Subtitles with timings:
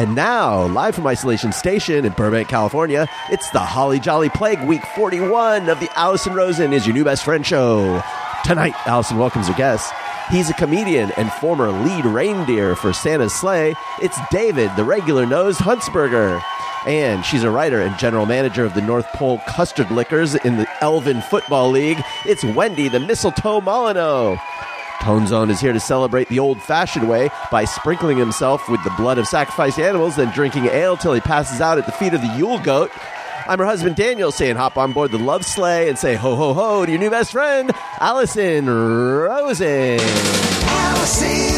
[0.00, 4.82] And now, live from Isolation Station in Burbank, California, it's the Holly Jolly Plague Week
[4.96, 8.02] 41 of the Allison Rosen is Your New Best Friend show.
[8.42, 9.92] Tonight, Allison welcomes her guest.
[10.30, 13.74] He's a comedian and former lead reindeer for Santa's sleigh.
[14.00, 16.42] It's David, the regular nosed Huntsberger.
[16.86, 20.66] And she's a writer and general manager of the North Pole Custard Lickers in the
[20.80, 22.02] Elven Football League.
[22.24, 24.38] It's Wendy, the mistletoe Molyneux.
[25.00, 28.90] Tone Zone is here to celebrate the old fashioned way by sprinkling himself with the
[28.90, 32.20] blood of sacrificed animals, then drinking ale till he passes out at the feet of
[32.20, 32.90] the Yule goat.
[33.46, 36.52] I'm her husband Daniel saying hop on board the love sleigh and say ho ho
[36.52, 39.98] ho to your new best friend, Allison Rosen.
[40.00, 41.49] Allison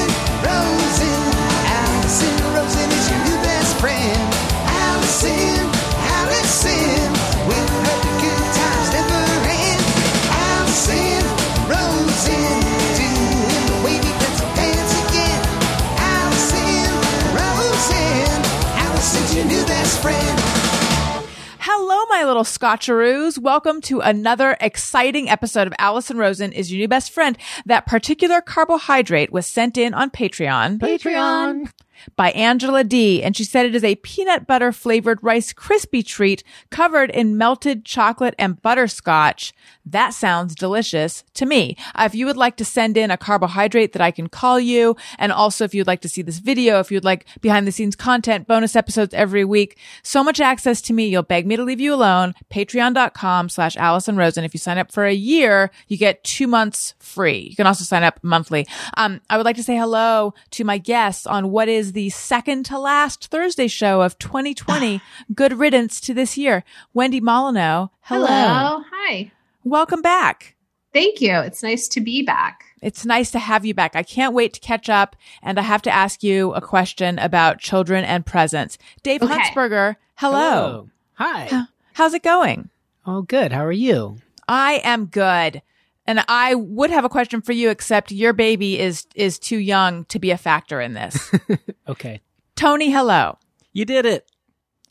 [21.65, 23.39] Hello, my little Scotcheroos.
[23.39, 27.39] Welcome to another exciting episode of Allison Rosen is your new best friend.
[27.67, 30.79] That particular carbohydrate was sent in on Patreon.
[30.79, 31.71] Patreon.
[32.17, 33.23] By Angela D.
[33.23, 37.85] And she said it is a peanut butter flavored Rice Krispie treat covered in melted
[37.85, 39.53] chocolate and butterscotch.
[39.85, 41.77] That sounds delicious to me.
[41.95, 44.97] Uh, if you would like to send in a carbohydrate that I can call you,
[45.19, 47.97] and also if you'd like to see this video, if you'd like behind the scenes
[47.97, 51.81] content, bonus episodes every week, so much access to me, you'll beg me to leave
[51.81, 52.35] you alone.
[52.51, 54.45] Patreon.com slash Allison Rosen.
[54.45, 57.49] If you sign up for a year, you get two months free.
[57.51, 58.67] You can also sign up monthly.
[58.97, 62.65] Um, I would like to say hello to my guests on what is the second
[62.67, 65.01] to last Thursday show of 2020.
[65.35, 66.65] Good riddance to this year.
[66.95, 67.89] Wendy Molyneux.
[68.03, 68.27] Hello.
[68.27, 68.85] Hello.
[68.93, 69.31] Hi.
[69.65, 70.57] Welcome back.
[70.93, 71.35] Thank you.
[71.39, 72.65] It's nice to be back.
[72.83, 73.95] It's nice to have you back.
[73.97, 75.17] I can't wait to catch up.
[75.43, 78.77] And I have to ask you a question about children and presents.
[79.03, 79.33] Dave Okay.
[79.33, 80.89] Huntsberger, hello.
[81.15, 81.65] Hi.
[81.95, 82.71] How's it going?
[83.07, 83.53] Oh, good.
[83.53, 84.17] How are you?
[84.49, 85.63] I am good.
[86.07, 90.05] And I would have a question for you, except your baby is is too young
[90.07, 91.31] to be a factor in this.
[91.89, 92.21] Okay.
[92.57, 93.39] Tony, hello.
[93.73, 94.31] You did it.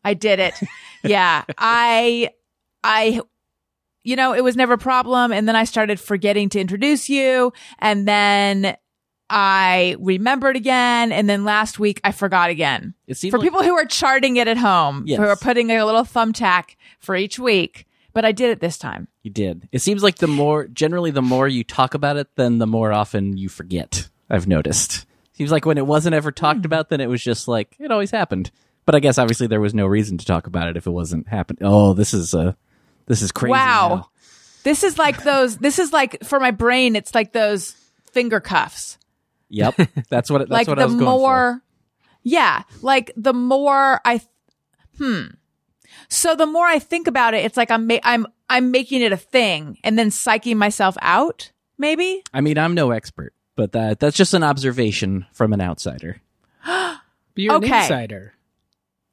[0.04, 0.54] I did it.
[1.04, 1.44] yeah.
[1.58, 2.30] I
[2.84, 3.22] I
[4.04, 7.54] you know, it was never a problem and then I started forgetting to introduce you
[7.80, 8.76] and then
[9.30, 12.94] I remembered again and then last week I forgot again.
[13.08, 15.20] It For like- people who are charting it at home, Yes.
[15.20, 19.08] who are putting a little thumbtack for each week, but I did it this time.
[19.24, 19.68] You did.
[19.72, 22.92] It seems like the more generally the more you talk about it, then the more
[22.92, 24.10] often you forget.
[24.30, 25.06] I've noticed.
[25.34, 28.12] Seems like when it wasn't ever talked about, then it was just like it always
[28.12, 28.52] happened.
[28.86, 31.28] But I guess obviously there was no reason to talk about it if it wasn't
[31.28, 31.64] happening.
[31.64, 32.54] Oh, this is uh
[33.08, 33.52] this is crazy.
[33.52, 33.90] Wow.
[33.90, 34.10] now.
[34.64, 37.72] This is like those this is like for my brain it's like those
[38.12, 38.98] finger cuffs.
[39.50, 39.76] Yep.
[40.10, 41.62] That's what it, that's like what the I was going more
[42.24, 44.30] yeah like the more i th-
[44.98, 45.26] hmm
[46.10, 49.12] so the more i think about it it's like i'm ma- i'm i'm making it
[49.12, 52.22] a thing and then psyching myself out maybe.
[52.32, 56.22] I mean, I'm no expert, but that that's just an observation from an outsider.
[56.64, 57.00] But
[57.36, 57.68] you're Okay.
[57.74, 58.34] an insider.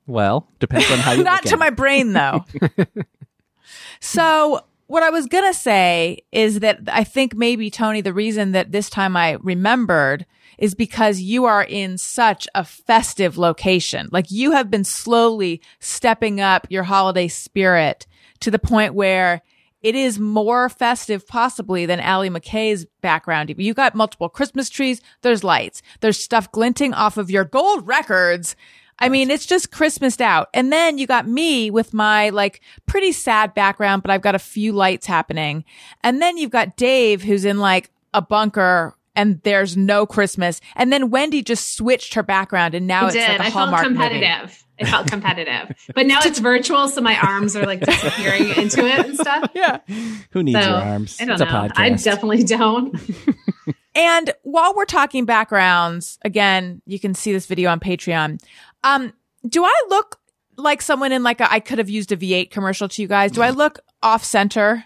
[0.06, 1.76] Well, depends on how you not look to at my it.
[1.76, 2.44] brain though
[4.00, 8.72] so what i was gonna say is that i think maybe tony the reason that
[8.72, 10.24] this time i remembered
[10.58, 16.40] is because you are in such a festive location like you have been slowly stepping
[16.40, 18.06] up your holiday spirit
[18.40, 19.42] to the point where
[19.82, 23.54] it is more festive possibly than Allie McKay's background.
[23.56, 25.00] You got multiple Christmas trees.
[25.22, 25.82] There's lights.
[26.00, 28.56] There's stuff glinting off of your gold records.
[28.98, 30.48] I mean, it's just Christmased out.
[30.52, 34.40] And then you got me with my like pretty sad background, but I've got a
[34.40, 35.64] few lights happening.
[36.02, 40.60] And then you've got Dave who's in like a bunker and there's no Christmas.
[40.76, 43.28] And then Wendy just switched her background and now I it's did.
[43.28, 43.94] like a I felt Hallmark movie.
[43.96, 44.64] competitive.
[44.78, 45.76] It felt competitive.
[45.94, 49.50] But now it's virtual, so my arms are like disappearing into it and stuff.
[49.54, 49.80] Yeah.
[50.30, 51.16] Who needs So your arms?
[51.20, 51.46] I don't it's know.
[51.58, 51.72] podcast.
[51.78, 52.94] I definitely don't.
[53.94, 58.40] And while we're talking backgrounds, again, you can see this video on Patreon.
[58.84, 59.12] Um,
[59.48, 60.20] do I look
[60.56, 63.32] like someone in like a, I could have used a V8 commercial to you guys?
[63.32, 64.84] Do I look off center?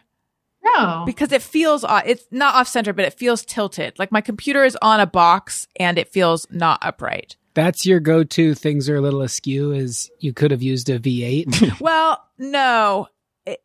[0.64, 1.03] No.
[1.06, 3.99] Because it feels, uh, it's not off center, but it feels tilted.
[3.99, 7.37] Like my computer is on a box and it feels not upright.
[7.55, 8.55] That's your go-to.
[8.55, 9.73] Things are a little askew.
[9.73, 11.79] Is you could have used a V8.
[11.81, 13.09] Well, no,
[13.44, 13.62] it,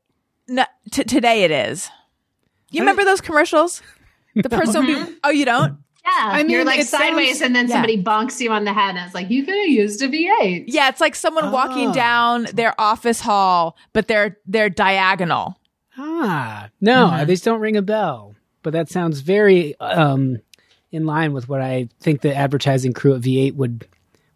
[0.47, 1.89] no t- today it is.
[2.71, 3.81] You I- remember those commercials?
[4.35, 5.77] The person will be, oh, you don't?
[6.05, 6.11] Yeah.
[6.15, 7.73] I You're mean, like it sideways sounds- and then yeah.
[7.75, 10.65] somebody bonks you on the head and it's like, you could have used a V8.
[10.67, 11.93] Yeah, it's like someone walking Oh.
[11.93, 15.59] down their office hall, but they're they're diagonal.
[15.97, 17.27] Ah, no, Mhm.
[17.27, 18.35] these don't ring a bell.
[18.63, 20.41] But that sounds very um,
[20.91, 23.87] in line with what I think the advertising crew at V8 would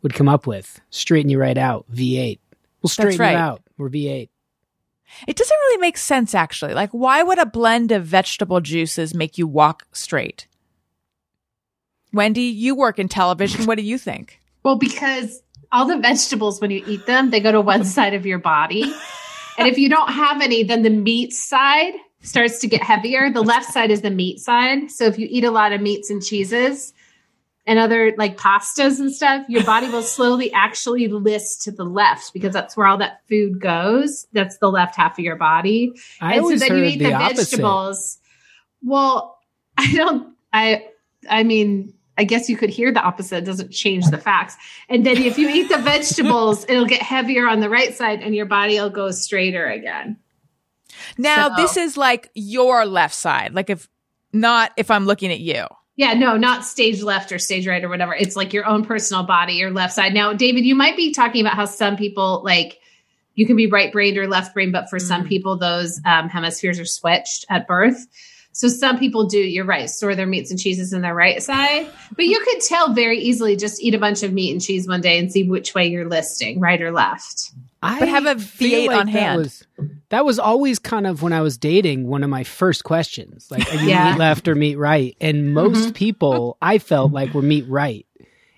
[0.01, 0.79] would come up with.
[0.89, 2.39] Straighten you right out, V8.
[2.81, 3.31] We'll straighten right.
[3.31, 3.61] you out.
[3.77, 4.29] We're V8.
[5.27, 6.73] It doesn't really make sense, actually.
[6.73, 10.47] Like, why would a blend of vegetable juices make you walk straight?
[12.13, 13.65] Wendy, you work in television.
[13.65, 14.39] What do you think?
[14.63, 15.41] Well, because
[15.71, 18.93] all the vegetables, when you eat them, they go to one side of your body.
[19.57, 23.31] And if you don't have any, then the meat side starts to get heavier.
[23.31, 24.91] The left side is the meat side.
[24.91, 26.93] So if you eat a lot of meats and cheeses
[27.65, 32.33] and other like pastas and stuff, your body will slowly actually list to the left
[32.33, 34.27] because that's where all that food goes.
[34.33, 35.93] That's the left half of your body.
[36.19, 37.37] I and so always then heard you eat the, the, opposite.
[37.37, 38.17] vegetables.
[38.83, 39.39] Well,
[39.77, 40.87] I don't I
[41.29, 43.37] I mean I guess you could hear the opposite.
[43.37, 44.55] It doesn't change the facts.
[44.89, 48.35] And then if you eat the vegetables, it'll get heavier on the right side and
[48.35, 50.17] your body will go straighter again.
[51.17, 53.55] Now, So- this is like your left side.
[53.55, 53.89] Like, if
[54.31, 55.65] not, if I'm looking at you.
[55.95, 58.13] Yeah, no, not stage left or stage right or whatever.
[58.13, 60.13] It's like your own personal body, your left side.
[60.13, 62.77] Now, David, you might be talking about how some people like
[63.33, 66.79] you can be right brained or left brain, but for some people, those um, hemispheres
[66.79, 68.05] are switched at birth.
[68.53, 71.87] So some people do, you're right, store their meats and cheeses in their right side.
[72.15, 74.99] But you could tell very easily just eat a bunch of meat and cheese one
[75.01, 77.51] day and see which way you're listing, right or left.
[77.81, 79.37] I But have a feel V8 on that hand.
[79.39, 79.67] Was,
[80.09, 83.47] that was always kind of when I was dating one of my first questions.
[83.49, 84.11] Like, are you Yeah.
[84.11, 85.15] meat left or meat right?
[85.21, 85.53] And mm-hmm.
[85.53, 88.05] most people I felt like were meat right.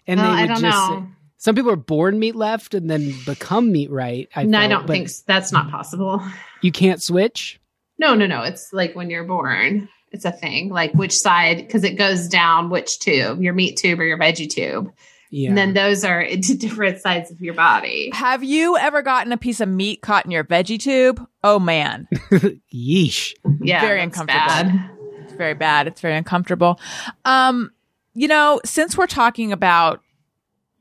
[0.08, 1.08] And Well, they I would don't just know.
[1.38, 4.28] some people are born meat left and then become meat right.
[4.36, 6.22] I, no, I don't think s- that's not possible.
[6.62, 7.62] you can't switch.
[8.00, 8.42] No, no, no.
[8.44, 10.70] It's like when you're born, it's a thing.
[10.70, 14.50] Like which side, because it goes down which tube, your meat tube or your veggie
[14.50, 14.92] tube.
[15.32, 15.50] Yeah.
[15.50, 18.12] And then those are into different sides of your body.
[18.14, 21.26] Have you ever gotten a piece of meat caught in your veggie tube?
[21.44, 22.08] Oh, man.
[22.74, 23.34] Yeesh.
[23.62, 23.82] Yeah.
[23.82, 24.40] Very uncomfortable.
[24.40, 24.90] bad.
[25.24, 25.88] It's very bad.
[25.88, 26.80] It's very uncomfortable.
[27.26, 27.72] Um,
[28.14, 30.03] you know, since we're talking about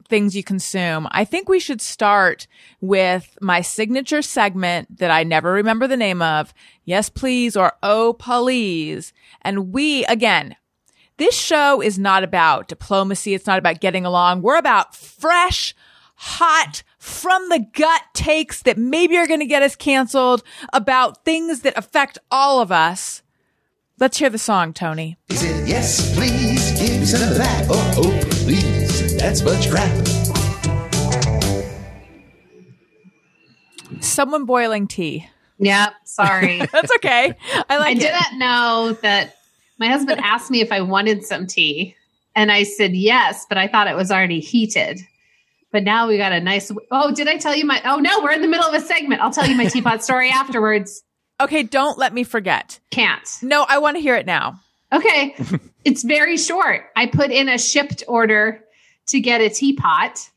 [0.09, 2.47] things you consume, I think we should start
[2.81, 6.53] with my signature segment that I never remember the name of.
[6.85, 9.13] Yes, please, or oh, please.
[9.43, 10.57] And we, again,
[11.19, 13.35] this show is not about diplomacy.
[13.35, 14.43] It's not about getting along.
[14.43, 15.75] We're about fresh,
[16.17, 21.61] hot, from the gut takes that maybe are going to get us canceled about things
[21.61, 23.22] that affect all of us.
[23.99, 25.17] Let's hear the song, Tony.
[25.29, 27.67] He said, Yes, please, give me some of that.
[27.71, 29.91] Oh, oh, please, that's much crap.
[34.01, 35.29] Someone boiling tea.
[35.59, 35.93] Yep.
[36.05, 36.59] Sorry.
[36.73, 37.35] That's okay.
[37.53, 38.01] I I like it.
[38.01, 39.37] didn't know that
[39.79, 41.95] my husband asked me if I wanted some tea.
[42.35, 45.01] And I said yes, but I thought it was already heated.
[45.71, 46.73] But now we got a nice.
[46.91, 47.81] Oh, did I tell you my?
[47.85, 49.21] Oh no, we're in the middle of a segment.
[49.21, 51.03] I'll tell you my teapot story afterwards.
[51.43, 52.79] Okay, don't let me forget.
[52.91, 53.29] Can't.
[53.43, 54.61] No, I want to hear it now.
[54.93, 55.35] Okay.
[55.85, 56.85] it's very short.
[56.95, 58.63] I put in a shipped order
[59.09, 60.31] to get a teapot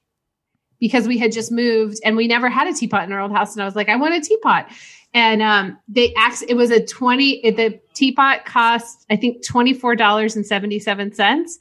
[0.79, 3.53] because we had just moved and we never had a teapot in our old house.
[3.53, 4.71] And I was like, I want a teapot.
[5.13, 11.57] And um, they act, it was a 20, the teapot cost, I think, $24.77.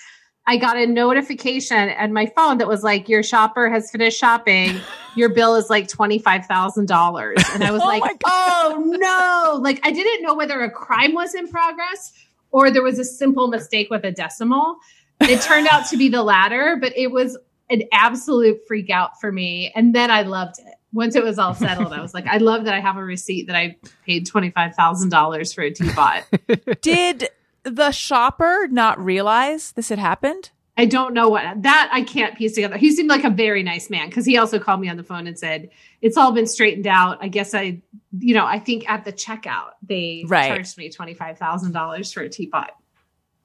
[0.48, 4.80] I got a notification at my phone that was like, your shopper has finished shopping.
[5.16, 7.56] Your bill is like $25,000.
[7.56, 9.58] And I was Oh like, oh no.
[9.62, 12.12] Like, I didn't know whether a crime was in progress
[12.52, 14.76] or there was a simple mistake with a decimal.
[15.22, 17.38] It turned out to be the latter, but it was
[17.70, 19.72] an absolute freak out for me.
[19.76, 20.76] And then I loved it.
[20.94, 23.48] Once it was all settled, I was like, I love that I have a receipt
[23.48, 26.24] that I paid $25,000 for a teapot.
[26.82, 27.30] Did
[27.64, 30.52] the shopper not realize this had happened?
[30.78, 32.76] I don't know what that I can't piece together.
[32.78, 35.26] He seemed like a very nice man because he also called me on the phone
[35.26, 35.70] and said
[36.02, 37.18] it's all been straightened out.
[37.22, 37.82] I guess I,
[38.20, 40.50] you know, I think at the checkout they Right.
[40.50, 42.72] charged me twenty five thousand dollars for a teapot.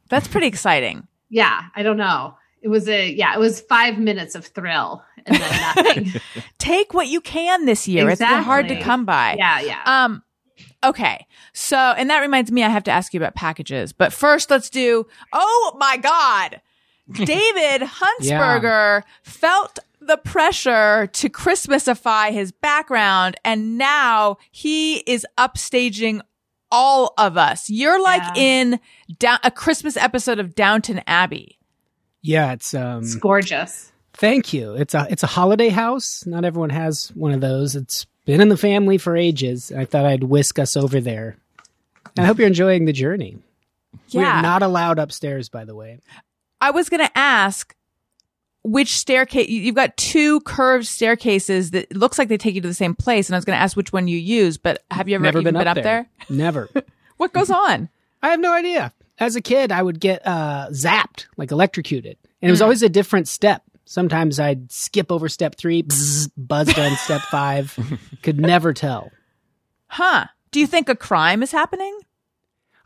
[0.08, 1.06] That's pretty exciting.
[1.28, 2.34] Yeah, I don't know.
[2.62, 6.12] It was a yeah, it was five minutes of thrill and then nothing.
[6.58, 8.08] Take what you can this year.
[8.10, 9.36] It's been hard to come by.
[9.38, 9.82] yeah, yeah.
[9.86, 10.22] Um,
[10.84, 11.26] okay.
[11.54, 13.92] So, and that reminds me, I have to ask you about packages.
[13.92, 15.06] But first, let's do.
[15.32, 16.60] Oh my God,
[17.12, 26.20] David Huntsberger felt the pressure to Christmasify his background, and now he is upstaging
[26.70, 27.68] all of us.
[27.68, 28.42] You're like Yeah.
[28.42, 28.80] in
[29.18, 31.58] da- a Christmas episode of Downton Abbey.
[32.22, 33.92] Yeah, it's um it's gorgeous.
[34.14, 34.74] thank you.
[34.74, 36.24] It's a it's a holiday house.
[36.26, 37.76] Not everyone has one of those.
[37.76, 39.72] It's been in the family for ages.
[39.72, 41.36] I thought I'd whisk us over there.
[42.16, 43.38] And I hope you're enjoying the journey.
[44.08, 44.36] Yeah.
[44.36, 46.00] We're not allowed upstairs, by the way.
[46.60, 47.74] I was going to ask,
[48.62, 52.68] which staircase you- you've got two curved staircases that looks like they take you to
[52.68, 55.08] the same place and i was going to ask which one you use but have
[55.08, 56.06] you ever Never even been, up, there.
[56.28, 56.68] Never.
[57.16, 57.88] what goes on
[58.22, 58.92] I have no idea.
[59.20, 62.88] As a kid, I would get uh, zapped, like electrocuted, and it was always a
[62.88, 63.62] different step.
[63.84, 67.76] Sometimes I'd skip over step three, bzz, buzzed on step five.
[68.22, 69.10] Could never tell.
[69.88, 71.96] huh do you think a crime is happening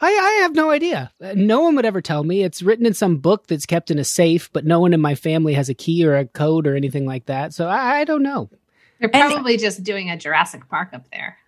[0.01, 1.13] I, I have no idea.
[1.23, 2.43] Uh, No one would ever tell me.
[2.43, 5.15] It's written in some book that's kept in a safe, but no one in my
[5.15, 7.55] family has a key or a code or anything like that.
[7.55, 8.51] So I, I don't know.
[8.99, 11.39] They're probably just doing a Jurassic Park up there.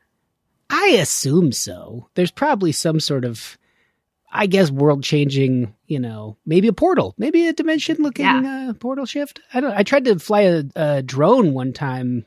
[0.71, 2.09] I assume so.
[2.15, 3.59] There's probably some sort of,
[4.37, 8.69] I guess, world changing, you know, maybe a portal, maybe a dimension looking Yeah.
[8.71, 9.41] uh, portal shift.
[9.55, 12.27] I don't I tried to fly a, a drone one time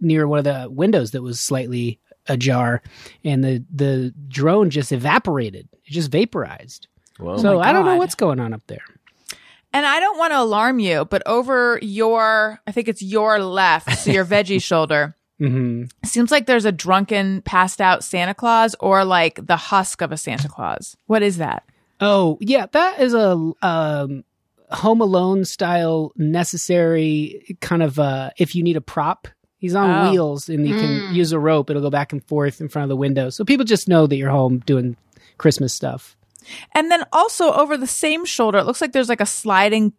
[0.00, 1.98] near one of the windows that was slightly
[2.28, 2.82] ajar
[3.24, 5.68] and the, the drone just evaporated.
[5.84, 6.86] It just vaporized.
[7.18, 7.38] Whoa.
[7.38, 8.84] so I don't know what's going on up there.
[9.72, 13.98] And I don't want to alarm you, but over your, I think it's your left,
[13.98, 19.04] so your veggie shoulder, hmm seems like there's a drunken, passed out Santa Claus or
[19.04, 20.96] like the husk of a Santa Claus.
[21.06, 21.64] What is that?
[22.00, 23.30] Oh, yeah, that is a
[23.62, 24.24] um,
[24.70, 29.28] Home Alone style necessary kind of uh, if you need a prop.
[29.58, 30.10] He's on Oh.
[30.10, 31.68] wheels and you can use a rope.
[31.68, 33.28] It'll go back and forth in front of the window.
[33.30, 34.96] So people just know that you're home doing
[35.36, 36.16] Christmas stuff.
[36.76, 39.92] And then also over the same shoulder, it looks like there's like a sliding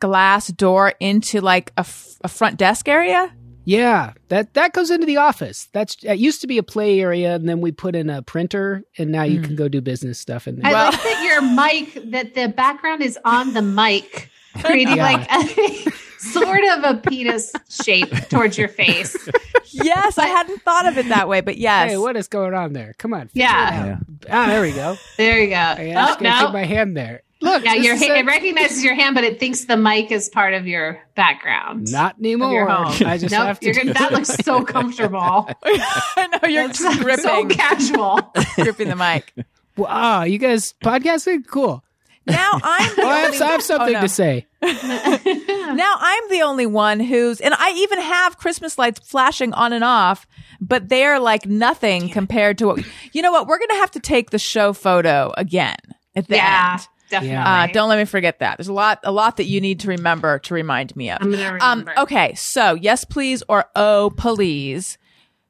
[0.00, 3.30] glass door into like a, f- a front desk area.
[3.64, 5.68] Yeah, that that goes into the office.
[5.72, 8.82] That's it used to be a play area, and then we put in a printer,
[8.98, 10.66] and now you can go do business stuff in there.
[10.70, 14.30] I Well- like that your mic, that the background is on the mic,
[14.62, 15.02] creating Yeah.
[15.12, 19.16] like a sort of a penis shape towards your face.
[19.72, 21.92] Yes, I hadn't thought of it that way, but yes.
[21.92, 22.92] Hey, what is going on there?
[22.98, 23.28] Come on.
[23.28, 23.84] figure Yeah.
[23.86, 23.98] it out.
[24.28, 24.96] Ah, there we go.
[25.16, 25.54] There you go.
[25.54, 26.44] I Oh, just gonna no.
[26.46, 27.22] take my hand there.
[27.42, 30.28] Look, Yeah, your ha- a- it recognizes your hand, but it thinks the mic is
[30.28, 31.90] part of your background.
[31.90, 32.68] not of anymore.
[32.70, 33.66] I just nope, have to.
[33.66, 35.48] you're gonna, that looks so comfortable.
[35.64, 38.20] I know you're That's so casual.
[38.56, 39.32] gripping the mic.
[39.76, 41.46] Wow, you guys podcasting?
[41.46, 41.82] Cool.
[42.26, 44.00] Now I'm the Well, I have, I have something Oh, no.
[44.02, 44.46] to say.
[44.62, 49.82] Now I'm the only one who's, and I even have Christmas lights flashing on and
[49.82, 50.26] off,
[50.60, 53.46] but they are like nothing compared to what, you know what?
[53.46, 55.76] We're going to have to take the show photo again
[56.14, 56.88] at the yeah, end.
[57.10, 57.36] Definitely.
[57.36, 58.56] Uh, don't let me forget that.
[58.56, 61.18] There's a lot, a lot that you need to remember to remind me of.
[61.20, 62.34] I'm gonna Um, okay.
[62.34, 64.96] So yes, please, or oh, please.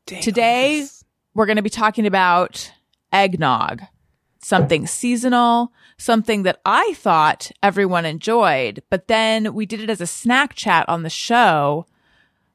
[0.06, 0.86] Today
[1.34, 2.72] we're going to be talking about
[3.12, 3.82] eggnog,
[4.42, 10.06] something seasonal, something that I thought everyone enjoyed, but then we did it as a
[10.06, 11.86] snack chat on the show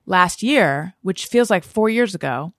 [0.06, 2.54] last year, which feels like four years ago.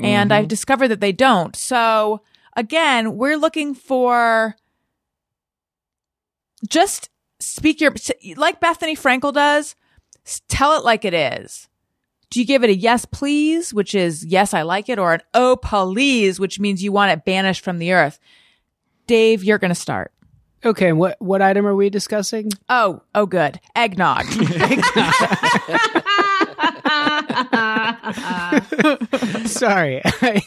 [0.00, 1.56] And I've discovered that they don't.
[1.56, 2.22] So
[2.56, 4.54] again, we're looking for
[6.66, 7.94] just speak your,
[8.36, 9.76] like Bethenny Frankel does,
[10.48, 11.68] tell it like it is.
[12.30, 15.22] Do you give it a yes, please, which is yes, I like it, or an
[15.32, 18.18] oh, please, which means you want it banished from the earth?
[19.06, 20.12] Dave, you're going to start.
[20.64, 22.50] Okay, what what item are we discussing?
[22.68, 23.60] Oh, oh, good.
[23.74, 24.24] Eggnog.
[29.46, 30.42] Sorry, I,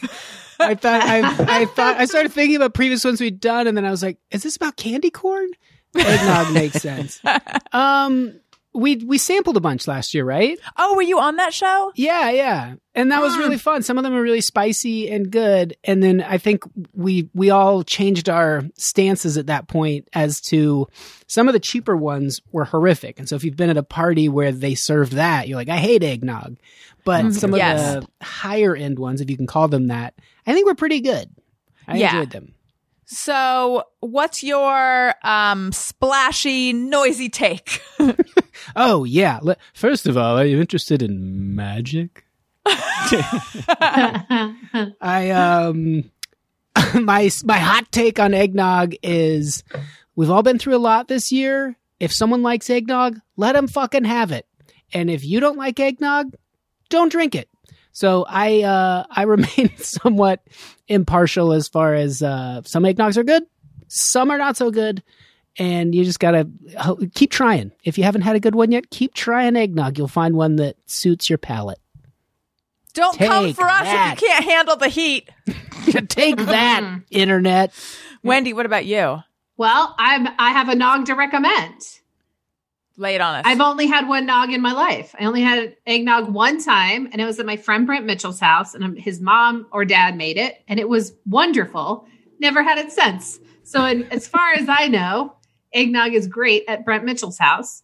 [0.60, 3.84] I thought I, I thought I started thinking about previous ones we'd done, and then
[3.84, 5.48] I was like, "Is this about candy corn?"
[5.96, 7.20] Eggnog makes sense.
[7.72, 8.38] Um,
[8.74, 10.58] we we sampled a bunch last year, right?
[10.78, 11.92] oh, were you on that show?
[11.94, 12.74] Yeah, yeah.
[12.94, 13.82] And that was really fun.
[13.82, 15.76] Some of them are really spicy and good.
[15.84, 20.86] And then I think we we all changed our stances at that point as to
[21.26, 23.18] some of the cheaper ones were horrific.
[23.18, 25.76] And so if you've been at a party where they served that, you're like, I
[25.78, 26.56] hate eggnog.
[27.04, 27.94] But some of Yes.
[28.04, 30.14] the higher end ones, if you can call them that,
[30.46, 31.30] I think were pretty good.
[31.86, 32.14] I Yeah.
[32.16, 32.54] enjoyed them.
[33.14, 37.82] So, what's your um splashy, noisy take?
[38.76, 39.38] Oh yeah.
[39.42, 42.24] Le- First of all, are you interested in magic?
[45.00, 46.10] I um
[46.94, 49.64] my my hot take on eggnog is
[50.14, 51.76] we've all been through a lot this year.
[51.98, 54.46] If someone likes eggnog, let them fucking have it.
[54.92, 56.34] And if you don't like eggnog,
[56.88, 57.48] don't drink it.
[57.92, 60.42] So I uh I remain somewhat
[60.88, 63.44] impartial as far as uh some eggnogs are good,
[63.88, 65.02] some are not so good.
[65.58, 66.48] And you just gotta
[67.14, 67.72] keep trying.
[67.84, 69.98] If you haven't had a good one yet, keep trying eggnog.
[69.98, 71.78] You'll find one that suits your palate.
[72.94, 74.14] Don't come for us that.
[74.16, 75.30] if you can't handle the heat.
[76.08, 77.72] Take that, internet.
[78.22, 79.22] Wendy, what about you?
[79.56, 81.80] well, I'm I have a nog to recommend.
[82.96, 83.42] Lay it on us.
[83.46, 85.14] I've only had one nog in my life.
[85.18, 88.74] I only had eggnog one time, and it was at my friend Brent Mitchell's house,
[88.74, 92.06] and his mom or dad made it, and it was wonderful.
[92.38, 93.40] Never had it since.
[93.64, 95.36] So, in, as far as I know,
[95.72, 97.82] eggnog is great at Brent Mitchell's house.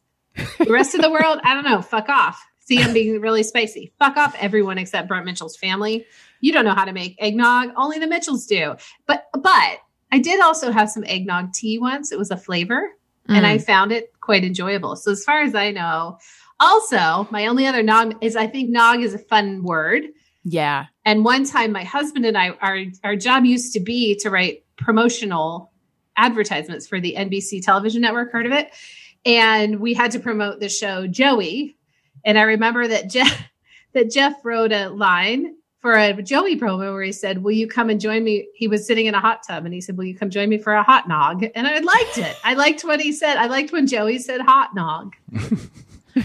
[0.58, 1.80] The rest of the world, I don't know.
[1.80, 2.44] Fuck off.
[2.60, 3.92] See, I'm being really spicy.
[3.98, 6.04] Fuck off, everyone except Brent Mitchell's family.
[6.40, 7.70] You don't know how to make eggnog.
[7.76, 8.76] Only the Mitchells do.
[9.06, 9.78] But but
[10.12, 12.12] I did also have some eggnog tea once.
[12.12, 12.90] It was a flavor,
[13.26, 13.64] and I mm.
[13.64, 14.94] found it quite enjoyable.
[14.94, 16.18] So as far as I know,
[16.60, 20.02] also my only other nog is I think nog is a fun word.
[20.44, 20.84] Yeah.
[21.06, 24.66] And one time, my husband and I, our our job used to be to write
[24.76, 25.72] promotional
[26.14, 28.30] advertisements for the NBC television network.
[28.30, 28.70] Heard of it?
[29.24, 31.78] And we had to promote the show Joey.
[32.22, 33.48] And I remember that Jeff
[33.94, 37.90] that Jeff wrote a line for a Joey promo where he said, "Will you come
[37.90, 40.16] and join me?" He was sitting in a hot tub, and he said, "Will you
[40.16, 42.36] come join me for a hot nog?" And I liked it.
[42.44, 43.36] I liked what he said.
[43.36, 45.14] I liked when Joey said hot nog.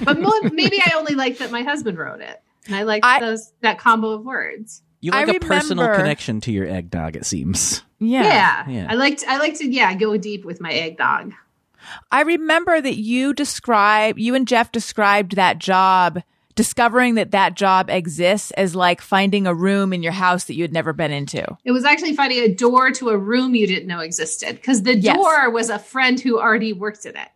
[0.03, 2.41] but mo- maybe I only liked that my husband wrote it.
[2.65, 4.81] And I liked I- those that combo of words.
[5.01, 7.83] You I like a personal connection to your eggnog, it seems.
[8.00, 8.24] Yeah.
[8.24, 8.69] Yeah.
[8.69, 8.88] Yeah.
[8.89, 11.33] I liked I like to yeah, go deep with my eggnog.
[12.10, 16.22] I remember that you describe you and Jeff described that job
[16.55, 20.63] discovering that that job exists as like finding a room in your house that you
[20.63, 21.43] had never been into.
[21.65, 24.98] It was actually finding a door to a room you didn't know existed because the
[24.98, 25.15] Yes.
[25.15, 27.29] door was a friend who already worked in it.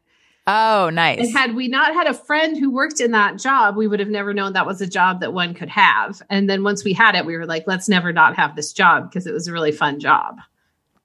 [0.49, 1.19] Oh, nice.
[1.19, 4.07] And had we not had a friend who worked in that job, we would have
[4.07, 6.21] never known that was a job that one could have.
[6.29, 9.09] And then once we had it, we were like, let's never not have this job
[9.09, 10.37] because it was a really fun job.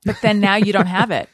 [0.05, 1.29] but then now you don't have it.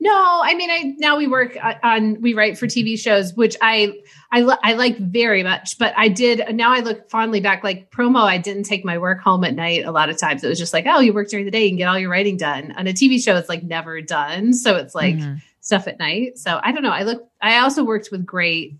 [0.00, 3.92] No, I mean, I now we work on we write for TV shows, which I
[4.32, 5.78] I li- I like very much.
[5.78, 8.22] But I did now I look fondly back, like promo.
[8.22, 9.84] I didn't take my work home at night.
[9.84, 11.70] A lot of times it was just like, oh, you work during the day, you
[11.70, 12.72] can get all your writing done.
[12.78, 15.40] On a TV show, it's like never done, so it's like Mhm.
[15.60, 16.38] stuff at night.
[16.38, 16.90] So I don't know.
[16.90, 17.28] I look.
[17.40, 18.74] I also worked with great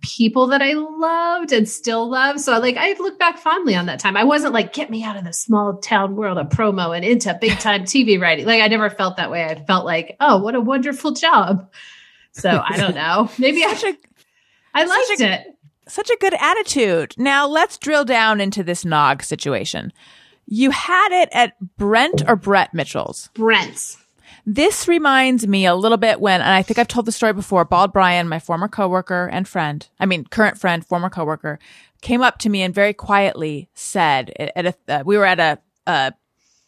[0.00, 2.40] people that I loved and still love.
[2.40, 4.16] So like I look back fondly on that time.
[4.16, 7.36] I wasn't like get me out of the small town world of promo and into
[7.40, 8.46] big time TV writing.
[8.46, 9.44] Like I never felt that way.
[9.44, 11.70] I felt like, oh, what a wonderful job.
[12.32, 13.30] So I don't know.
[13.38, 13.96] Maybe I should
[14.74, 15.58] I liked such a- it.
[15.88, 17.14] such a good attitude.
[17.18, 19.92] Now let's drill down into this nog situation.
[20.46, 23.30] You had it at Brent or Brett Mitchell's.
[23.34, 23.96] Brent.
[24.46, 27.64] This reminds me a little bit when, and I think I've told the story before,
[27.64, 31.58] Bald Brian, my former coworker and friend, I mean, current friend, former coworker,
[32.00, 35.58] came up to me and very quietly said, at a, uh, we were at a,
[35.86, 36.12] a,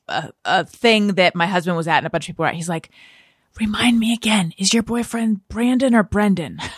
[0.08, 2.54] a, a thing that my husband was at and a bunch of people were at.
[2.54, 2.90] He's like,
[3.58, 6.58] remind me again, is your boyfriend Brandon or Brendan?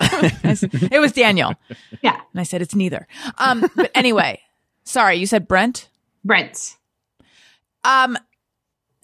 [0.00, 1.54] Said, it was Daniel.
[2.02, 2.20] Yeah.
[2.32, 3.06] And I said, it's neither.
[3.38, 4.40] Um, but anyway,
[4.84, 5.88] sorry, you said Brent?
[6.22, 6.76] Brent.
[7.82, 8.18] Um,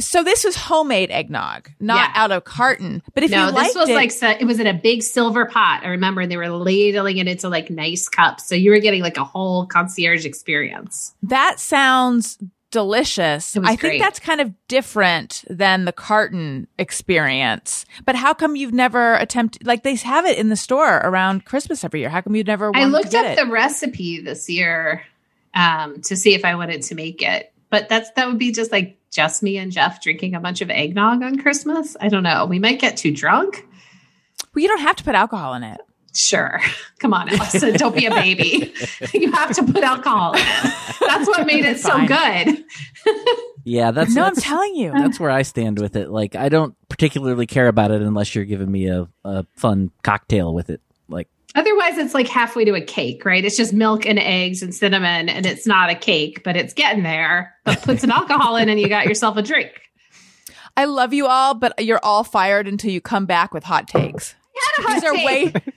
[0.00, 2.12] so this was homemade eggnog, not Yeah.
[2.22, 3.02] out of carton.
[3.14, 5.02] But if no, you this liked was it, like so- it was in a big
[5.02, 5.82] silver pot.
[5.84, 8.46] I remember they were ladling it into like nice cups.
[8.48, 11.14] So you were getting like a whole concierge experience.
[11.22, 12.38] that sounds
[12.72, 13.54] delicious.
[13.54, 13.80] I great.
[13.80, 17.84] think that's kind of different than the carton experience.
[18.06, 19.66] But how come you've never attempted?
[19.66, 22.08] Like they have it in the store around Christmas every year.
[22.08, 22.70] How come you've never?
[22.74, 23.36] I looked up it?
[23.36, 25.02] the recipe this year
[25.54, 28.72] um, to see if I wanted to make it, but that's that would be just
[28.72, 31.96] like just me and Jeff drinking a bunch of eggnog on Christmas.
[32.00, 32.46] I don't know.
[32.46, 33.66] We might get too drunk.
[34.54, 35.80] Well, you don't have to put alcohol in it.
[36.14, 36.60] Sure.
[36.98, 37.74] Come on, Allison.
[37.74, 38.72] Don't be a baby.
[39.14, 40.74] you have to put alcohol in it.
[41.00, 42.64] That's what made it so good.
[43.64, 44.90] Yeah, that's no, I'm telling you.
[44.90, 46.10] that's where I stand with it.
[46.10, 50.52] Like, I don't particularly care about it unless you're giving me a, a fun cocktail
[50.52, 50.80] with it.
[51.08, 53.44] Like, Otherwise, it's like halfway to a cake, right?
[53.44, 57.02] It's just milk and eggs and cinnamon, and it's not a cake, but it's getting
[57.02, 57.54] there.
[57.64, 59.70] But put some alcohol in, and you got yourself a drink.
[60.76, 64.34] I love you all, but you're all fired until you come back with hot takes.
[64.56, 65.26] I Had a hot These are take.
[65.54, 65.62] way.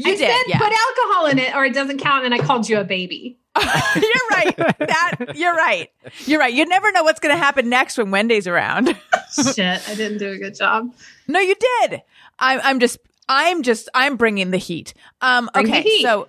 [0.00, 0.58] You I did, said yeah.
[0.58, 3.36] put alcohol in it, or it doesn't count, and I called you a baby.
[3.60, 4.56] you're right.
[4.78, 5.90] That you're right.
[6.24, 6.54] You're right.
[6.54, 8.96] You never know what's going to happen next when Wendy's around.
[9.32, 10.94] Shit, I didn't do a good job.
[11.26, 12.02] no, you did.
[12.38, 12.60] I'm.
[12.62, 12.98] I'm just.
[13.28, 13.88] I'm just.
[13.94, 14.94] I'm bringing the heat.
[15.20, 15.50] Um.
[15.52, 15.82] Bring okay.
[15.82, 16.02] heat.
[16.02, 16.28] So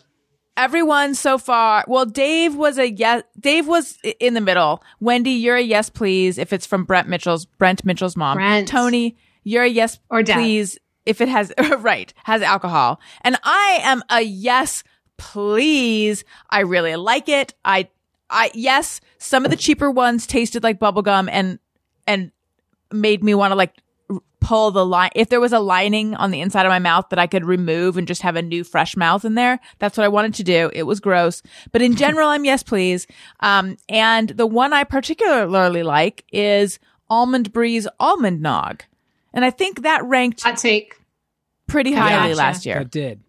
[0.58, 1.86] everyone so far.
[1.88, 3.24] Well, Dave was a yes.
[3.40, 4.84] Dave was in the middle.
[5.00, 6.38] Wendy, you're a yes, please.
[6.38, 8.38] If it's from Brent Mitchell's Brent Mitchell's mom.
[8.38, 8.68] Brent.
[8.68, 10.36] Tony, you're a yes Or dad.
[10.36, 10.78] please.
[11.06, 14.84] If it has right has alcohol, and I am a yes,
[15.18, 16.24] please.
[16.50, 17.54] I really like it.
[17.64, 17.90] I.
[18.32, 21.58] I yes, some of the cheaper ones tasted like bubblegum and
[22.06, 22.32] and
[22.92, 23.74] made me want to like
[24.40, 25.10] pull the line.
[25.16, 27.98] If there was a lining on the inside of my mouth that I could remove
[27.98, 30.72] and just have a new fresh mouth in there, that's what I wanted to do.
[30.74, 31.42] It was gross,
[31.72, 33.06] but in general, I'm yes, please.
[33.42, 38.84] Um, and the one I particularly like is Almond Breeze Almond Nog.
[39.34, 40.96] And I think that ranked Hot take.
[41.68, 42.38] pretty highly Gotcha.
[42.38, 42.80] last year.
[42.80, 43.22] That did.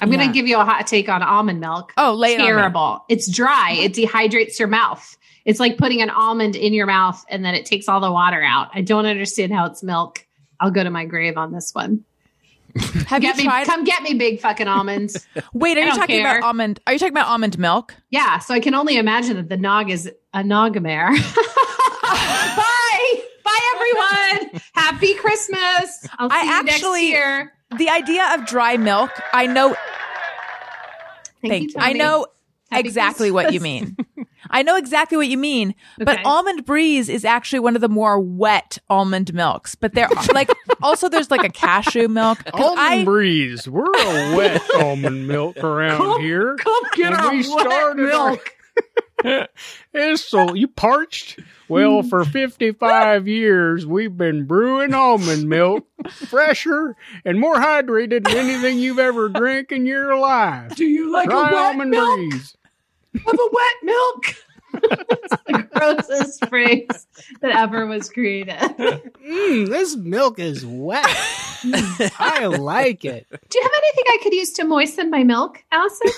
[0.00, 0.18] I'm Yeah.
[0.18, 1.92] going to give you a hot take on almond milk.
[1.96, 3.04] Oh, lay it on terrible.
[3.08, 3.72] It's dry.
[3.80, 5.16] It dehydrates your mouth.
[5.44, 8.42] It's like putting an almond in your mouth and then it takes all the water
[8.42, 8.68] out.
[8.74, 10.24] I don't understand how it's milk.
[10.58, 12.04] I'll go to my grave on this one.
[13.06, 13.66] Have Get you me, tried?
[13.66, 15.26] come get me, big fucking almonds.
[15.52, 16.38] Wait, are I you talking care.
[16.38, 16.80] about almond?
[16.86, 17.94] Are you talking about almond milk?
[18.10, 21.10] yeah, so I can only imagine that the nog is a nogamare.
[22.02, 24.60] Bye, bye, everyone.
[24.74, 26.06] Happy Christmas.
[26.18, 27.52] I'll see I you actually- next year.
[27.76, 29.74] The idea of dry milk, I know.
[31.40, 31.74] Thank, Thank you, you.
[31.78, 32.26] I know
[32.70, 33.96] Happy exactly what you mean.
[34.50, 35.74] I know exactly what you mean.
[35.98, 39.74] But almond breeze is actually one of the more wet almond milks.
[39.74, 40.50] But there, are, like,
[40.82, 42.38] also there's like a cashew milk.
[42.52, 43.68] Almond I, breeze.
[43.68, 46.56] We're a wet almond milk around here.
[46.56, 48.50] Come get When our we wet started our- milk.
[49.92, 51.38] It's so you parched?
[51.68, 58.78] Well, for 55 years, we've been brewing almond milk, fresher and more hydrated than anything
[58.78, 60.76] you've ever drank in your life.
[60.76, 62.16] Do you like Try a wet almond milk?
[62.30, 62.56] breeze.
[63.24, 64.24] Have a wet milk.
[64.74, 67.06] it's the grossest phrase
[67.40, 68.56] that ever was created.
[68.58, 71.04] Mmm, this milk is wet.
[71.06, 73.26] Mm, I like it.
[73.30, 76.10] Do you have anything I could use to moisten my milk, Allison?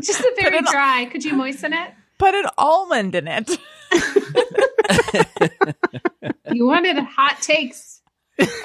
[0.00, 1.06] It's just a very dry.
[1.12, 1.92] Could you moisten it?
[2.20, 3.58] put an almond in it.
[6.52, 8.02] You wanted hot takes.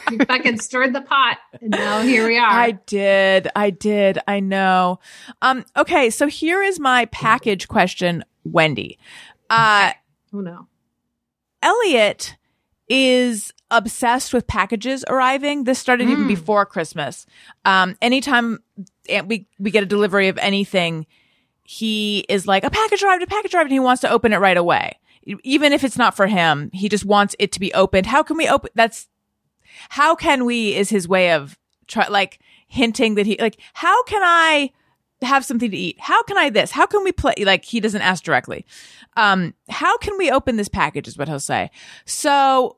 [0.10, 2.50] You fucking stirred the pot, and now here we are.
[2.50, 3.48] I did.
[3.56, 4.18] I did.
[4.28, 5.00] I know.
[5.42, 6.10] Um, okay.
[6.10, 8.98] So here is my package question, Wendy.
[9.52, 9.92] Uh,
[10.34, 10.68] oh no.
[11.62, 12.38] Elliot
[12.90, 15.66] is obsessed with packages arriving.
[15.66, 17.28] This started even before Christmas.
[17.66, 18.64] Um, anytime
[19.26, 21.06] we we get a delivery of anything,
[21.66, 23.24] he is like, "A package arrived!
[23.24, 25.00] A package arrived!" and he wants to open it right away,
[25.44, 26.70] even if it's not for him.
[26.72, 28.06] He just wants it to be opened.
[28.06, 28.70] How can we open?
[28.76, 29.08] That's
[29.90, 34.22] how can we is his way of try like hinting that he like how can
[34.24, 34.72] I
[35.24, 35.98] have something to eat?
[36.00, 36.72] How can I this?
[36.72, 37.34] How can we play?
[37.40, 38.66] Like he doesn't ask directly.
[39.18, 41.08] Um, how can we open this package?
[41.08, 41.72] Is what he'll say.
[42.06, 42.78] So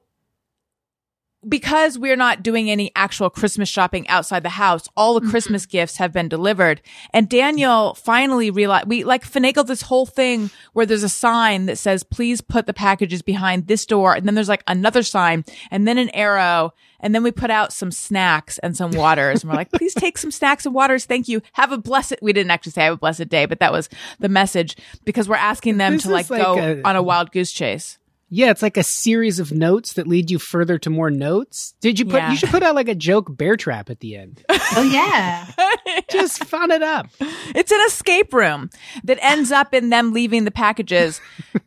[1.48, 5.30] because we're not doing any actual Christmas shopping outside the house, all the mm-hmm.
[5.30, 6.82] Christmas gifts have been delivered.
[7.14, 11.78] And Daniel finally realized we like finagled this whole thing where there's a sign that
[11.78, 14.16] says, please put the packages behind this door.
[14.16, 16.74] And then there's like another sign and then an arrow.
[17.00, 19.44] And then we put out some snacks and some waters.
[19.44, 21.06] And we're like, please take some snacks and waters.
[21.06, 21.42] Thank you.
[21.54, 23.88] Have a blessed, we didn't actually say have a blessed day, but that was
[24.20, 27.32] the message because we're asking them This to like, like go a- on a wild
[27.32, 28.00] goose chase.
[28.30, 31.74] Yeah, it's like a series of notes that lead you further to more notes.
[31.80, 32.16] Did you put?
[32.16, 32.32] Yeah.
[32.32, 34.44] You should put out like a joke bear trap at the end.
[34.50, 35.50] Oh yeah.
[36.12, 37.08] Just fun it up.
[37.20, 38.70] It's an escape room
[39.06, 41.22] that ends up in them leaving the packages.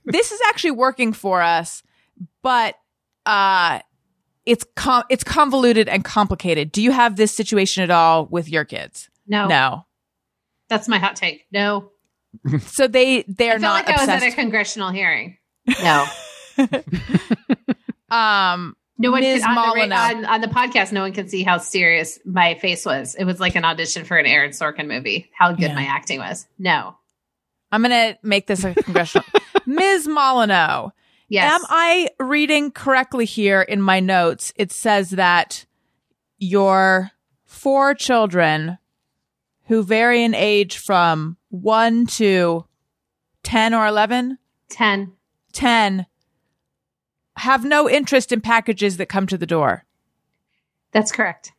[0.05, 1.83] this is actually working for us,
[2.43, 2.75] but
[3.25, 3.81] uh
[4.45, 6.73] it's com- it's convoluted and complicated.
[6.73, 9.09] Do you have this situation at all with your kids?
[9.27, 9.47] No.
[9.47, 9.87] No.
[10.69, 11.47] That's my hot take.
[11.51, 11.91] No.
[12.67, 15.39] So they they're I felt not like I was at a congressional hearing.
[15.83, 16.05] No.
[18.11, 19.43] um No one Ms.
[19.43, 22.85] can, on, the, on, on the podcast, no one can see how serious my face
[22.85, 23.15] was.
[23.15, 25.31] It was like an audition for an Aaron Sorkin movie.
[25.33, 25.75] How good Yeah.
[25.75, 26.47] my acting was.
[26.59, 26.97] No.
[27.73, 29.25] I'm going to make this a congressional
[29.67, 30.09] Ms.
[30.09, 30.91] Molyneux.
[31.29, 31.53] Yes.
[31.53, 34.53] Am I reading correctly here in my notes?
[34.57, 35.65] It says that
[36.39, 37.13] your
[37.45, 38.79] four children
[39.67, 42.65] who vary in age from 1 to
[43.45, 44.39] 10 or 11,
[44.71, 45.13] 10.
[45.53, 46.07] 10
[47.37, 49.85] have no interest in packages that come to the door.
[50.93, 51.53] That's correct.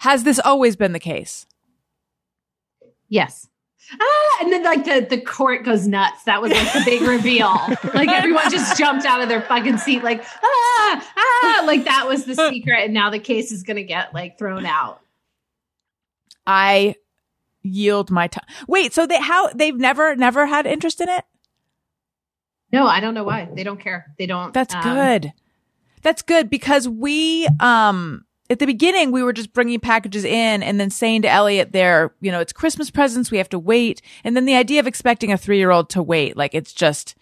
[0.00, 1.46] Has this always been the case?
[3.08, 3.48] Yes.
[4.00, 6.24] Ah, and then like the, the court goes nuts.
[6.24, 7.52] That was like the big reveal.
[7.92, 12.24] Like everyone just jumped out of their fucking seat, like, ah, ah, like that was
[12.24, 12.84] the secret.
[12.84, 15.00] And now the case is going to get like thrown out.
[16.46, 16.94] I
[17.62, 18.46] yield my time.
[18.68, 21.24] Wait, so they how they've never never had interest in it?
[22.72, 23.48] No, I don't know why.
[23.52, 24.12] They don't care.
[24.18, 24.54] They don't.
[24.54, 25.32] That's um, good.
[26.02, 30.80] That's good because we um at the beginning we were just bringing packages in and
[30.80, 34.02] then saying to Elliot there, you know, it's Christmas presents, we have to wait.
[34.24, 37.14] And then the idea of expecting a 3-year-old to wait, like it's just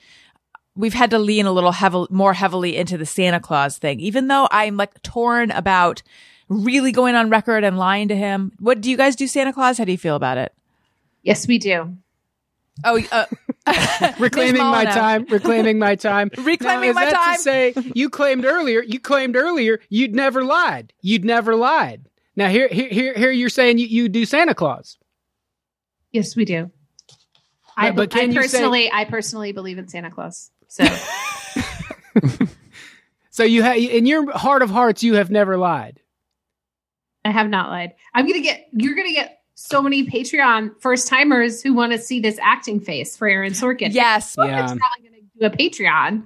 [0.75, 4.29] we've had to lean a little heavy, more heavily into the Santa Claus thing, even
[4.29, 6.03] though I'm like torn about
[6.49, 8.53] really going on record and lying to him.
[8.59, 9.77] What do you guys do Santa Claus?
[9.77, 10.55] How do you feel about it?
[11.23, 11.97] Yes, we do.
[12.85, 13.27] Oh, uh,
[14.19, 15.27] Reclaiming my time.
[15.29, 16.31] Reclaiming my time.
[16.39, 17.37] Reclaiming Now, is my that time.
[17.37, 18.83] To say you claimed earlier.
[18.83, 20.93] You claimed earlier you'd never lied.
[21.01, 22.09] You'd never lied.
[22.37, 24.97] Now here, here, here, here you're saying you, you do Santa Claus.
[26.13, 26.71] Yes, we do.
[27.77, 30.51] I, But- but I can you say- personally, I personally believe in Santa Claus.
[30.69, 30.85] So
[33.31, 36.01] So you have in your heart of hearts, you have never lied.
[37.25, 37.93] I have not lied.
[38.13, 38.67] I'm gonna get.
[38.73, 43.17] You're gonna get so many Patreon first timers who want to see this acting face
[43.17, 43.93] for Aaron Sorkin.
[43.93, 44.37] yes.
[44.39, 44.63] Yeah.
[44.63, 46.25] It's probably gonna do a Patreon.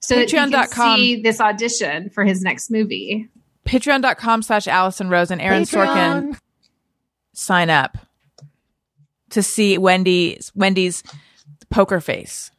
[0.00, 0.96] so that he can Patreon.com.
[0.98, 3.28] see this audition for his next movie.
[3.66, 6.38] Patreon.com slash Allison Rose and Aaron Sorkin
[7.34, 7.98] sign up
[9.30, 11.02] to see Wendy's Wendy's
[11.68, 12.50] poker face.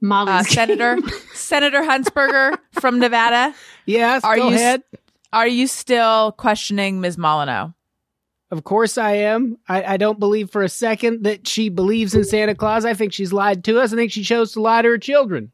[0.00, 0.42] Molly's Uh.
[0.42, 0.96] Senator
[1.34, 3.54] Senator Huntsberger from Nevada.
[3.86, 4.82] Yes, Are go you s- ahead.
[5.32, 7.16] Are you still questioning Ms.
[7.16, 7.72] Molyneux?
[8.50, 9.56] Of course I am.
[9.66, 12.84] I, I don't believe for a second that she believes in Santa Claus.
[12.84, 13.94] I think she's lied to us.
[13.94, 15.52] I think she chose to lie to her children.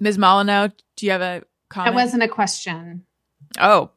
[0.00, 0.18] Ms.
[0.18, 1.94] Molyneux, do you have a comment?
[1.94, 3.04] That wasn't a question.
[3.60, 3.90] oh,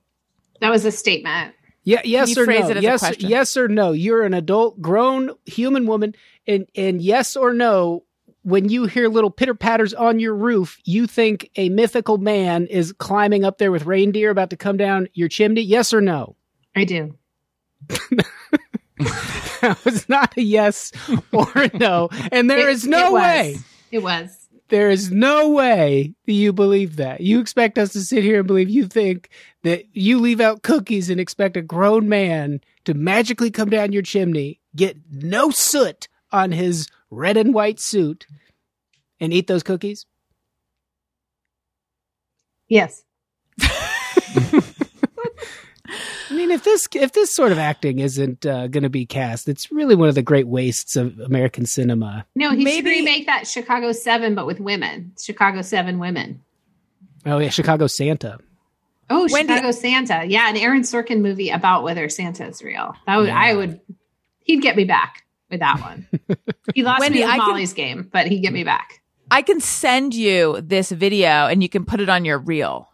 [0.61, 1.55] That was a statement.
[1.83, 2.69] Yeah, yes or no?
[2.69, 3.91] it yes, yes or no?
[3.91, 6.15] You're an adult, grown human woman,
[6.47, 8.03] and and yes or no?
[8.45, 12.93] When you hear little pitter patters on your roof, you think a mythical man is
[12.93, 15.61] climbing up there with reindeer about to come down your chimney.
[15.61, 16.35] Yes or no?
[16.75, 17.15] I do.
[19.61, 20.91] That was not a yes
[21.33, 23.55] or a no, and there It- is no it way.
[23.91, 24.47] It was.
[24.69, 27.21] There is no way that you believe that.
[27.21, 29.29] You expect us to sit here and believe you think
[29.63, 34.01] that you leave out cookies and expect a grown man to magically come down your
[34.01, 38.25] chimney, get no soot on his red and white suit,
[39.19, 40.05] and eat those cookies?
[42.67, 43.03] Yes.
[46.27, 49.47] I mean, if this if this sort of acting isn't uh, going to be cast,
[49.47, 52.25] it's really one of the great wastes of American cinema.
[52.35, 55.13] No, he should Maybe- remake that Chicago Seven, but with women.
[55.21, 56.41] Chicago Seven women.
[57.25, 58.39] Oh yeah, Chicago Santa.
[59.09, 60.25] Oh, Wendy- Chicago Santa.
[60.25, 62.95] Yeah, an Aaron Sorkin movie about whether Santa is real.
[63.05, 63.79] That would I would.
[64.43, 66.07] He'd get me back with that one.
[66.73, 69.01] He lost Wendy, me with I can- Molly's game, but he'd get me back.
[69.31, 72.89] I can send you this video and you can put it on your reel.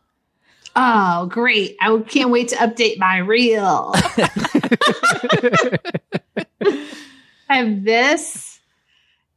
[0.76, 1.76] Oh, great!
[1.82, 3.94] I can't wait to update my reel.
[7.50, 8.60] I have this,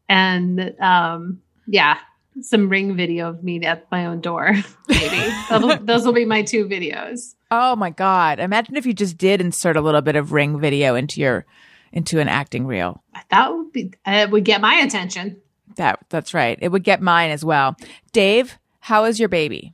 [0.09, 1.99] and um, yeah,
[2.41, 4.53] some ring video of me at my own door.
[4.89, 7.35] Maybe That'll- those will be my two videos.
[7.51, 8.39] Oh my god!
[8.39, 11.45] Imagine if you just did insert a little bit of ring video into your
[11.95, 13.03] into an acting reel.
[13.31, 15.41] That would be uh, would get my attention.
[15.77, 16.59] That that's right.
[16.61, 17.77] It would get mine as well.
[18.13, 19.73] Dave, how is your baby?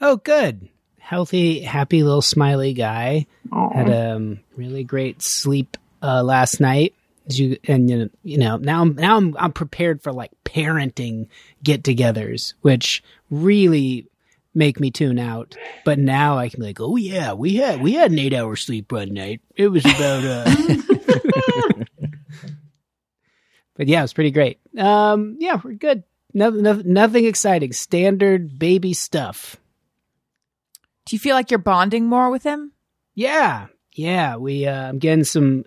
[0.00, 0.68] Oh, good.
[0.98, 3.26] Healthy, happy little smiley guy.
[3.52, 6.94] Had a um, really great sleep uh, last night.
[7.30, 11.26] You and you know, you know now I'm now I'm I'm prepared for like parenting
[11.62, 14.06] get-togethers, which really
[14.54, 15.56] make me tune out.
[15.84, 18.56] But now I can be like, oh yeah, we had we had an eight hour
[18.56, 19.40] sleep one night.
[19.56, 20.44] It was about uh.
[23.76, 24.58] but yeah, it was pretty great.
[24.76, 26.04] Um, yeah, we're good.
[26.34, 27.72] No, no, nothing exciting.
[27.72, 29.56] Standard baby stuff.
[31.06, 32.72] Do you feel like you're bonding more with him?
[33.14, 34.36] Yeah, yeah.
[34.36, 35.64] We uh, I'm getting some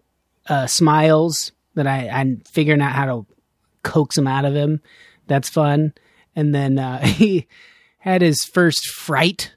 [0.48, 3.26] uh, smiles that I I'm figuring out how to
[3.84, 4.82] coax them out of him.
[5.28, 5.94] That's fun.
[6.36, 7.48] And then uh, he
[8.02, 9.54] had his first fright.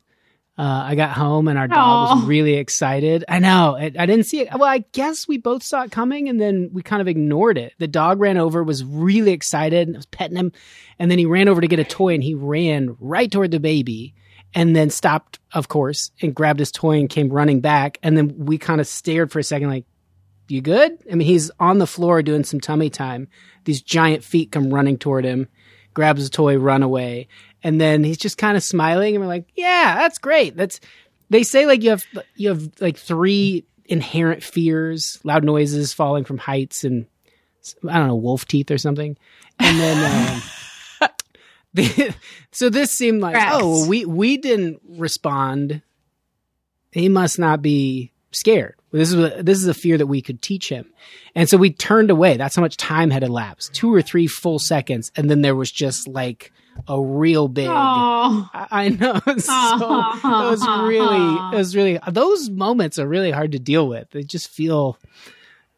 [0.57, 3.25] Uh, I got home and our dog was really excited.
[3.27, 3.75] I know.
[3.77, 4.49] I, I didn't see it.
[4.53, 7.73] Well, I guess we both saw it coming and then we kind of ignored it.
[7.79, 10.53] The dog ran over, was really excited, and I was petting him.
[10.99, 13.59] And then he ran over to get a toy and he ran right toward the
[13.59, 14.15] baby
[14.55, 17.99] and then stopped, of course, and grabbed his toy and came running back.
[18.03, 19.87] And then we kind of stared for a second, like,
[20.47, 20.93] you good?
[21.11, 23.29] I mean, he's on the floor doing some tummy time.
[23.65, 25.49] These giant feet come running toward him,
[25.95, 27.29] grabs his toy, run away.
[27.65, 29.17] And then he's just kind of smiling.
[29.17, 30.57] And we're like, yeah, that's great.
[30.57, 30.79] That's,
[31.31, 32.05] they say like you have,
[32.37, 37.07] you have like three inherent fears, loud noises, falling from heights, and
[37.89, 39.17] I don't know, wolf teeth or something.
[39.59, 40.43] And then,
[41.01, 41.09] um,
[41.75, 42.15] the,
[42.53, 43.53] so this seemed like, Correct.
[43.55, 45.83] oh, well, we, we didn't respond.
[46.93, 48.77] He must not be scared.
[48.93, 50.87] This is a, this is a fear that we could teach him,
[51.35, 52.37] and so we turned away.
[52.37, 55.73] That's how much time had elapsed, two or three full seconds, and then there was
[55.73, 56.53] just like
[56.89, 57.69] a real big.
[57.69, 59.21] Oh, I I know.
[59.39, 61.99] So, it was really, it was really.
[62.11, 64.11] Those moments are really hard to deal with.
[64.11, 64.99] They just feel,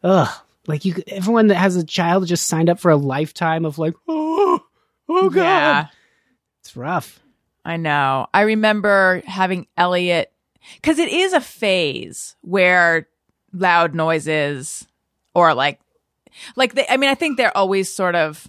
[0.03, 0.29] ugh,
[0.67, 0.95] like you.
[1.07, 4.59] Everyone that has a child just signed up for a lifetime of like, oh,
[5.09, 5.87] oh god, Yeah,
[6.61, 7.19] it's rough.
[7.65, 8.27] I know.
[8.33, 10.31] I remember having Elliot
[10.75, 13.07] because it is a phase where
[13.53, 14.87] loud noises
[15.33, 15.79] or like
[16.55, 18.47] like they, I mean, I think they're always sort of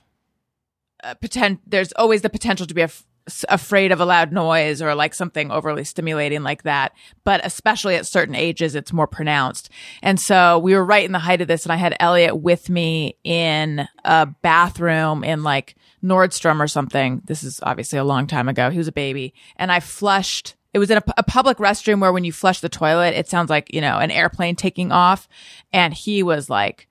[1.21, 1.61] potent.
[1.67, 3.05] There's always the potential to be af-
[3.49, 6.93] afraid of a loud noise or like something overly stimulating like that.
[7.25, 9.71] But especially at certain ages, it's more pronounced.
[10.03, 12.71] And so we were right in the height of this, and I had Elliot with
[12.71, 17.23] me in a bathroom in like Nordstrom or something.
[17.25, 18.71] This is obviously a long time ago.
[18.71, 20.55] He was a baby, and I flushed.
[20.75, 23.51] It was in a, a public restroom where when you flush the toilet, it sounds
[23.51, 25.27] like, you know, an airplane taking off.
[25.73, 26.89] And he was like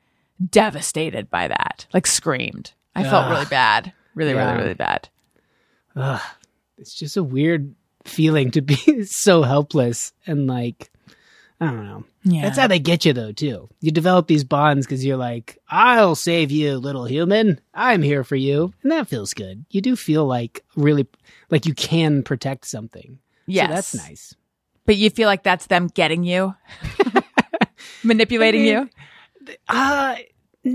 [0.49, 2.73] devastated by that, like screamed.
[2.97, 3.31] I felt Ugh.
[3.31, 3.93] really bad.
[4.15, 4.45] Really, Yeah.
[4.51, 5.09] really, really bad.
[5.95, 6.21] Ugh,
[6.77, 7.73] it's just a weird
[8.05, 10.91] feeling to be so helpless and like
[11.59, 12.03] I don't know.
[12.23, 12.43] Yeah.
[12.43, 13.67] That's how they get you though too.
[13.81, 17.59] You develop these bonds because you're like, I'll save you, little human.
[17.73, 19.65] I'm here for you, and that feels good.
[19.71, 21.07] You do feel like really
[21.49, 23.17] like you can protect something.
[23.47, 23.67] yes.
[23.69, 24.35] so that's nice.
[24.85, 26.53] But you feel like that's them getting you,
[28.03, 28.79] manipulating I you.
[29.45, 30.15] mean, Uh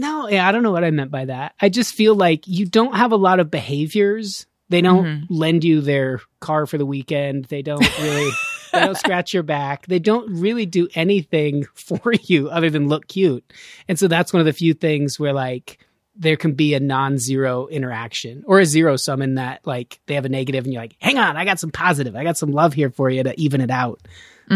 [0.00, 1.54] no, yeah, I don't know what I meant by that.
[1.60, 4.46] I just feel like you don't have a lot of behaviors.
[4.68, 5.26] They don't Mhm.
[5.28, 7.44] lend you their car for the weekend.
[7.46, 8.30] They don't really
[8.72, 9.86] they don't scratch your back.
[9.86, 13.44] They don't really do anything for you other than look cute.
[13.86, 15.78] And so that's one of the few things where like
[16.16, 20.24] there can be a non-zero interaction or a zero sum in that like they have
[20.24, 22.16] a negative and you're like, hang on, I got some positive.
[22.16, 24.00] I got some love here for you to even it out.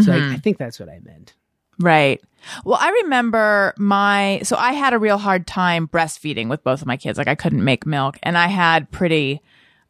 [0.02, 1.32] So I, I think that's what I meant.
[1.78, 2.22] Right.
[2.64, 6.86] Well, I remember my, so I had a real hard time breastfeeding with both of
[6.86, 7.18] my kids.
[7.18, 9.42] Like I couldn't make milk and I had pretty,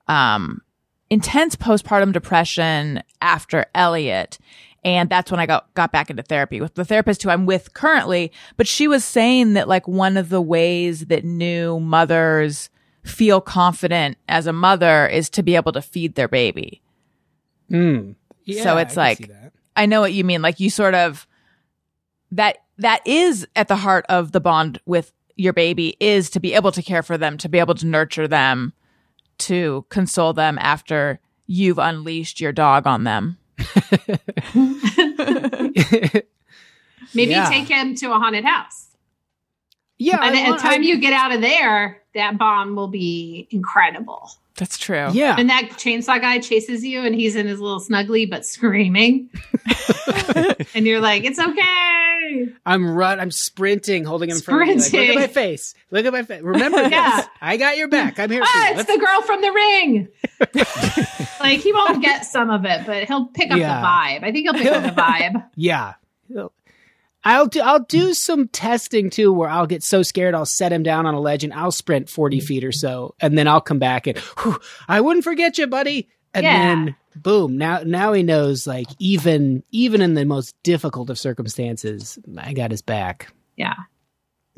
[0.09, 0.63] um,
[1.11, 4.39] intense postpartum depression after Elliot.
[4.85, 7.75] And that's when I got, got back into therapy with the therapist who I'm with
[7.75, 8.33] currently.
[8.57, 12.71] But she was saying that like one of the ways that new mothers
[13.05, 16.81] feel confident as a mother is to be able to feed their baby.
[17.71, 18.15] Mm.
[18.45, 19.31] Yeah, So it's I like-
[19.77, 20.41] I know what you mean.
[20.41, 21.27] Like you sort of
[22.37, 26.55] that that is at the heart of the bond with your baby is to be
[26.55, 28.73] able to care for them, to be able to nurture them,
[29.39, 33.37] to console them after you've unleashed your dog on them.
[37.15, 37.49] Maybe Yeah.
[37.49, 38.89] take him to a haunted house.
[39.99, 42.89] yeah, By I the want- time I- you get out of there, that bond will
[42.89, 44.31] be incredible.
[44.57, 45.09] That's true.
[45.13, 49.29] yeah, And that chainsaw guy chases you and he's in his little snuggly but screaming.
[50.75, 52.53] and you're like, it's okay.
[52.65, 53.21] I'm run.
[53.21, 54.75] I'm sprinting, holding him in front of me.
[54.83, 55.75] Like, Look at my face.
[55.91, 56.43] Look at my face.
[56.43, 57.17] Remember Yeah.
[57.19, 57.27] this.
[57.41, 58.19] I got your back.
[58.19, 58.69] I'm here for Ah, you.
[58.71, 60.09] it's Let's- the girl from the ring.
[61.41, 63.81] like he won't get some of it, but he'll pick up Yeah.
[63.81, 64.25] the vibe.
[64.29, 65.45] I think he'll pick up the vibe.
[65.55, 65.95] yeah.
[67.27, 67.61] I'll do.
[67.61, 71.15] I'll do some testing too, where I'll get so scared I'll set him down on
[71.15, 74.17] a ledge and I'll sprint forty feet or so, and then I'll come back and
[74.19, 74.59] "Whew,
[74.89, 76.09] I wouldn't forget you, buddy.
[76.35, 76.53] And Yeah.
[76.75, 82.19] then boom, now now he knows like even even in the most difficult of circumstances,
[82.39, 83.33] I got his back.
[83.57, 83.75] Yeah.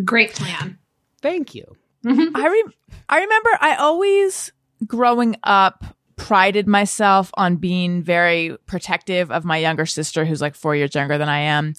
[0.04, 0.78] Great plan.
[1.22, 1.76] Thank you.
[2.04, 2.36] Mm-hmm.
[2.36, 2.64] I re-
[3.08, 4.52] I remember I always
[4.86, 5.84] growing up
[6.16, 11.16] prided myself on being very protective of my younger sister who's like 4 years younger
[11.16, 11.74] than I am.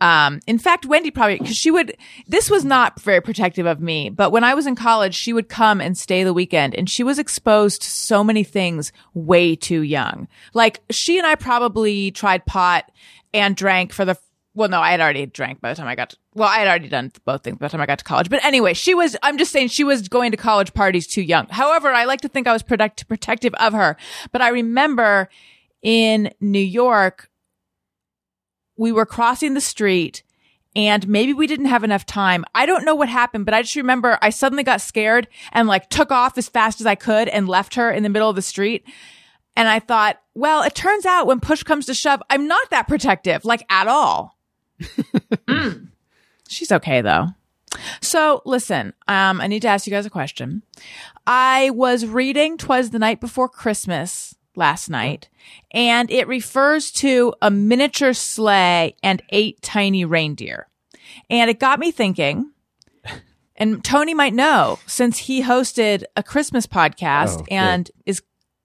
[0.00, 4.10] Um, in fact, Wendy probably, cause she would, this was not very protective of me,
[4.10, 7.02] but when I was in college, she would come and stay the weekend and she
[7.02, 10.28] was exposed to so many things way too young.
[10.52, 12.90] Like she and I probably tried pot
[13.32, 14.18] and drank for the,
[14.54, 16.68] well, no, I had already drank by the time I got to, well, I had
[16.68, 18.28] already done both things by the time I got to college.
[18.28, 21.46] But anyway, she was, I'm just saying she was going to college parties too young.
[21.48, 23.96] However, I like to think I was protect, protective of her.
[24.32, 25.28] But I remember
[25.82, 27.30] in New York,
[28.76, 30.22] we were crossing the street
[30.76, 32.44] and maybe we didn't have enough time.
[32.54, 35.88] I don't know what happened, but I just remember I suddenly got scared and like
[35.88, 38.42] took off as fast as I could and left her in the middle of the
[38.42, 38.84] street.
[39.56, 42.88] And I thought, well, it turns out when push comes to shove, I'm not that
[42.88, 44.36] protective, like at all.
[46.48, 47.28] She's okay though.
[48.00, 50.62] So listen, um, I need to ask you guys a question.
[51.26, 55.28] I was reading "Twas the Night Before Christmas" last night,
[55.72, 60.68] and it refers to a miniature sleigh and eight tiny reindeer,
[61.30, 62.50] and it got me thinking.
[63.56, 67.52] And Tony might know since he hosted a Christmas podcast Oh, good.
[67.52, 68.20] and is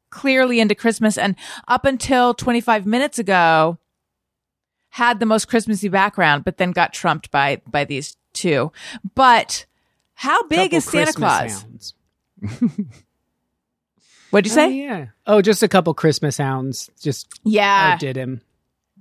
[0.10, 1.36] clearly into Christmas, and
[1.67, 3.78] up until 25 minutes ago,
[4.89, 8.71] had the most Christmassy background, but then got trumped by by these two.
[9.13, 9.67] But
[10.15, 11.93] how big Couple is Santa Christmas
[12.41, 12.86] Claus?
[14.29, 14.33] hounds.
[14.33, 14.71] What'd you Oh, say?
[14.73, 15.05] yeah.
[15.27, 18.41] Oh, just a couple Christmas hounds just yeah, outdid him.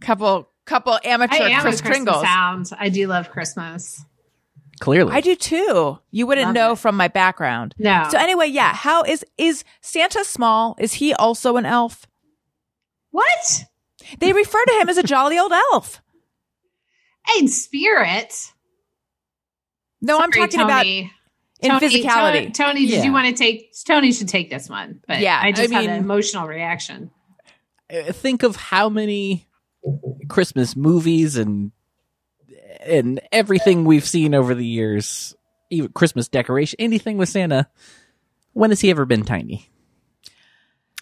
[0.01, 2.23] couple couple amateur I am Chris a Christmas Kringles.
[2.23, 2.71] sound.
[2.79, 4.05] I do love Christmas.
[4.81, 5.13] Clearly.
[5.13, 5.99] I do too.
[6.13, 6.79] You wouldn't Love know it.
[6.79, 7.75] from my background.
[7.79, 8.07] No.
[8.11, 8.73] So anyway, yeah.
[8.75, 10.77] How is is Santa small?
[10.79, 12.07] Is he also an elf?
[13.11, 13.65] what?
[14.21, 16.01] They refer to him as a jolly old elf.
[17.39, 18.53] In spirit.
[20.01, 21.13] No, I'm Sorry, talking about Tony.
[21.61, 22.33] In Tony- physicality.
[22.35, 23.05] Tony, Tony, did Yeah.
[23.05, 23.73] you want to take?
[23.85, 27.11] Tony should take this one, but Yeah, I just I had an mean- emotional reaction.
[27.93, 29.47] Uh, think of how many
[30.29, 31.73] Christmas movies and
[32.87, 35.35] and everything we've seen over the years,
[35.71, 37.69] even Christmas decoration, anything with Santa.
[38.53, 39.69] When has he ever been tiny?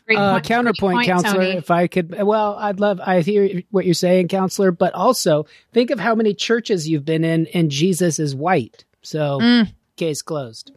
[0.06, 1.44] Great Uh, counterpoint, great point, counselor.
[1.44, 1.56] Tony.
[1.58, 3.00] If I could, well, I'd love.
[3.04, 4.70] I hear what you're saying, counselor.
[4.70, 8.84] But also, think of how many churches you've been in, and Jesus is white.
[9.02, 9.72] So, Mm.
[9.96, 10.72] Case closed.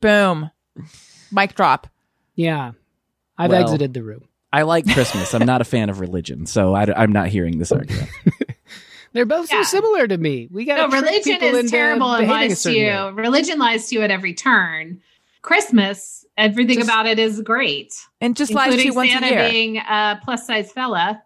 [0.00, 0.50] Boom.
[1.32, 1.86] Mic drop.
[2.34, 2.72] Yeah.
[3.38, 4.24] I've Well- exited the room.
[4.52, 5.32] I like Christmas.
[5.34, 8.08] I'm not a fan of religion, so I, am not hearing this argument.
[9.12, 9.62] They're both Yeah.
[9.62, 10.48] so similar to me.
[10.50, 12.86] We got No, religion is into terrible and lies to you.
[12.86, 13.10] way.
[13.12, 15.00] Religion lies to you at every turn.
[15.42, 19.26] Christmas, everything Just- about it is great, And just lies to including you once Santa
[19.26, 19.50] a year.
[19.50, 21.22] being a plus size fella.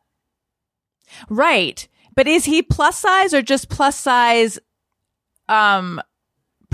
[1.29, 1.87] Right.
[2.15, 4.59] But is he plus size or just plus size
[5.49, 6.01] um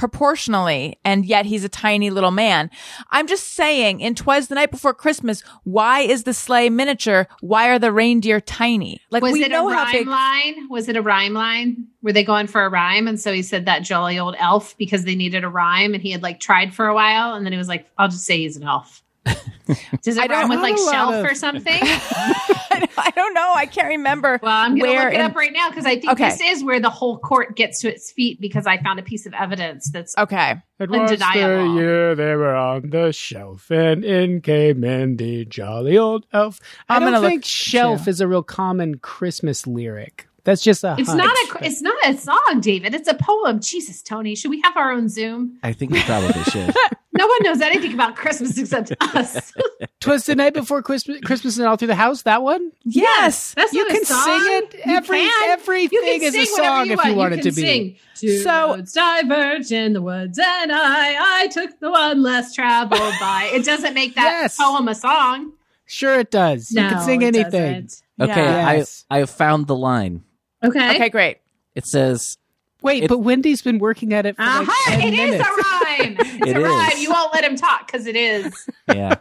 [0.01, 2.71] proportionally and yet he's a tiny little man.
[3.11, 7.29] I'm just saying in Twas the Night Before Christmas, why is the sleigh miniature?
[7.43, 9.03] Why are the reindeer tiny?
[9.11, 10.69] Like Was we it know a how rhyme big line?
[10.71, 11.87] Was it a rhyme line?
[12.01, 13.09] Were they going for a rhyme?
[13.09, 16.13] And so he said that jolly old elf because they needed a rhyme and he
[16.13, 18.57] had like tried for a while and then he was like, I'll just say he's
[18.57, 19.03] an elf.
[20.03, 21.79] Does it I rhyme with like shelf of- or something?
[23.03, 23.53] I don't know.
[23.55, 24.39] I can't remember.
[24.43, 26.31] Well, I'm going to Where look it in- up right now because I think Okay.
[26.31, 29.27] this is where the whole court gets to its feet because I found a piece
[29.27, 30.55] of evidence that's Okay.
[30.79, 35.99] It was the year they were on the shelf, and in came in the jolly
[35.99, 36.59] old elf.
[36.89, 38.11] I I'm don't gonna look, think "shelf" too.
[38.11, 40.27] is a real common Christmas lyric.
[40.51, 40.97] That's just a.
[40.99, 42.93] It's hunch, not a but- it's not a song, David.
[42.95, 43.61] It's a poem.
[43.61, 45.59] Jesus, Tony, should we have our own Zoom?
[45.63, 46.75] I think we probably should.
[47.13, 49.53] No one knows anything about Christmas except us.
[50.01, 52.23] Twas the night before Christmas, Christmas and all through the house.
[52.23, 52.73] That one.
[52.85, 53.55] Yes.
[53.55, 54.25] That's You not a can song.
[54.25, 54.75] sing it.
[54.87, 55.51] You Every- can.
[55.51, 57.17] everything You can is a sing whatever song if you want.
[57.17, 57.63] want it can to be.
[57.63, 57.97] Sing.
[58.17, 63.15] Two So- roads diverge in the woods, and I, I took the one less traveled
[63.21, 63.51] by.
[63.53, 64.57] It doesn't make that Yes.
[64.59, 65.53] poem a song.
[65.87, 66.71] Sure, it does.
[66.71, 67.51] you can sing anything.
[67.87, 68.03] doesn't.
[68.21, 68.73] Okay, Yeah.
[68.75, 69.05] Yes.
[69.11, 70.23] I I have found the line.
[70.63, 70.95] Okay.
[70.97, 71.39] Okay, great.
[71.75, 72.37] It says
[72.83, 74.91] Wait, It- but Wendy's been working at it for like Uh-huh.
[74.93, 75.49] 10 It is minutes.
[75.49, 76.17] a rhyme.
[76.21, 76.91] It's It a rhyme.
[76.93, 77.03] is.
[77.03, 78.55] You won't let him talk because it is.
[78.89, 79.17] Yeah.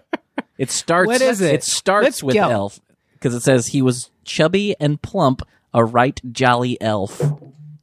[0.57, 1.07] It starts.
[1.07, 1.53] What is it?
[1.55, 2.49] It starts Let's with go.
[2.49, 2.79] elf
[3.13, 5.41] because it says he was chubby and plump,
[5.73, 7.21] a right jolly elf,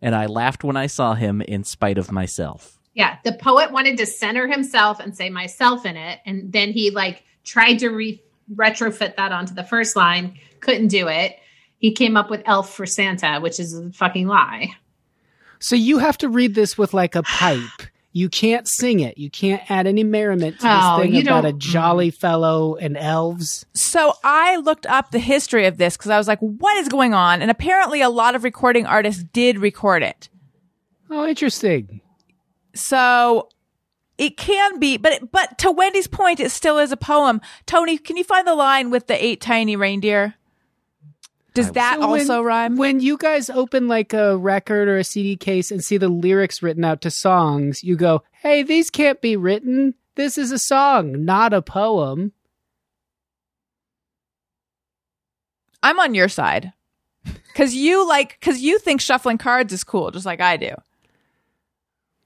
[0.02, 2.78] and I laughed when I saw him in spite of myself.
[2.94, 6.90] Yeah, the poet wanted to center himself and say myself in it, and then he
[6.90, 8.22] like tried to re-
[8.54, 11.38] retrofit that onto the first line, couldn't do it.
[11.86, 14.70] He came up with elf for Santa, which is a fucking lie.
[15.60, 17.60] So you have to read this with like a pipe.
[18.10, 19.16] You can't sing it.
[19.18, 22.74] You can't add any merriment to Oh, this thing you about a don't- jolly fellow
[22.74, 23.66] and elves.
[23.74, 27.14] So I looked up the history of this because I was like, what is going
[27.14, 27.40] on?
[27.40, 30.28] And apparently a lot of recording artists did record it.
[31.08, 32.00] Oh, interesting.
[32.74, 33.48] So
[34.18, 37.40] it can be, but it, but to Wendy's point, it still is a poem.
[37.64, 40.34] Tony, can you find the line with the eight tiny reindeer?
[41.56, 42.76] Does that So when- also rhyme?
[42.76, 46.62] When you guys open like a record or a CD case and see the lyrics
[46.62, 49.94] written out to songs, you go, "Hey, these can't be written.
[50.14, 52.32] This is a song, not a poem."
[55.82, 56.72] I'm on your side.
[57.54, 60.74] Cause you like, cause you think shuffling cards is cool, just like I do.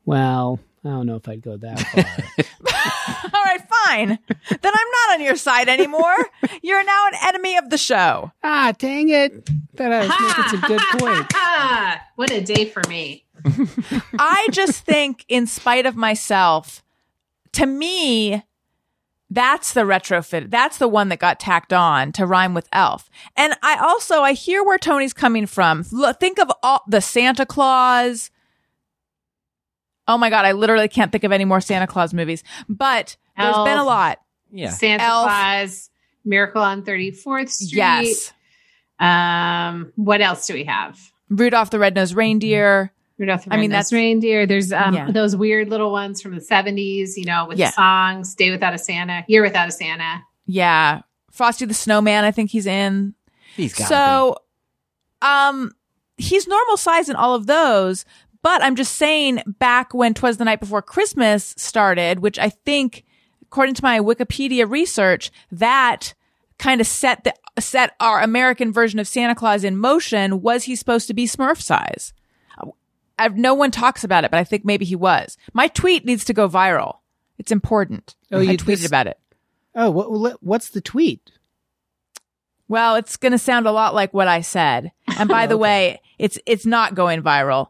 [0.04, 1.78] Well, I don't know if I'd go that
[3.28, 3.30] far.
[3.34, 4.08] All right, fine.
[4.08, 6.16] then I'm not on your side anymore.
[6.62, 8.32] You're now an enemy of the show.
[8.42, 9.48] ah, dang it!
[9.76, 11.34] Thought I was making some good points.
[12.16, 13.24] what a day for me.
[14.18, 16.82] I just think, in spite of myself,
[17.52, 18.42] to me,
[19.30, 20.50] that's the retrofit.
[20.50, 23.08] That's the one that got tacked on to rhyme with elf.
[23.36, 25.84] And I also, I hear where Tony's coming from.
[25.92, 28.30] Look, think of all the Santa Claus.
[30.10, 33.54] Oh my God, I literally can't think of any more Santa Claus movies, but there's
[33.64, 34.18] been a lot.
[34.50, 34.70] Yeah.
[34.70, 35.26] Santa Elf.
[35.26, 35.90] Claus,
[36.24, 37.76] Miracle on 34th Street.
[37.76, 38.32] Yes.
[38.98, 40.98] Um, what else do we have?
[41.28, 42.92] Rudolph the Red-Nosed Reindeer.
[43.18, 44.46] Rudolph the I mean, that's- reindeer.
[44.46, 45.10] There's um, Yeah.
[45.12, 47.70] those weird little ones from the 70s, you know, with Yeah.
[47.70, 50.22] songs, Day Without a Santa, Year Without a Santa.
[50.46, 51.02] Yeah.
[51.30, 53.14] Frosty the Snowman, I think he's in.
[53.56, 54.36] He's got So,
[55.22, 55.70] um,
[56.16, 58.04] he's normal size in all of those,
[58.42, 63.04] but I'm just saying back when Twas the Night Before Christmas started, which I think,
[63.42, 66.14] according to my Wikipedia research, that
[66.58, 70.40] kind of set the, set our American version of Santa Claus in motion.
[70.42, 72.12] Was he supposed to be Smurf size?
[72.58, 72.68] Uh,
[73.18, 75.36] I've, no one talks about it, but I think maybe he was.
[75.52, 76.98] My tweet needs to go viral.
[77.38, 78.14] It's important.
[78.32, 79.18] Oh, I you- tweeted this- about it.
[79.74, 81.30] Oh, what, what's the tweet?
[82.68, 84.92] Well, it's going to sound a lot like what I said.
[85.18, 87.68] And by the way, it's it's not going viral.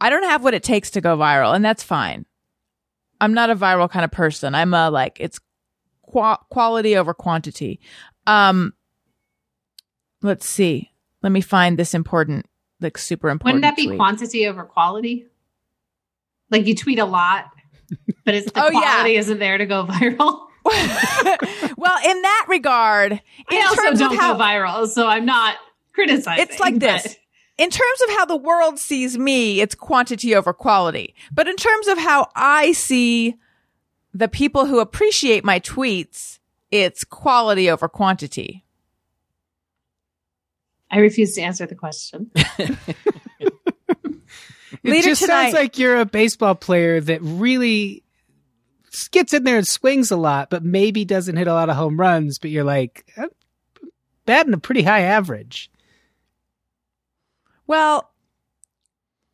[0.00, 2.26] I don't have what it takes to go viral, and that's fine.
[3.20, 4.54] I'm not a viral kind of person.
[4.54, 5.40] I'm a like it's
[6.02, 7.80] qua- quality over quantity.
[8.26, 8.74] Um
[10.22, 10.90] let's see.
[11.22, 12.46] Let me find this important
[12.80, 13.56] like super important.
[13.56, 13.98] Wouldn't that be tweet.
[13.98, 15.26] quantity over quality?
[16.50, 17.46] Like you tweet a lot,
[18.24, 18.80] but it's the Oh, yeah.
[18.80, 20.42] quality isn't there to go viral.
[20.66, 25.56] well, in that regard, I also don't how go viral, so I'm not
[25.92, 26.42] criticizing.
[26.44, 27.16] It's like this.
[27.56, 31.14] But- In terms of how the world sees me, it's quantity over quality.
[31.32, 33.36] But in terms of how I see
[34.14, 36.38] the people who appreciate my tweets,
[36.70, 38.64] it's quality over quantity.
[40.90, 42.30] I refuse to answer the question.
[44.82, 48.04] It Later just tonight- sounds like you're a baseball player that really
[49.10, 51.98] gets in there and swings a lot, but maybe doesn't hit a lot of home
[51.98, 52.38] runs.
[52.38, 53.26] But you're like uh,
[54.26, 55.70] batting a pretty high average.
[57.66, 58.10] Well,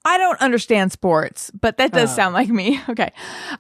[0.05, 2.17] I don't understand sports, but that does Oh.
[2.17, 2.81] sound like me.
[2.89, 3.13] Okay.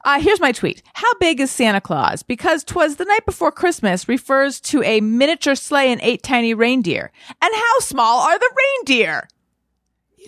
[0.04, 0.82] Uh, here's my tweet.
[0.94, 2.22] How big is Santa Claus?
[2.24, 7.12] Because 'twas the night before Christmas refers to a miniature sleigh and eight tiny reindeer.
[7.40, 9.28] And how small are the reindeer?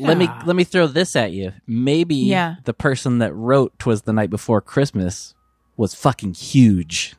[0.00, 1.52] Let me let me throw this at you.
[1.66, 2.56] Maybe Yeah.
[2.64, 5.34] the person that wrote "Twas the Night Before Christmas"
[5.76, 7.14] was fucking huge.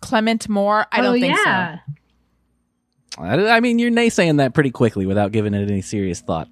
[0.00, 0.86] Clement Moore?
[0.92, 1.78] I don't oh, think yeah.
[3.18, 6.48] I, I mean, you're naysaying that pretty quickly without giving it any serious thought.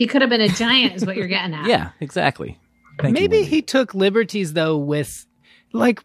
[0.00, 1.66] He could have been a giant, is what you're getting at.
[1.68, 2.58] Yeah, exactly.
[2.98, 3.50] Thank Maybe Wendy.
[3.50, 5.26] he took liberties though with
[5.74, 6.02] like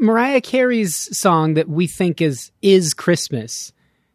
[0.00, 3.72] Mariah Carey's song that we think is is Christmas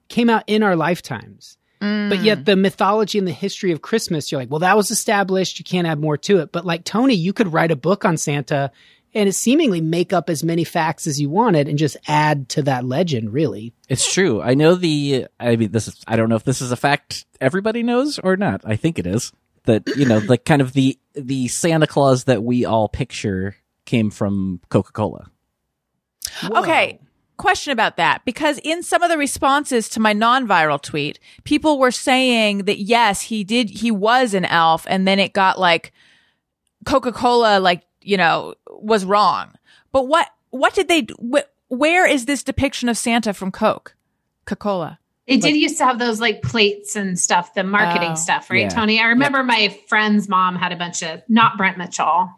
[0.09, 1.57] came out in our lifetimes.
[1.79, 2.45] But yet mm.
[2.45, 5.59] the mythology and the history of Christmas, you're like, well, that was established.
[5.59, 6.51] You can't add more to it.
[6.51, 8.71] But like Tony, you could write a book on Santa
[9.13, 12.63] and it seemingly make up as many facts as you wanted and just add to
[12.63, 13.73] that legend, really.
[13.89, 14.41] It's true.
[14.41, 15.27] I know the.
[15.39, 16.01] I mean, this is.
[16.07, 18.61] I don't know if this is a fact everybody knows or not.
[18.65, 19.31] I think it is
[19.65, 23.55] that you know, like kind of the the Santa Claus that we all picture
[23.85, 25.29] came from Coca Cola.
[26.21, 26.57] so.
[26.57, 26.99] Okay.
[27.35, 31.91] Question about that because in some of the responses to my non-viral tweet, people were
[31.91, 35.91] saying that yes, he did, he was an elf, and then it got like
[36.85, 39.53] Coca-Cola, like you know, was wrong.
[39.91, 41.07] But what what did they?
[41.21, 43.95] Wh- where is this depiction of Santa from Coke,
[44.45, 44.99] Coca-Cola?
[45.27, 48.15] They did used to have those like plates and stuff, the marketing Oh.
[48.15, 48.69] stuff, right, Yeah.
[48.69, 48.99] Tony?
[48.99, 52.29] I remember my friend's mom had a bunch of not Brent Mitchell,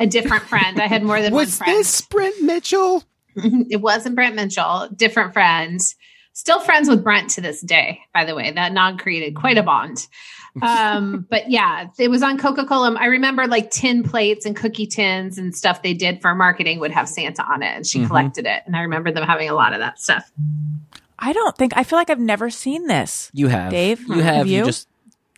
[0.00, 0.80] a different friend.
[0.80, 1.78] I had more than Was one friend.
[1.78, 3.04] this Brent Mitchell?
[3.36, 5.94] it wasn't Brent Mitchell, different friends.
[6.32, 8.50] Still friends with Brent to this day, by the way.
[8.50, 10.06] That nog created quite a bond.
[10.60, 12.94] Um, but yeah, it was on Coca Cola.
[12.98, 16.90] I remember like tin plates and cookie tins and stuff they did for marketing would
[16.90, 18.08] have Santa on it, and she Mhm.
[18.08, 18.62] collected it.
[18.66, 20.30] And I remember them having a lot of that stuff.
[21.18, 23.30] I don't think I feel like I've never seen this.
[23.32, 24.00] You have, Dave?
[24.08, 24.34] You have.
[24.36, 24.58] Have you?
[24.58, 24.64] you?
[24.66, 24.88] just.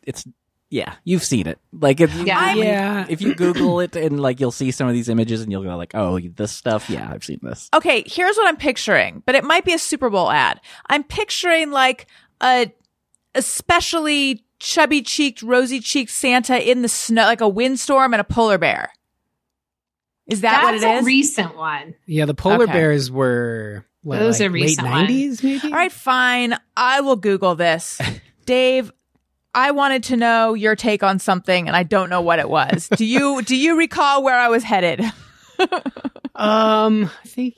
[0.03, 0.25] It's.
[0.71, 1.59] Yeah, you've seen it.
[1.71, 2.39] Like if you, Yeah.
[2.39, 3.05] I'm- yeah.
[3.07, 5.77] if you Google it and like you'll see some of these images and you'll go
[5.77, 6.89] like, oh, this stuff.
[6.89, 7.69] Yeah, I've seen this.
[7.73, 10.59] Okay, here's what I'm picturing, but it might be a Super Bowl ad.
[10.89, 12.07] I'm picturing like
[12.41, 12.71] a
[13.35, 18.57] especially chubby cheeked, rosy cheeked Santa in the snow, like a windstorm and a polar
[18.57, 18.91] bear.
[20.27, 21.03] Is that That's what it is?
[21.03, 21.95] a recent one.
[22.07, 22.73] Yeah, the polar Okay.
[22.73, 25.09] bears were what, Those like are late recent ones.
[25.09, 25.67] 90s maybe?
[25.67, 26.55] All right, fine.
[26.75, 27.99] I will Google this.
[28.45, 28.91] Dave,
[29.53, 32.89] I wanted to know your take on something and I don't know what it was.
[32.89, 35.01] Do you do you recall where I was headed?
[36.37, 37.55] Um, I think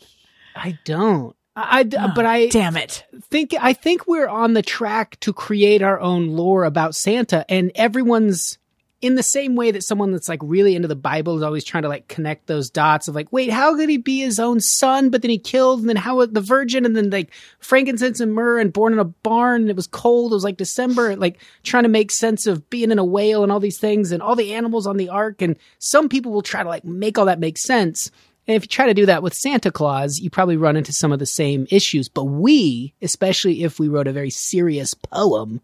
[0.55, 1.35] I don't.
[1.57, 3.03] I, I- oh, but I Damn it.
[3.29, 7.71] think I think we're on the track to create our own lore about Santa, and
[7.75, 8.57] everyone's
[8.99, 11.83] in the same way that someone that's like really into the Bible is always trying
[11.83, 15.11] to like connect those dots of like, wait, how could he be his own son,
[15.11, 18.59] but then he killed, and then how the virgin, and then like frankincense and myrrh,
[18.59, 21.83] and born in a barn, and it was cold, it was like December, like trying
[21.83, 24.53] to make sense of being in a whale and all these things, and all the
[24.53, 27.57] animals on the ark, and some people will try to like make all that make
[27.57, 28.09] sense.
[28.47, 31.11] And if you try to do that with Santa Claus, you probably run into some
[31.11, 32.07] of the same issues.
[32.07, 35.59] But we, especially if we wrote a very serious poem,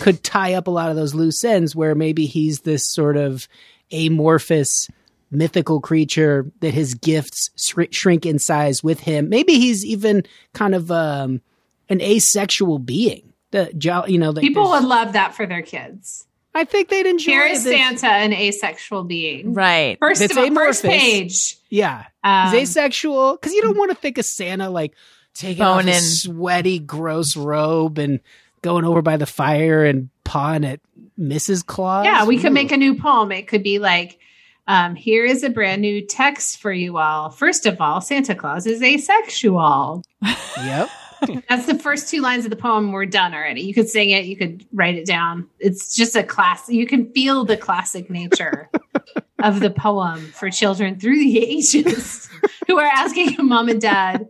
[0.00, 3.46] could tie up a lot of those loose ends where maybe he's this sort of
[3.92, 4.88] amorphous
[5.30, 9.28] mythical creature that his gifts shr- shrink in size with him.
[9.28, 11.40] Maybe he's even kind of um,
[11.88, 13.32] an asexual being.
[13.52, 13.70] The
[14.06, 16.26] you know, that People would love that for their kids.
[16.54, 17.74] I think they'd enjoy Here is this.
[17.76, 19.54] Santa, an asexual being.
[19.54, 19.98] Right.
[20.00, 21.56] First That's of all, first page.
[21.68, 24.94] Yeah, Um, he's asexual because you don't want to think of Santa like
[25.34, 25.94] taking off Boning.
[25.94, 28.18] his sweaty, gross robe and
[28.62, 30.80] going over by the fire and pawing at
[31.18, 31.64] Mrs.
[31.64, 32.04] Claus.
[32.04, 33.30] Yeah, we could make a new poem.
[33.30, 34.18] It could be like,
[34.66, 37.30] um, here is a brand new text for you all.
[37.30, 40.02] First of all, Santa Claus is asexual.
[40.22, 40.90] Yep.
[41.48, 42.92] That's the first two lines of the poem.
[42.92, 43.62] We're done already.
[43.62, 44.24] You could sing it.
[44.24, 45.48] You could write it down.
[45.58, 46.68] It's just a class.
[46.68, 48.70] You can feel the classic nature
[49.38, 52.28] of the poem for children through the ages
[52.66, 54.28] who are asking mom and dad,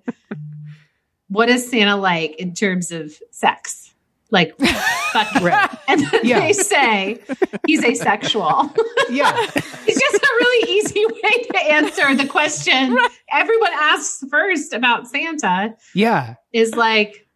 [1.28, 3.95] what is Santa like in terms of sex?
[4.30, 5.34] Like, fuck.
[5.36, 5.78] Right.
[5.88, 6.41] And Yeah.
[6.41, 7.18] they say
[7.66, 8.72] he's asexual.
[9.11, 9.33] Yeah.
[9.87, 12.97] It's just a really easy way to answer the question
[13.33, 16.35] everyone asks first about Santa Yeah.
[16.53, 17.26] is like,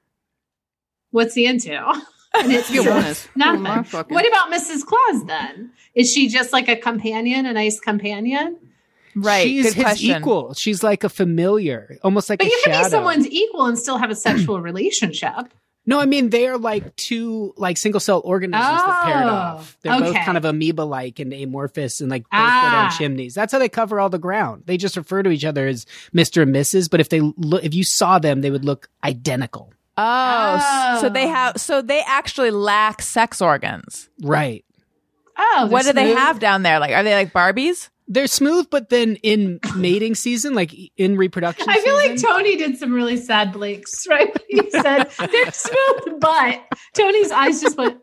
[1.11, 1.75] what's he into?
[2.37, 3.29] And it's Good bonus.
[3.37, 3.67] nothing.
[3.67, 4.85] Oh, fucking- What about Mrs.
[4.85, 5.71] Claus then?
[5.95, 8.59] Is she just like a companion, a nice companion?
[9.17, 9.45] Right.
[9.47, 10.17] She's Good his question.
[10.21, 10.55] equal.
[10.55, 12.85] She's like a familiar, almost like But a you can shadow.
[12.87, 15.53] be someone's equal and still have a sexual relationship.
[15.87, 19.77] No, I mean they are like two like single cell organisms that paired Oh, off.
[19.83, 22.89] They're both kind of amoeba like and amorphous and like both go Ah.
[22.89, 23.35] down chimneys.
[23.35, 24.63] That's how they cover all the ground.
[24.65, 26.89] They just refer to each other as Mister and Mrs.
[26.91, 29.73] But if they look, if you saw them, they would look identical.
[29.99, 31.29] Oh, s- so they Oh.
[31.35, 34.09] have so they actually lack sex organs.
[34.23, 34.65] Right.
[35.37, 36.79] Oh, what do they're they have down there?
[36.81, 37.91] Like are they like Barbies?
[38.07, 42.77] They're smooth, but then in mating season, like in reproduction, I feel like Tony did
[42.79, 44.29] some really sad blinks, right?
[44.33, 46.61] When he said they're smooth, but
[46.95, 47.99] Tony's eyes just went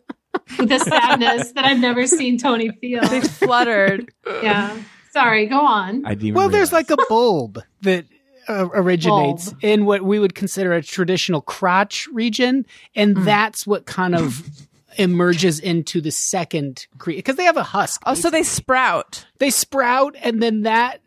[0.58, 3.02] with a sadness that I've never seen Tony feel.
[3.08, 4.12] They fluttered.
[4.42, 4.76] Yeah.
[5.12, 6.06] Sorry, go on.
[6.06, 8.06] I didn't Well, there's like a bulb that
[8.48, 9.64] uh, originates Bulb.
[9.64, 13.26] in what we would consider a traditional crotch region, and Hmm.
[13.26, 14.42] that's what kind of
[15.02, 18.02] emerges into the second creature because they have a husk.
[18.06, 19.26] Oh, so they sprout.
[19.40, 21.02] they sprout, and then that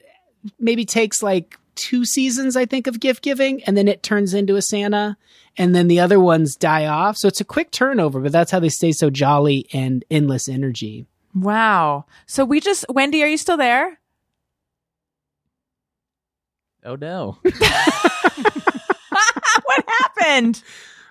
[0.58, 4.56] maybe takes like two seasons, I think, of gift giving, and then it turns into
[4.56, 5.16] a Santa,
[5.56, 7.16] and then the other ones die off.
[7.16, 11.06] So it's a quick turnover, but that's how they stay so jolly and endless energy.
[11.34, 12.04] Wow.
[12.26, 13.98] So we just Wendy, are you still there?
[16.84, 17.38] oh no.
[19.64, 20.62] what happened?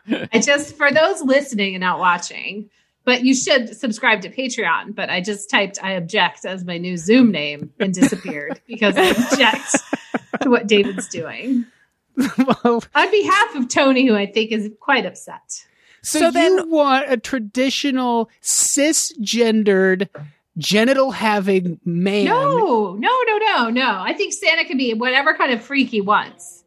[0.10, 2.70] I just for those listening and not watching,
[3.06, 4.96] but you should subscribe to Patreon.
[4.96, 9.06] But I just typed I object as my new Zoom name and disappeared because I
[9.08, 9.76] object
[10.42, 11.66] to what David's doing.
[12.38, 15.42] well, On behalf of Tony, who I think is quite upset.
[16.04, 20.10] So, So you then- want a traditional cisgendered
[20.58, 22.26] genital having man?
[22.26, 24.02] No, no, no, no, no.
[24.02, 26.63] I think Santa can be whatever kind of freak he wants.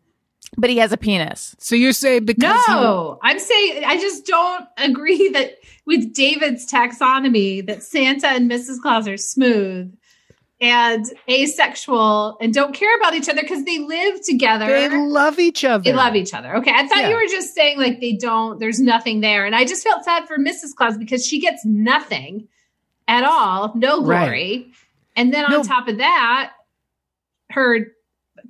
[0.59, 1.55] But he has a penis.
[1.59, 6.71] So you're saying because he- No, I'm saying I just don't agree that with David's
[6.71, 8.81] taxonomy that Santa and Mrs.
[8.81, 9.95] Claus are smooth
[10.59, 14.67] and asexual and don't care about each other because they live together.
[14.67, 15.85] they love each other.
[15.85, 16.57] They love each other.
[16.57, 16.73] Okay.
[16.75, 17.11] I thought Yeah.
[17.11, 19.45] you were just saying like they don't, there's nothing there.
[19.45, 20.75] And I just felt sad for Mrs.
[20.75, 22.49] Claus because she gets nothing
[23.07, 24.73] at all, no glory.
[25.15, 25.63] And then on No.
[25.63, 26.53] top of that,
[27.51, 27.89] her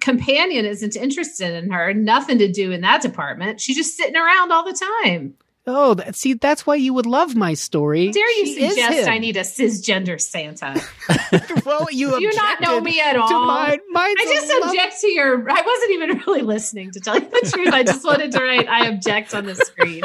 [0.07, 3.61] companion isn't interested in her, nothing to do in that department.
[3.61, 5.35] She's just sitting around all the time.
[5.69, 8.13] Oh, that, see, that's why you would love my story.
[8.13, 9.09] Dare you She suggest.
[9.09, 10.81] I need a cisgender Santa?
[11.67, 13.47] well, you Do you not know me at all?
[13.47, 13.81] mine.
[13.91, 15.51] Mine's I a just love- object to your.
[15.51, 17.75] I wasn't even really listening to tell you the truth.
[17.75, 20.03] I just wanted to write "I object" on the screen.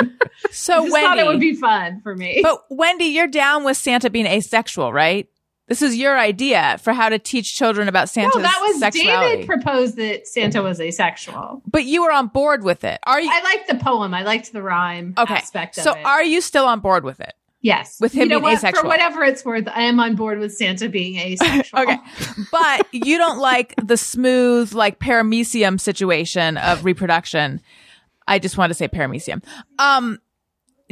[0.50, 2.40] So I just thought Wendy, it would be fun for me.
[2.42, 5.28] but Wendy, you're down with Santa being asexual, right?
[5.72, 9.38] This is your idea for how to teach children about Santa's no, that was sexuality.
[9.38, 11.62] David proposed that Santa was asexual.
[11.66, 13.00] but you were on board with it.
[13.04, 13.30] Are you?
[13.32, 14.14] I liked the poem.
[14.14, 15.34] I liked the rhyme okay.
[15.34, 17.36] aspect of So are you still on board with it?
[17.62, 18.54] yes, with him you know being what?
[18.56, 18.82] asexual.
[18.82, 21.80] For whatever it's worth, I am on board with Santa being asexual.
[21.80, 21.98] Okay.
[22.52, 27.62] but you don't like the smooth, like paramecium situation of reproduction.
[28.28, 29.42] I just want to say paramecium.
[29.80, 30.20] Um,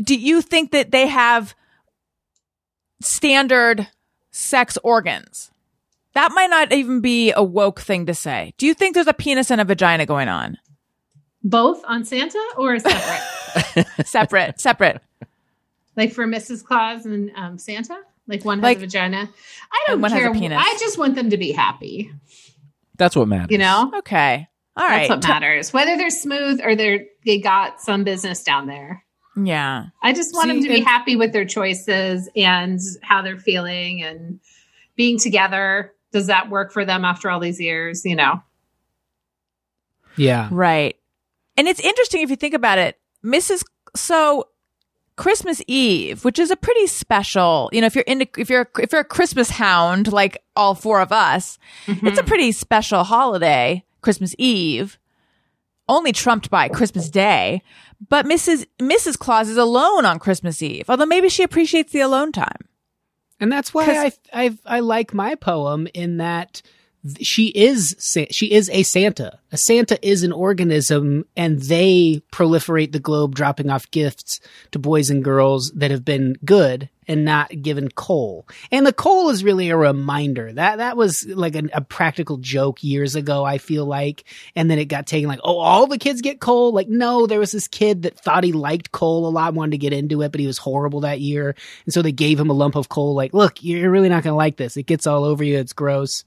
[0.02, 1.54] do you think that they have
[3.02, 3.90] standard
[4.32, 5.52] sex organs?
[6.14, 8.54] That might not even be a woke thing to say.
[8.58, 10.58] Do you think there's a penis and a vagina going on?
[11.44, 13.88] Both on Santa or separate?
[14.06, 15.02] Separate, separate.
[15.96, 16.64] like for Mrs.
[16.64, 17.98] Claus and um, Santa?
[18.28, 19.18] Like one has Like- a vagina.
[19.72, 20.34] I don't and one has a care.
[20.34, 20.58] penis.
[20.62, 22.12] I just want them to be happy.
[22.98, 23.48] That's what matters.
[23.52, 24.48] You know, Okay.
[24.76, 25.08] All right.
[25.08, 25.72] that's what matters.
[25.74, 29.04] Whether they're smooth or they're they got some business down there.
[29.46, 29.86] Yeah.
[30.02, 34.04] I just want them to be and- happy with their choices and how they're feeling
[34.04, 34.40] and
[34.96, 35.94] being together.
[36.12, 38.06] Does that work for them after all these years?
[38.06, 38.42] You know,
[40.18, 40.50] Yeah.
[40.52, 40.96] Right.
[41.56, 42.98] And it's interesting if you think about it.
[43.24, 43.64] Mrs.
[43.96, 44.48] So
[45.16, 48.92] Christmas Eve, which is a pretty special, you know, if you're into, if you're, if
[48.92, 52.08] you're a Christmas hound, like all four of us, mm-hmm.
[52.08, 54.98] it's a pretty special holiday, Christmas Eve,
[55.90, 57.62] only trumped by Christmas Day.
[58.08, 58.66] But Mrs.
[58.80, 59.18] Mrs.
[59.18, 62.68] Claus is alone on Christmas Eve, although maybe she appreciates the alone time.
[63.39, 66.62] And that's why I, I I like my poem in that
[67.22, 67.95] she is
[68.32, 69.39] she is a Santa.
[69.52, 74.39] A Santa is an organism, and they proliferate the globe, dropping off gifts
[74.72, 78.47] to boys and girls that have been good and not given coal.
[78.72, 82.84] And the coal is really a reminder that that was like a, a practical joke
[82.84, 83.43] years ago.
[83.43, 84.24] I feel like,
[84.55, 86.72] and then it got taken like, oh, all the kids get coal.
[86.72, 89.78] Like, no, there was this kid that thought he liked coal a lot, wanted to
[89.80, 91.55] get into it, but he was horrible that year,
[91.86, 93.16] and so they gave him a lump of coal.
[93.16, 94.78] Like, look, you're really not going to like this.
[94.78, 95.57] It gets all over you.
[95.57, 96.24] It's gross.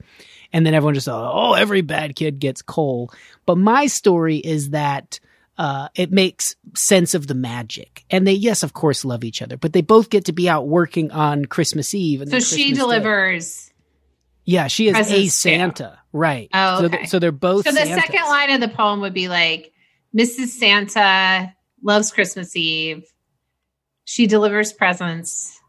[0.51, 3.09] And then everyone just, thought, oh, every bad kid gets coal.
[3.45, 5.19] But my story is that
[5.57, 8.03] uh, it makes sense of the magic.
[8.09, 10.67] And they, yes, of course, love each other, but they both get to be out
[10.67, 12.21] working on Christmas Eve.
[12.21, 12.81] And so then she Christmas Day.
[12.81, 13.71] delivers
[14.45, 15.49] Yeah, she is a Presents too.
[15.49, 15.99] Santa.
[16.11, 16.49] Right.
[16.53, 16.97] Oh, so, okay.
[16.97, 18.03] th- so they're both So the Santas.
[18.05, 19.71] second line of the poem would be like,
[20.17, 20.47] Mrs.
[20.47, 23.03] Santa loves Christmas Eve.
[24.05, 25.59] She delivers presents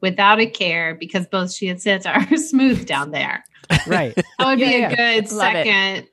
[0.00, 3.44] without a care because both she and Santa are smooth down there.
[3.86, 4.14] Right.
[4.14, 4.90] That would Yeah, be yeah.
[4.90, 6.08] a good Love it.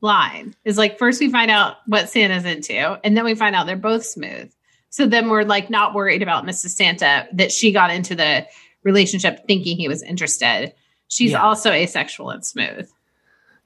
[0.00, 0.54] Line.
[0.64, 3.76] Is like first we find out what Santa's into, and then we find out they're
[3.76, 4.50] both smooth.
[4.90, 6.70] So then we're like not worried about Mrs.
[6.70, 8.46] Santa that she got into the
[8.82, 10.72] relationship thinking he was interested.
[11.08, 11.42] She's Yeah.
[11.42, 12.88] also asexual and smooth.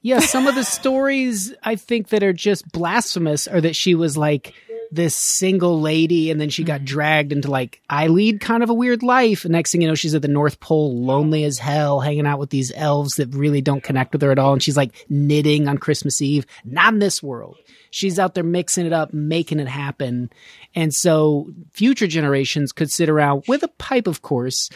[0.02, 4.18] Yeah, some of the stories I think that are just blasphemous are that she was
[4.18, 4.52] like
[4.94, 6.86] this single lady and then she got mm-hmm.
[6.86, 9.44] dragged into like I lead kind of a weird life.
[9.44, 12.38] And next thing you know she's at the North Pole lonely as hell hanging out
[12.38, 14.52] with these elves that really don't connect with her at all.
[14.52, 16.46] And she's like knitting on Christmas Eve.
[16.64, 17.56] Not in this world.
[17.90, 20.30] She's out there mixing it up making it happen.
[20.74, 24.70] And so future generations could sit around with a pipe of course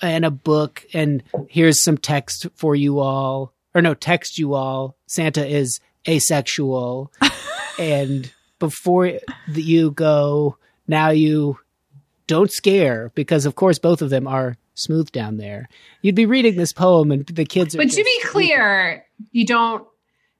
[0.00, 0.84] and a book.
[0.92, 3.52] And here's some text for you all.
[3.74, 4.96] Or no text you all.
[5.06, 7.10] Santa is asexual.
[7.78, 8.30] And
[8.70, 9.20] before th-
[9.56, 10.56] you go
[10.86, 11.58] now you
[12.28, 15.68] don't scare because of course both of them are smooth down there
[16.00, 19.84] you'd be reading this poem and the kids are But to be clear, you don't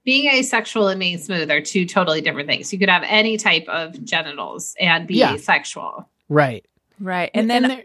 [0.05, 2.73] being asexual and being smooth are two totally different things.
[2.73, 5.35] You could have any type of genitals and be Yeah.
[5.35, 6.09] asexual.
[6.29, 6.65] right
[7.01, 7.31] Right.
[7.35, 7.83] And then there-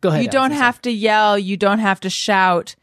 [0.00, 2.76] go ahead you don't Allison, have to yell, you don't have to shout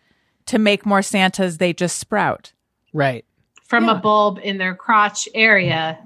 [0.47, 2.51] to make more Santas, they just sprout.
[2.93, 3.23] right
[3.63, 3.91] From Yeah.
[3.91, 5.97] a bulb in their crotch area.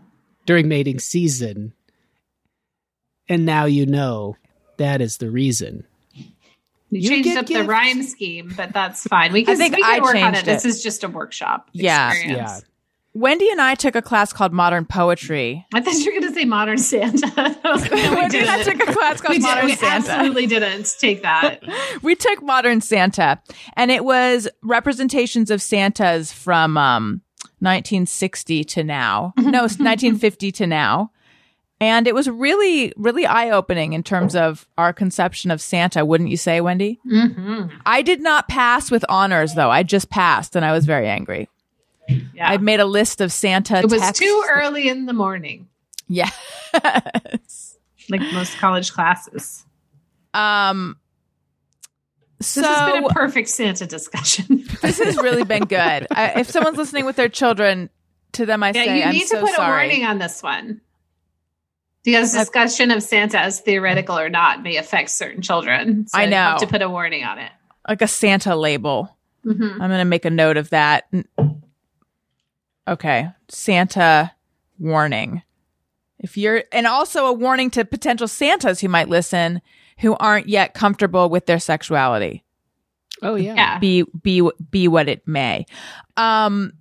[0.45, 1.73] During mating season
[3.27, 4.35] and now you know
[4.77, 6.25] that is the reason You,
[6.89, 9.33] You changed get up the rhyme scheme, but that's fine.
[9.33, 10.45] We can, I think we can I work on changed it.
[10.45, 11.69] This is just a workshop.
[11.73, 12.11] Yeah.
[12.11, 12.37] experience.
[12.37, 12.59] yeah
[13.15, 15.65] Wendy and I took a class called Modern Poetry.
[15.73, 17.27] I thought you were going to say modern Santa.
[17.63, 20.11] we Wendy and I took a class called we, did, Modern we Santa.
[20.11, 21.63] absolutely didn't take that.
[22.01, 23.41] we took Modern Santa,
[23.77, 27.21] and it was representations of Santas from um,
[27.65, 29.33] 1960 to now.
[29.37, 31.11] No, 1950 to now.
[31.81, 36.29] And it was really, really eye opening in terms of our conception of Santa, wouldn't
[36.29, 36.99] you say, Wendy?
[37.03, 39.69] hmm I did not pass with honors, though.
[39.69, 41.49] I just passed, and I was very angry.
[42.07, 42.49] Yeah.
[42.49, 43.79] I made a list of Santa.
[43.79, 44.23] it was texts.
[44.23, 45.67] too early in the morning,
[46.07, 46.31] Yes.
[48.09, 49.65] like most college classes.
[50.33, 50.97] um.
[52.53, 54.63] This So has been a perfect Santa discussion.
[54.81, 56.07] this has really been good.
[56.11, 57.89] I, if someone's listening with their children,
[58.33, 59.85] to them I yeah, say, you I'm need so to put sorry.
[59.85, 60.81] a warning on this one.
[62.03, 66.05] Because discussion of Santa as theoretical or not may affect certain children.
[66.07, 66.35] So I you know.
[66.37, 67.51] have to put a warning on it.
[67.89, 69.15] like a Santa label.
[69.43, 69.71] Mhm.
[69.73, 71.07] I'm going to make a note of that.
[72.87, 74.31] Okay, Santa
[74.77, 75.41] warning.
[76.19, 79.61] If you're, and also a warning to potential Santas who might listen
[79.99, 82.43] who aren't yet comfortable with their sexuality.
[83.21, 83.79] oh yeah Yeah.
[83.79, 85.65] Be be be what it may.
[86.17, 86.73] Um.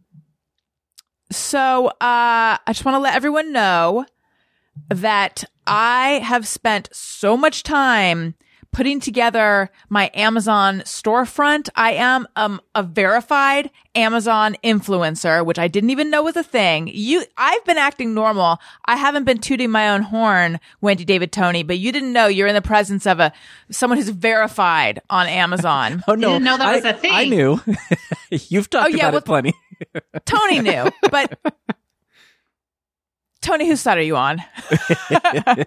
[1.32, 4.04] So, uh, I just want to let everyone know
[4.88, 8.34] that I have spent so much time
[8.74, 11.68] putting together my Amazon storefront.
[11.76, 16.90] I am um, a verified Amazon influencer, which I didn't even know was a thing.
[16.92, 18.58] You, I've been acting normal.
[18.84, 22.48] I haven't been tooting my own horn, Wendy David Tony, but you didn't know you're
[22.48, 23.32] in the presence of a
[23.70, 26.02] someone who's verified on Amazon.
[26.08, 27.12] Oh no, didn't know that I, was a thing.
[27.12, 27.60] I knew.
[28.30, 29.54] You've talked Oh, yeah, about well- it plenty.
[30.26, 31.38] Tony knew, but
[33.54, 34.42] Tony, whose side are you on?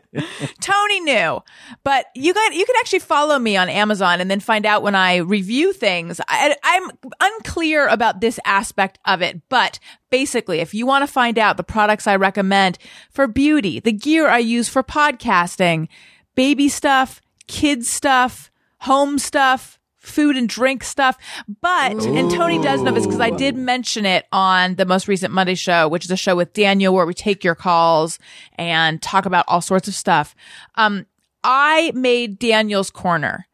[0.59, 1.41] Tony knew,
[1.85, 4.93] but you got you can actually follow me on Amazon and then find out when
[4.93, 6.19] I review things.
[6.27, 9.79] I, I'm unclear about this aspect of it, but
[10.09, 12.77] basically, if you want to find out the products I recommend
[13.09, 15.88] for beauty, the gear I use for podcasting,
[16.35, 19.76] baby stuff, kids stuff, home stuff,
[20.07, 21.17] food and drink stuff.
[21.61, 25.33] But, and Tony does know this because I did mention it on the most recent
[25.33, 28.19] Monday show, which is a show with Daniel where we take your calls
[28.55, 30.35] and talk about all sorts of stuff.
[30.75, 31.05] Um,
[31.43, 33.47] I made Daniel's corner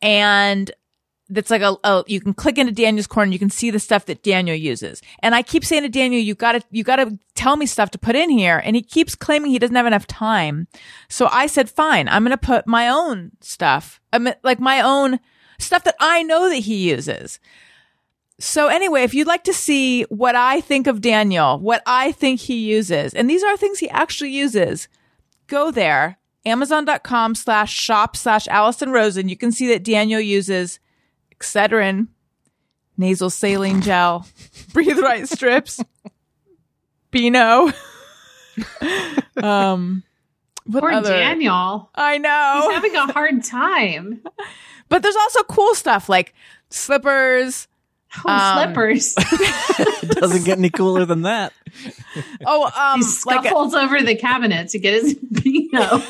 [0.00, 0.70] and
[1.30, 3.78] that's like a, a you can click into Daniel's corner and you can see the
[3.78, 5.02] stuff that Daniel uses.
[5.22, 8.16] And I keep saying to Daniel, you gotta, you gotta tell me stuff to put
[8.16, 8.60] in here.
[8.64, 10.68] And he keeps claiming he doesn't have enough time.
[11.08, 14.80] So I said, fine, I'm going to put my own stuff, I mean, like my
[14.80, 15.20] own
[15.58, 17.40] stuff that I know that he uses.
[18.40, 22.40] So anyway, if you'd like to see what I think of Daniel, what I think
[22.40, 24.86] he uses, and these are things he actually uses,
[25.48, 29.28] go there, amazon.com slash shop slash Allison Rosen.
[29.28, 30.78] You can see that Daniel uses
[31.34, 32.08] Excedrin,
[32.96, 34.26] nasal saline gel,
[34.72, 35.82] breathe right strips,
[37.10, 37.72] Beano.
[39.42, 40.04] um,
[40.64, 41.10] what Poor other?
[41.10, 41.90] Daniel.
[41.94, 42.60] I know.
[42.62, 44.22] He's having a hard time.
[44.88, 46.34] But there's also cool stuff like
[46.70, 47.68] slippers,
[48.24, 49.14] Oh, Um, slippers.
[50.00, 51.52] It doesn't get any cooler than that.
[52.46, 55.80] Oh, um, he like a- scuffles over the cabinet to get his Beano.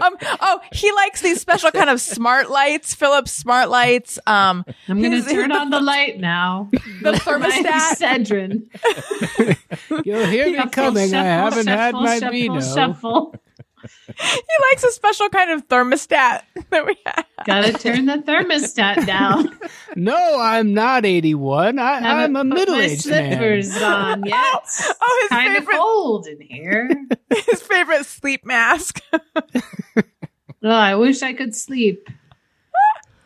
[0.00, 4.18] um, oh, he likes these special kind of smart lights, Philips smart lights.
[4.26, 6.68] Um, I'm going to turn on the light now.
[6.70, 7.96] the thermostat.
[7.96, 8.66] Excedrin.
[10.04, 11.14] You'll hear me Shuffle, coming.
[11.14, 12.60] I haven't had my shuffle, vino.
[12.60, 13.34] Shuffle.
[14.06, 17.24] He likes a special kind of thermostat that we have.
[17.46, 19.56] Gotta turn the thermostat down.
[19.96, 21.80] No, I'm not 81.
[21.80, 23.32] I, I'm a middle-aged man.
[23.32, 24.34] slippers on yet.
[24.36, 26.88] Oh, oh, his kind of cold in here.
[27.28, 29.02] his favorite sleep mask.
[29.16, 30.02] Oh,
[30.62, 32.08] I wish I could sleep.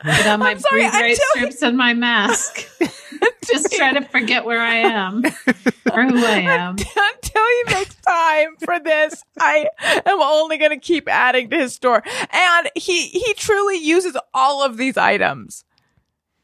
[0.05, 2.69] Put on my I'm sorry, until- strips and my mask.
[3.51, 5.23] Just try to forget where I am
[5.93, 6.77] or who I am.
[6.77, 9.69] Until he makes time for this, I
[10.07, 12.03] am only going to keep adding to his store.
[12.33, 15.65] And he he truly uses all of these items.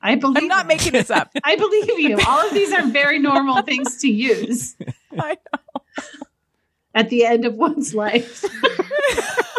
[0.03, 0.39] I believe.
[0.45, 0.69] I'm not it.
[0.69, 1.31] making this up.
[1.45, 2.19] I believe you.
[2.27, 4.75] All of these are very normal things to use
[5.19, 5.83] I know.
[6.95, 8.45] at the end of one's life.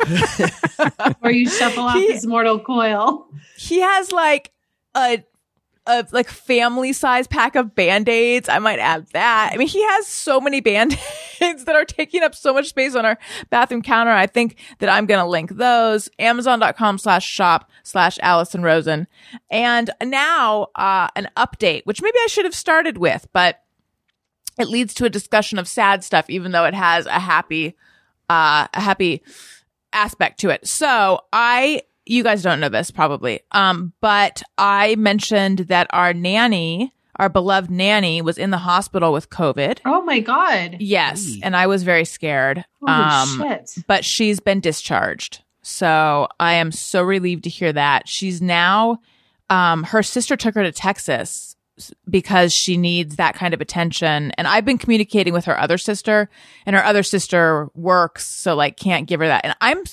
[1.22, 3.28] or you shuffle off He- his mortal coil.
[3.58, 4.52] he has like
[4.96, 5.24] a
[5.88, 8.48] a like family size pack of band-aids.
[8.48, 9.50] I might add that.
[9.54, 11.00] I mean he has so many band-aids
[11.66, 13.18] that are taking up so much space on our
[13.50, 14.12] bathroom counter.
[14.12, 16.08] I think that i'm gonna link those.
[16.20, 19.08] Amazon.com slash shop slash allison rosen.
[19.50, 23.64] And now uh an update which maybe i should have started with but
[24.60, 27.76] it leads to a discussion of sad stuff even though it has a happy
[28.30, 29.24] uh a happy
[29.94, 30.68] aspect to it.
[30.68, 36.94] So I, you guys don't know this probably, um, but I mentioned that our nanny,
[37.18, 39.80] our beloved nanny, was in the hospital with COVID.
[39.86, 40.78] Oh my God.
[40.80, 42.66] Yes, and I was very scared.
[42.82, 42.92] Holy
[43.38, 43.76] shit.
[43.88, 49.00] But she's been discharged, so I am so relieved to hear that she's now.
[49.50, 51.56] Um, her sister took her to Texas s-
[52.10, 54.32] because she needs that kind of attention.
[54.32, 56.30] And I've been communicating with her other sister,
[56.66, 59.46] and her other sister works, so like can't give her that.
[59.46, 59.84] And I'm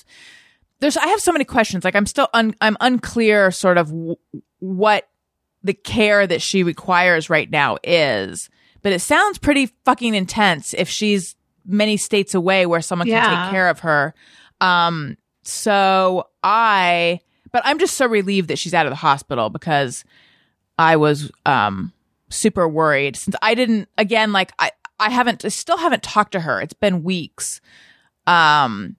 [0.80, 1.84] there's I have so many questions.
[1.84, 4.16] Like I'm still un, I'm unclear, sort of w-
[4.59, 5.09] what
[5.62, 8.49] the care that she requires right now is.
[8.82, 11.34] But it sounds pretty fucking intense if she's
[11.66, 14.14] many states away where someone can take care of her.
[14.61, 17.20] Um, so I,
[17.53, 20.05] but I'm just so relieved that she's out of the hospital because
[20.78, 21.92] I was um
[22.30, 24.70] super worried since I didn't again like I
[25.00, 26.60] I haven't I still haven't talked to her.
[26.60, 27.60] It's been weeks.
[28.26, 28.96] Um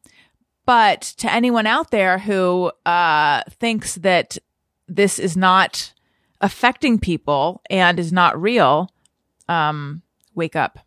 [0.66, 4.38] but to anyone out there who uh thinks that
[4.88, 5.94] this is not
[6.42, 8.92] affecting people and is not real,
[9.48, 10.02] um
[10.36, 10.80] wake up.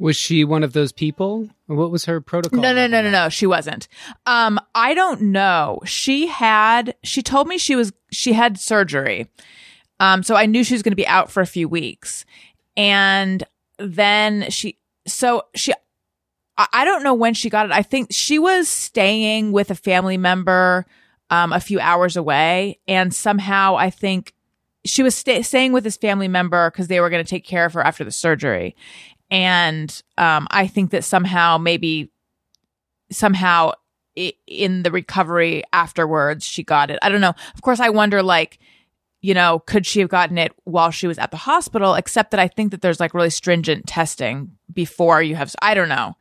[0.00, 1.50] Was she one of those people?
[1.66, 2.58] What was her protocol?
[2.58, 3.28] No, no, no, no, no.
[3.28, 3.86] She wasn't.
[4.24, 5.80] Um, I don't know.
[5.84, 6.94] She had.
[7.04, 7.92] She told me she was.
[8.10, 9.30] She had surgery.
[10.00, 12.24] Um, so I knew she was going to be out for a few weeks,
[12.78, 13.44] and
[13.78, 14.78] then she.
[15.06, 15.74] So she.
[16.56, 17.72] I don't know when she got it.
[17.72, 20.86] I think she was staying with a family member,
[21.28, 24.32] um, a few hours away, and somehow I think
[24.84, 27.66] she was sta staying with this family member because they were going to take care
[27.66, 28.74] of her after the surgery
[29.30, 32.10] and um, I think that somehow maybe
[33.10, 33.72] somehow
[34.46, 36.98] in the recovery afterwards she got it.
[37.02, 37.34] I don't know.
[37.54, 38.58] Of course, I wonder like
[39.22, 41.94] you know could she have gotten it while she was at the hospital?
[41.94, 45.54] Except that I think that there's like really stringent testing before you have.
[45.62, 46.16] I don't know.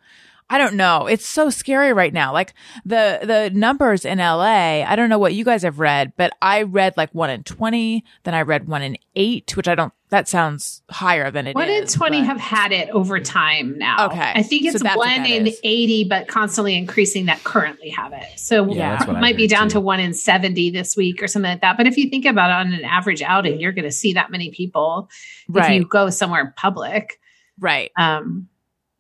[0.52, 1.06] I don't know.
[1.06, 2.34] It's so scary right now.
[2.34, 6.34] Like the the numbers in LA, I don't know what you guys have read, but
[6.42, 9.94] I read like 1 in 20, then I read 1 in 8, which I don't
[10.10, 11.56] that sounds higher than it is.
[11.56, 14.08] One in 20 but- have had it over time now.
[14.08, 14.32] Okay.
[14.36, 15.60] I think it's that's what one in is.
[15.64, 18.26] 80, but constantly increasing that currently have it.
[18.36, 19.74] So Yeah, that's what might be down too.
[19.74, 21.78] to one in 70 this week or something like that.
[21.78, 24.32] But if you think about it on an average outing, you're going to see that
[24.32, 25.10] many people
[25.54, 27.20] if you go somewhere public.
[27.60, 27.92] right.
[27.96, 28.48] Um,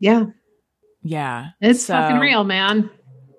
[0.01, 0.27] yeah,
[1.01, 1.49] Yeah.
[1.61, 2.89] it's So, fucking real, man.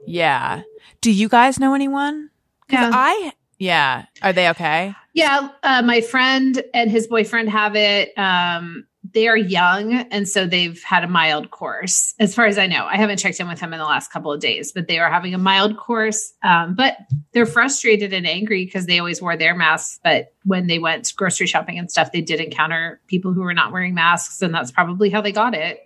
[0.07, 0.63] Yeah.
[1.01, 2.31] Do you guys know anyone?
[2.69, 2.91] Yeah.
[2.93, 4.07] I yeah.
[4.23, 4.95] Are they okay?
[5.13, 8.17] Yeah, uh, my friend and his boyfriend have it.
[8.17, 12.67] Um, they are young, and so they've had a mild course, as far as I
[12.67, 12.87] know.
[12.87, 15.11] I haven't checked in with them in the last couple of days, but they are
[15.11, 16.33] having a mild course.
[16.43, 16.97] Um, but
[17.33, 19.99] they're frustrated and angry because they always wore their masks.
[20.03, 23.73] But when they went grocery shopping and stuff, they did encounter people who were not
[23.73, 25.81] wearing masks, and that's probably how they got it.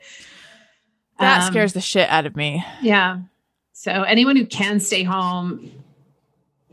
[1.19, 2.65] That Um, scares the shit out of me.
[2.83, 3.19] yeah.
[3.73, 5.71] So anyone who can stay home,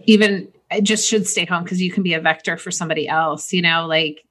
[0.05, 0.47] even
[0.83, 3.51] just should stay home because you can be a vector for somebody else.
[3.53, 4.23] You know, like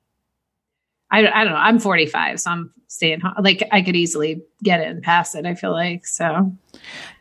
[1.11, 1.58] I, I don't know.
[1.58, 3.34] I'm 45, so I'm staying home.
[3.40, 5.44] Like I could easily get it and pass it.
[5.46, 6.52] I feel like so.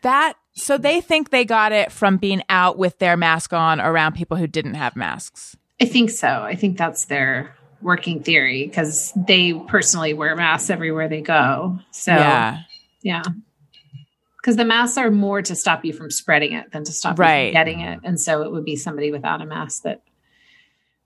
[0.03, 4.13] That so they think they got it from being out with their mask on around
[4.13, 5.57] people who didn't have masks.
[5.81, 6.27] I think so.
[6.27, 11.79] I think that's their working theory because they personally wear masks everywhere they go.
[11.91, 12.59] So yeah.
[13.01, 13.23] Yeah.
[14.41, 17.21] Because the masks are more to stop you from spreading it than to stop you
[17.23, 17.47] Right.
[17.49, 17.99] from getting it.
[18.03, 20.01] And so it would be somebody without a mask that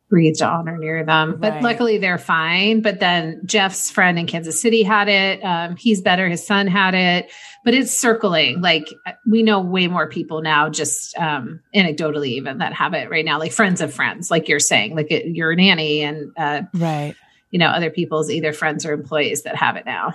[0.10, 1.38] breathed on or near them.
[1.40, 1.64] But Right.
[1.64, 2.82] luckily they're fine.
[2.82, 5.44] But then Jeff's friend in Kansas City had it.
[5.44, 6.30] Um, he's better.
[6.30, 7.32] His son had it.
[7.66, 8.62] But it's circling.
[8.62, 8.88] Like
[9.28, 13.40] we know way more people now, just um, anecdotally, even that have it right now,
[13.40, 17.16] like friends of friends, like you're saying, like it, your nanny and, uh, Right.
[17.50, 20.14] you know, other people's either friends or employees that have it now.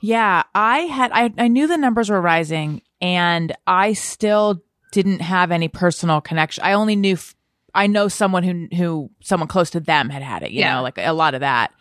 [0.00, 4.62] Yeah, I had I, I knew the numbers were rising and I still
[4.92, 6.64] didn't have any personal connection.
[6.64, 7.34] I only knew f-
[7.74, 10.74] I know someone who who someone close to them had had it, you Yeah.
[10.76, 11.72] know, like a lot of that.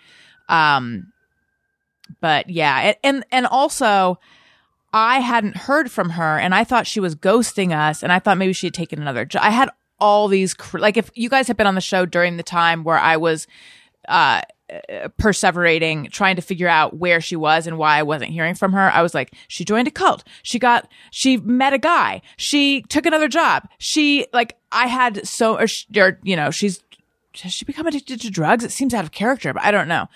[0.50, 1.12] Um
[2.22, 4.20] but yeah, and, and also
[4.94, 8.38] I hadn't heard from her and I thought she was ghosting us and I thought
[8.38, 9.42] maybe she had taken another job.
[9.44, 12.38] I had all these cr- like if you guys had been on the show during
[12.38, 13.48] the time where I was
[14.08, 18.54] uh Uh, perseverating, trying to figure out where she was and why I wasn't hearing
[18.54, 18.92] from her.
[18.92, 20.26] I was like, she joined a cult.
[20.44, 22.22] She got, she met a guy.
[22.36, 23.70] She took another job.
[23.78, 26.84] She, like, I had so, or, or you know, she's,
[27.42, 28.66] has she become addicted to drugs?
[28.66, 30.10] It seems out of character, but I don't know.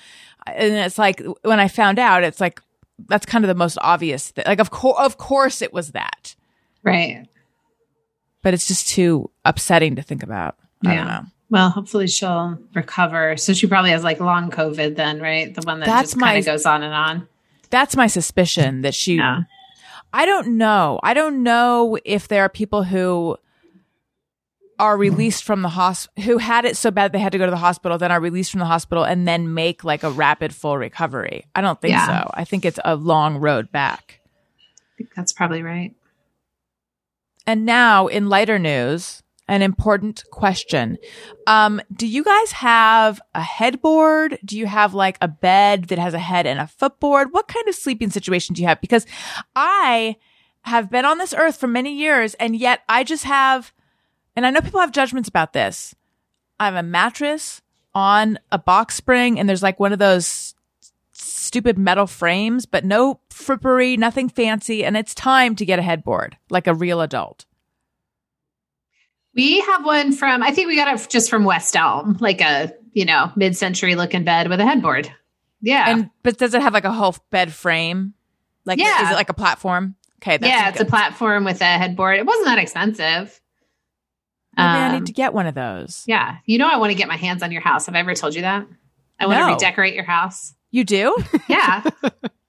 [0.47, 2.59] And it's like, when I found out, it's like,
[3.07, 4.43] that's kind of the most obvious thing.
[4.45, 6.35] Like, of course, of course it was that,
[6.83, 7.25] Right.
[8.41, 10.57] but it's just too upsetting to think about.
[10.85, 11.03] I don't Yeah.
[11.21, 11.25] know.
[11.51, 13.35] Well, hopefully she'll recover.
[13.37, 15.53] So she probably has like long COVID then, right?
[15.53, 17.27] The one that That's just kind of goes on and on.
[17.69, 19.41] That's my suspicion that she, Yeah.
[20.13, 20.99] I don't know.
[21.03, 23.37] I don't know if there are people who
[24.79, 27.51] are released from the hospital who had it so bad they had to go to
[27.51, 30.77] the hospital, then are released from the hospital and then make like a rapid full
[30.77, 31.45] recovery.
[31.53, 32.23] I don't think Yeah.
[32.23, 32.31] so.
[32.33, 34.21] I think it's a long road back.
[34.93, 35.93] I think that's probably right.
[37.45, 39.21] And now in lighter news,
[39.51, 40.97] an important question.
[41.45, 44.39] Um, do you guys have a headboard?
[44.45, 47.33] Do you have like a bed that has a head and a footboard?
[47.33, 48.79] What kind of sleeping situation do you have?
[48.79, 49.05] Because
[49.53, 50.15] I
[50.61, 53.73] have been on this earth for many years and yet I just have,
[54.37, 55.93] and I know people have judgments about this.
[56.57, 57.61] I have a mattress
[57.93, 60.55] on a box spring and there's like one of those
[61.11, 64.85] stupid metal frames, but no frippery, nothing fancy.
[64.85, 67.45] And it's time to get a headboard like a real adult.
[69.33, 72.73] We have one from, I think we got it just from West Elm, like a,
[72.93, 75.11] you know, mid century looking bed with a headboard.
[75.61, 75.89] Yeah.
[75.89, 78.13] And but does it have like a whole bed frame?
[78.65, 79.03] Like Yeah.
[79.05, 79.95] is it like a platform?
[80.21, 82.17] Okay, that's yeah, it's a platform with a headboard.
[82.19, 83.39] It wasn't that expensive.
[84.57, 86.03] Maybe I Um, need to get one of those.
[86.07, 86.37] Yeah.
[86.45, 87.85] You know, I want to get my hands on your house.
[87.85, 88.67] Have I ever told you that?
[89.19, 89.47] I want No.
[89.47, 90.53] to redecorate your house.
[90.71, 91.15] You do?
[91.47, 91.83] Yeah.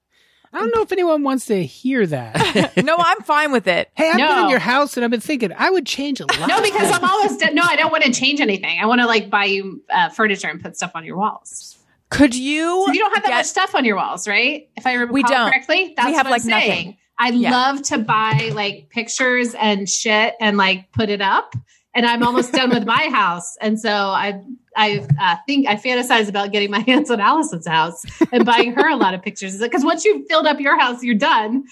[0.53, 2.77] I don't know if anyone wants to hear that.
[2.83, 3.89] no, I'm fine with it.
[3.95, 6.47] hey, I've been in your house and I've been thinking I would change a lot.
[6.47, 7.55] no, because I'm almost done.
[7.55, 8.79] No, I don't want to change anything.
[8.79, 11.77] I want to like buy you uh, furniture and put stuff on your walls.
[12.09, 12.85] Could you?
[12.91, 14.69] You don't have that get- much stuff on your walls, right?
[14.75, 15.49] If I recall We don't.
[15.49, 16.69] correctly, that's We have, what like, I'm saying.
[16.87, 16.97] nothing.
[17.17, 17.51] I Yeah.
[17.51, 21.55] love to buy like pictures and shit and like put it up.
[21.95, 24.41] And I'm almost done with my house, and so I
[24.75, 28.89] I uh, think I fantasize about getting my hands on Allison's house and buying her
[28.89, 29.59] a lot of pictures.
[29.59, 31.65] Because once you've filled up your house, you're done.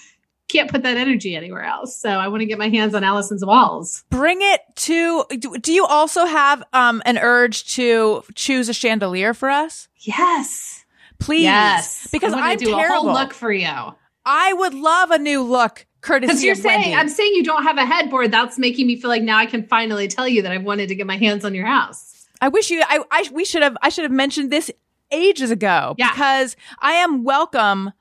[0.48, 1.96] Can't put that energy anywhere else.
[1.96, 4.04] So I want to get my hands on Allison's walls.
[4.10, 5.24] Bring it to.
[5.38, 9.88] Do, you also have um an urge to choose a chandelier for us?
[9.98, 10.84] Yes,
[11.22, 12.08] Please, yes.
[12.10, 12.82] because I wanna I'm do terrible.
[12.82, 13.94] a whole look for you.
[14.24, 16.94] I would love a new look, courtesy Because you're saying, Wendy.
[16.94, 18.30] I'm saying you don't have a headboard.
[18.30, 20.94] That's making me feel like now I can finally tell you that I've wanted to
[20.94, 22.11] get my hands on your house.
[22.42, 22.82] I wish you.
[22.82, 23.30] I, I.
[23.32, 23.76] We should have.
[23.80, 24.70] I should have mentioned this
[25.12, 25.94] ages ago.
[25.96, 26.10] Yeah.
[26.10, 27.92] Because I am welcome.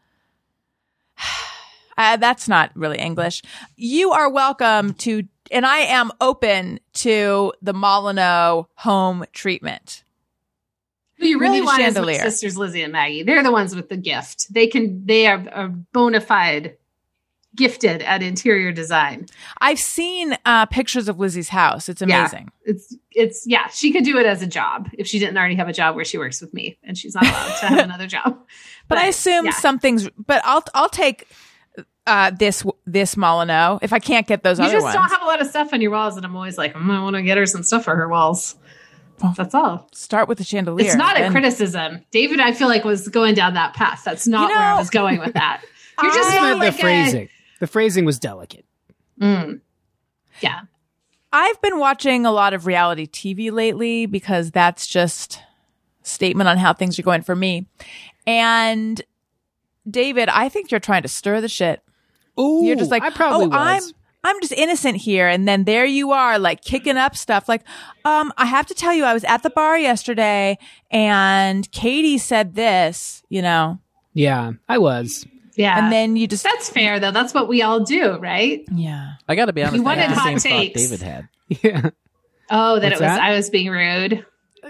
[1.97, 3.43] Uh, that's not really English.
[3.75, 10.03] You are welcome to, and I am open to the Molyneux home treatment.
[11.17, 13.21] Who you really a want is my sisters Lizzie and Maggie.
[13.21, 14.51] They're the ones with the gift.
[14.51, 15.05] They can.
[15.05, 16.77] They are, are bona fide
[17.55, 19.25] gifted at interior design.
[19.59, 21.89] I've seen uh, pictures of Lizzie's house.
[21.89, 22.19] It's Yeah.
[22.21, 22.49] amazing.
[22.63, 23.67] It's it's yeah.
[23.69, 26.05] She could do it as a job if she didn't already have a job where
[26.05, 28.39] she works with me, and she's not allowed to have another job.
[28.87, 29.51] But, I assume yeah.
[29.51, 30.09] some things.
[30.17, 31.27] But I'll I'll take
[32.07, 34.95] uh, this this Molyneux if I can't get those you other just ones.
[34.95, 37.01] don't have a lot of stuff on your walls, and I'm always like, mm, I
[37.03, 38.55] want to get her some stuff for her walls.
[39.37, 39.87] That's all.
[39.93, 40.85] Start with the chandelier.
[40.87, 42.03] It's not a criticism.
[42.09, 44.01] David, I feel like was going down that path.
[44.03, 45.61] That's not You where I was going with that.
[46.01, 47.29] You're just I- not the like a- phrasing.
[47.61, 48.65] The phrasing was delicate.
[49.21, 49.61] Mm.
[50.39, 50.61] Yeah.
[51.31, 55.39] I've been watching a lot of reality TV lately because that's just
[56.01, 57.67] statement on how things are going for me.
[58.25, 58.99] And
[59.87, 61.83] David, I think you're trying to stir the shit.
[62.39, 63.93] Ooh, You're just like, I probably oh, was.
[63.93, 63.93] I'm
[64.23, 65.27] I'm just innocent here.
[65.27, 67.47] And then there you are, like kicking up stuff.
[67.47, 67.61] Like,
[68.05, 70.57] um, I have to tell you, I was at the bar yesterday
[70.89, 73.77] and Katie said this, you know,
[74.15, 75.27] Yeah, I was.
[75.55, 75.83] Yeah.
[75.83, 77.11] and then you just, that's fair though.
[77.11, 78.63] That's what we all do, right?
[78.73, 79.13] yeah.
[79.27, 79.75] I got to be honest.
[79.77, 80.81] You I wanted had the hot same takes.
[80.81, 81.27] David had.
[81.63, 81.89] Yeah.
[82.49, 83.21] Oh, that What's it was that?
[83.21, 84.25] I was being rude.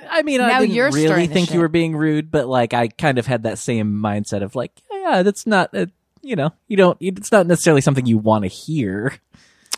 [0.10, 1.56] I mean, Now I didn't you're really stirring think shit.
[1.56, 4.72] you were being rude, but like I kind of had that same mindset of like,
[4.92, 5.90] yeah, that's not, a,
[6.22, 6.98] you know, you don't.
[7.02, 9.14] It's not necessarily something you want to hear.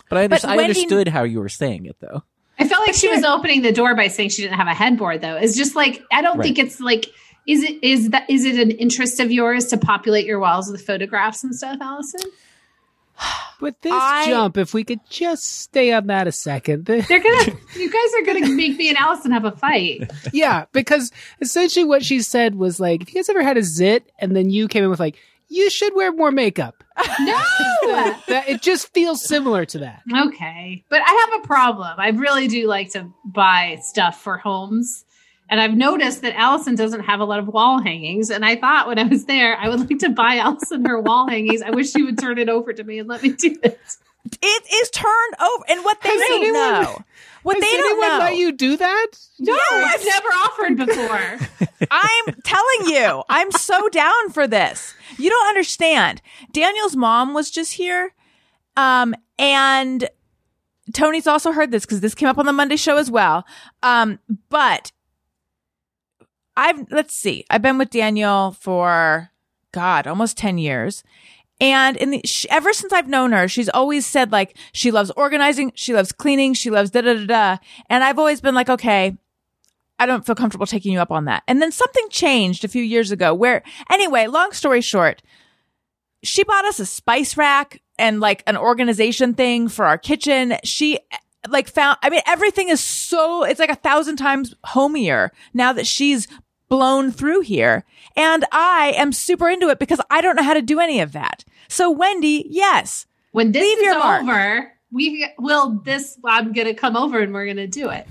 [0.10, 2.24] But I, under- But I Wendy- understood how you were saying it, though.
[2.60, 5.22] I felt like she was opening the door by saying she didn't have a headboard
[5.22, 5.38] though.
[5.38, 6.44] It's just like I don't Right.
[6.46, 7.08] think it's like
[7.48, 10.86] is it is that is it an interest of yours to populate your walls with
[10.86, 12.22] photographs and stuff, Allison?
[13.62, 16.86] With this I- jump, if we could just stay on that a second.
[16.86, 20.12] They're gonna you guys are gonna make me and Allison have a fight.
[20.34, 24.12] yeah, because essentially what she said was like, if you guys ever had a zit
[24.20, 25.16] and then you came in with like,
[25.48, 26.84] you should wear more makeup.
[27.20, 27.42] No.
[28.28, 30.02] That it just feels similar to that.
[30.28, 30.84] Okay.
[30.90, 31.94] But I have a problem.
[31.98, 35.06] I really do like to buy stuff for homes.
[35.50, 38.30] And I've noticed that Allison doesn't have a lot of wall hangings.
[38.30, 41.28] And I thought when I was there, I would like to buy Allison her wall
[41.30, 41.62] hangings.
[41.62, 43.80] I wish she would turn it over to me and let me do it.
[44.42, 45.64] It is turned over.
[45.70, 47.04] And what they Has don't anyone- know,
[47.44, 49.08] what Has they don't know, let you do that?
[49.38, 51.40] No, I've never offered before.
[51.92, 54.94] I'm telling you, I'm so down for this.
[55.18, 56.22] You don't understand.
[56.54, 58.14] Daniel's mom was just here.
[58.78, 60.08] Um, and
[60.94, 63.46] Tony's also heard this because this came up on the Monday show as well.
[63.84, 64.20] Um,
[64.50, 64.94] but
[66.56, 69.32] I've, let's see, I've been with Daniel for
[69.72, 71.04] God, almost 10 years.
[71.60, 75.12] And in the, sh ever since I've known her, she's always said like she loves
[75.12, 77.58] organizing, she loves cleaning, she loves da da da da.
[77.90, 79.18] And I've always been like, okay,
[80.00, 81.44] I don't feel comfortable taking you up on that.
[81.48, 85.22] And then something changed a few years ago where, anyway, long story short,
[86.24, 90.58] she bought us a spice rack and like an organization thing for our kitchen.
[90.64, 91.00] She
[91.48, 95.86] like found, I mean, everything is so, it's like a thousand times homier now that
[95.86, 96.28] she's
[96.74, 97.84] blown through here.
[98.16, 101.12] And I am super into it because I don't know how to do any of
[101.12, 101.46] that.
[101.68, 103.06] So Wendy, yes.
[103.32, 104.24] When this Leave is your mark.
[104.24, 108.08] over, we will this I'm gonna come over and we're gonna do it.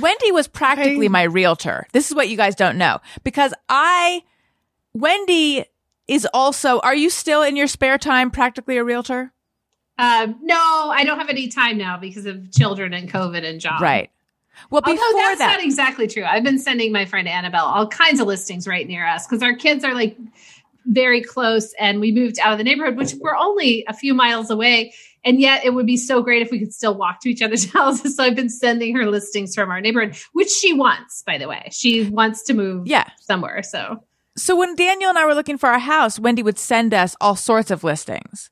[0.00, 1.88] Wendy was practically I- my realtor.
[1.92, 4.22] This is what you guys don't know because I,
[4.94, 5.64] Wendy
[6.06, 9.32] is also, are you still in your spare time practically a realtor?
[9.98, 13.80] Um, no, I don't have any time now because of children and COVID and job.
[13.80, 14.10] Right.
[14.70, 16.24] Well, Although before that's that, not exactly true.
[16.24, 19.54] I've been sending my friend Annabelle all kinds of listings right near us because our
[19.54, 20.16] kids are like
[20.86, 24.50] very close and we moved out of the neighborhood, which we're only a few miles
[24.50, 24.94] away.
[25.24, 27.70] And yet it would be so great if we could still walk to each other's
[27.72, 28.16] houses.
[28.16, 31.68] So I've been sending her listings from our neighborhood, which she wants, by the way.
[31.72, 33.10] She wants to move yeah.
[33.20, 33.62] somewhere.
[33.62, 34.04] So
[34.36, 37.36] So when Daniel and I were looking for our house, Wendy would send us all
[37.36, 38.50] sorts of listings.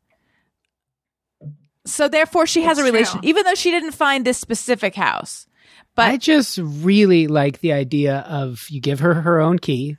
[1.87, 3.29] So therefore, she has a relation, true.
[3.29, 5.47] even though she didn't find this specific house.
[5.95, 9.97] But I just really like the idea of you give her her own key,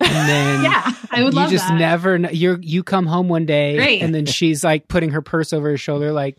[0.00, 1.78] and then yeah, I would you love just that.
[1.78, 4.02] never you you come home one day Great.
[4.02, 6.38] and then she's like putting her purse over her shoulder like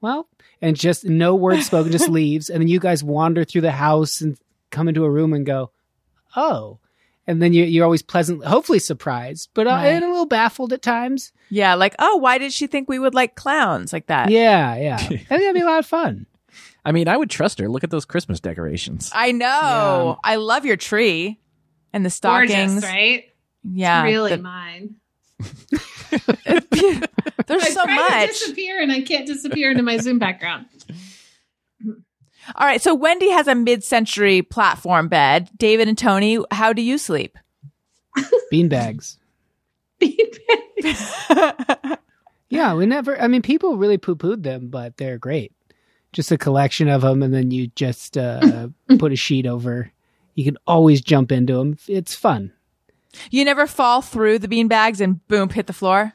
[0.00, 0.28] well
[0.62, 4.20] and just no words spoken just leaves and then you guys wander through the house
[4.22, 4.38] and
[4.70, 5.70] come into a room and go
[6.34, 6.78] oh
[7.28, 9.86] and then you, you're always pleasant hopefully surprised but uh, Right.
[9.88, 13.14] and a little baffled at times yeah, like, oh, why did she think we would
[13.14, 14.30] like clowns like that?
[14.30, 16.26] yeah yeah i think that'd be a lot of fun
[16.84, 17.68] I mean, I would trust her.
[17.68, 19.10] Look at those Christmas decorations.
[19.14, 20.18] I know.
[20.22, 21.38] I love your tree
[21.92, 22.72] and the stockings.
[22.74, 23.24] Gorgeous, right?
[23.64, 24.04] Yeah.
[24.04, 24.96] really the- mine.
[25.40, 25.52] there's
[27.62, 28.28] I so try to much.
[28.30, 30.66] disappear and I can't disappear into my Zoom background.
[32.54, 32.80] All right.
[32.80, 35.50] So Wendy has a mid-century platform bed.
[35.56, 37.36] David and Tony, how do you sleep?
[38.52, 39.16] Beanbags.
[40.00, 40.38] Beanbags
[42.50, 45.52] yeah we never i mean people really poo-pooed them but they're great
[46.16, 48.68] just a collection of them and then you just uh,
[48.98, 49.92] put a sheet over.
[50.34, 52.52] You can always jump into them it's fun.
[53.30, 56.14] You never fall through the bean bags and boom, hit the floor.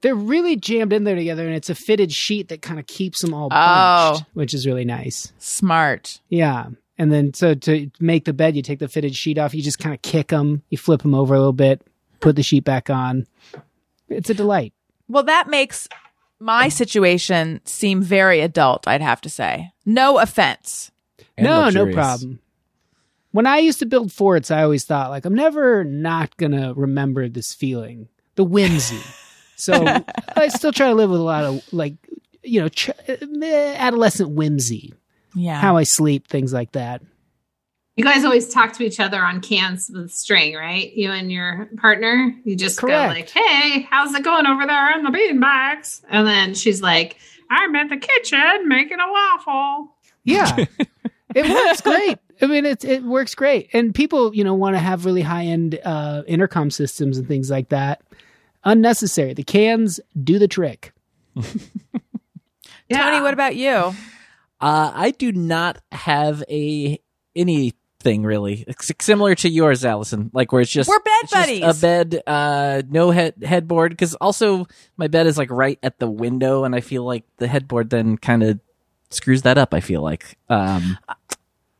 [0.00, 3.20] they're really jammed in there together and it's a fitted sheet that kind of keeps
[3.22, 4.20] them all Oh.
[4.34, 5.32] which is really nice.
[5.38, 6.20] Smart.
[6.28, 6.66] yeah.
[7.00, 9.78] And then so to make the bed you take the fitted sheet off you just
[9.78, 11.80] kind of kick them you flip them over a little bit
[12.20, 13.26] put the sheet back on.
[14.08, 14.72] It's a delight.
[15.08, 15.86] Well, that makes
[16.40, 19.72] my situation seem very adult, I'd have to say.
[19.84, 20.90] No offense.
[21.36, 21.96] And no, luxurious.
[21.96, 22.40] no problem.
[23.30, 27.28] When I used to build forts, I always thought like I'm never not gonna remember
[27.28, 29.00] this feeling, the whimsy.
[29.56, 29.84] so
[30.36, 31.94] I still try to live with a lot of like,
[32.42, 34.94] you know, ch- eh, adolescent whimsy.
[35.34, 35.60] Yeah.
[35.60, 37.02] How I sleep, things like that.
[37.98, 40.92] You guys always talk to each other on cans with string, right?
[40.92, 42.32] You and your partner.
[42.44, 43.10] You just Correct.
[43.10, 47.16] go like, "Hey, how's it going over there in the beanbags?" And then she's like,
[47.50, 49.96] I'm at the kitchen making a waffle.
[50.24, 50.64] Yeah.
[51.34, 52.18] it works great.
[52.40, 55.46] I mean, it it works great, and people, you know, want to have really high
[55.46, 58.02] end uh, intercom systems and things like that.
[58.64, 59.34] Unnecessary.
[59.34, 60.92] The cans do the trick.
[61.34, 63.92] Tony, what about you?
[64.60, 67.00] Uh, I do not have a
[68.04, 70.30] anything really It's similar to yours, Allison.
[70.32, 71.62] Like where it's just We're bed buddies.
[71.62, 73.92] a bed, uh, no head headboard.
[73.92, 74.66] Because also
[74.96, 78.16] my bed is like right at the window, and I feel like the headboard then
[78.16, 78.60] kind of
[79.10, 79.74] screws that up.
[79.74, 80.98] I feel like, um,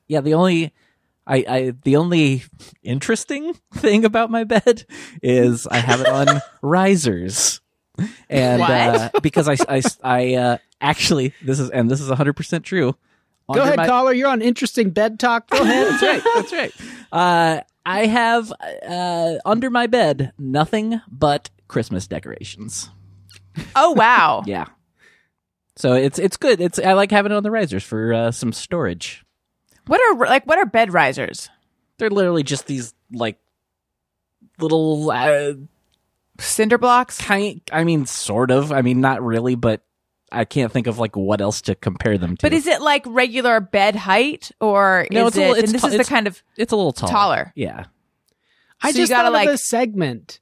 [0.06, 0.20] yeah.
[0.20, 0.72] The only
[1.26, 2.44] I, I the only
[2.82, 4.84] interesting thing about my bed
[5.22, 7.60] is I have it on risers.
[8.30, 12.94] And uh, because I, I, I uh, actually this is and this is 100% true.
[13.56, 14.12] Go ahead, my- caller.
[14.12, 15.48] You're on interesting bed talk.
[15.50, 15.86] Go ahead.
[15.88, 16.22] that's right.
[16.34, 16.72] That's right.
[17.12, 18.52] Uh, I have
[18.86, 22.90] uh, under my bed nothing but Christmas decorations.
[23.74, 24.42] Oh wow.
[24.46, 24.66] Yeah.
[25.76, 26.60] So it's it's good.
[26.60, 29.24] It's I like having it on the risers for uh, some storage.
[29.86, 31.48] What are like what are bed risers?
[31.98, 33.38] They're literally just these like
[34.58, 35.54] little uh,
[36.40, 37.20] Cinder blocks?
[37.20, 37.60] kind.
[37.72, 38.72] I mean, sort of.
[38.72, 39.82] I mean, not really, but
[40.30, 42.42] I can't think of like what else to compare them to.
[42.42, 45.64] But is it like regular bed height or No, is it's a it little- it's
[45.72, 47.12] and this ta- is the kind of it's a little taller.
[47.12, 47.52] taller.
[47.56, 47.84] Yeah.
[48.82, 50.38] I So you just gotta, like- of a segment.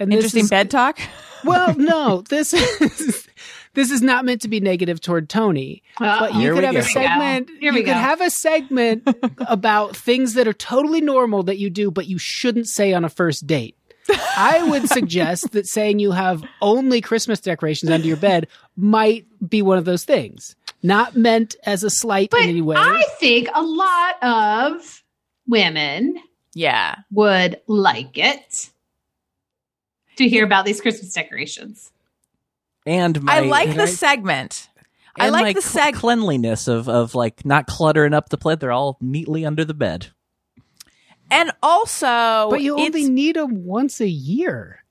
[0.00, 0.98] And this interesting is- bed talk?
[1.44, 3.28] Well, no, this is
[3.74, 5.82] this is not meant to be negative toward Tony.
[6.00, 6.80] But you could have go.
[6.80, 7.48] a segment.
[7.60, 7.92] Here you could go.
[7.94, 9.08] have a segment
[9.46, 13.08] about things that are totally normal that you do, but you shouldn't say on a
[13.08, 13.76] first date.
[14.10, 19.62] I would suggest that saying you have only Christmas decorations under your bed might be
[19.62, 20.56] one of those things.
[20.82, 22.76] Not meant as a slight But in any way.
[22.78, 25.02] I think a lot of
[25.46, 26.18] women
[26.54, 26.96] Yeah.
[27.10, 28.70] would like it
[30.16, 31.90] to hear about these Christmas decorations.
[32.86, 33.88] And my I like the Right.
[33.88, 34.68] segment.
[35.16, 38.60] I like my the cl- seg cleanliness of of like not cluttering up the bed.
[38.60, 40.08] They're all neatly under the bed.
[41.30, 44.82] And also but you only need them once a year.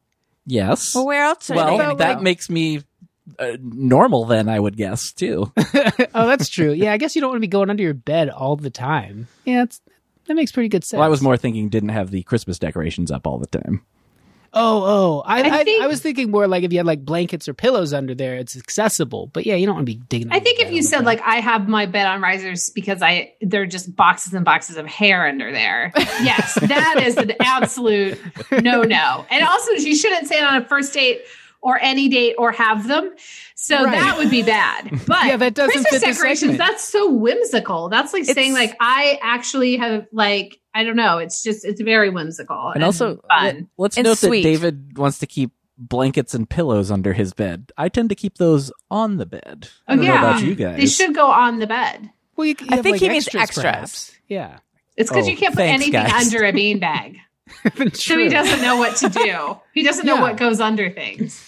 [0.46, 0.96] Yes.
[0.96, 2.22] well, where else are well, they gonna that go?
[2.22, 2.82] makes me
[3.38, 4.48] uh, normal then.
[4.48, 5.52] I would guess too.
[5.58, 6.72] oh, that's true.
[6.72, 9.28] Yeah, I guess you don't want to be going under your bed all the time.
[9.46, 9.82] Yeah, it's,
[10.28, 10.98] that makes pretty good sense.
[10.98, 13.84] well, I was more thinking didn't have the Christmas decorations up all the time.
[14.60, 15.24] Oh, oh.
[15.26, 17.54] I, I I, think- I was thinking more like if you had like blankets or
[17.54, 19.28] pillows under there, it's accessible.
[19.28, 20.32] But yeah, you don't want to be digging.
[20.32, 23.66] I think if you said like I have my bed on risers because I they're
[23.68, 25.92] just boxes and boxes of hair under there.
[25.96, 28.20] Yes, that is an absolute
[28.52, 29.26] no no.
[29.30, 31.22] And also you shouldn't say it on a first date
[31.62, 33.14] or any date or have them.
[33.56, 33.92] So Right.
[33.92, 34.90] that would be bad.
[35.08, 37.90] But Yeah, that doesn't Christmas fit the decorations, that's so whimsical.
[37.90, 41.18] That's like saying like I actually have like I don't know.
[41.18, 43.68] It's just it's very whimsical And also, fun.
[43.78, 44.44] let, us And note sweet.
[44.44, 47.72] that David wants to keep blankets and pillows under his bed.
[47.78, 49.70] I tend to keep those on the bed.
[49.88, 50.30] I Oh, don't know oh, yeah.
[50.30, 50.78] about you guys.
[50.78, 52.10] They should go on the bed.
[52.36, 53.64] well, you, you I have, think like, he means extras, extras.
[53.64, 54.12] perhaps.
[54.28, 54.60] Yeah,
[54.96, 56.34] It's because Oh, you can't put thanks, anything guys.
[56.34, 57.18] under a beanbag.
[57.96, 59.58] So he doesn't know what to do.
[59.74, 61.44] He doesn't know what goes under things.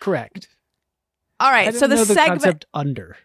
[0.00, 0.48] Correct.
[1.40, 1.62] All right.
[1.68, 3.16] I didn't So the the segment concept under.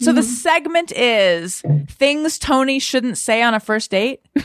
[0.00, 4.20] So the segment is things Tony shouldn't say on a first date.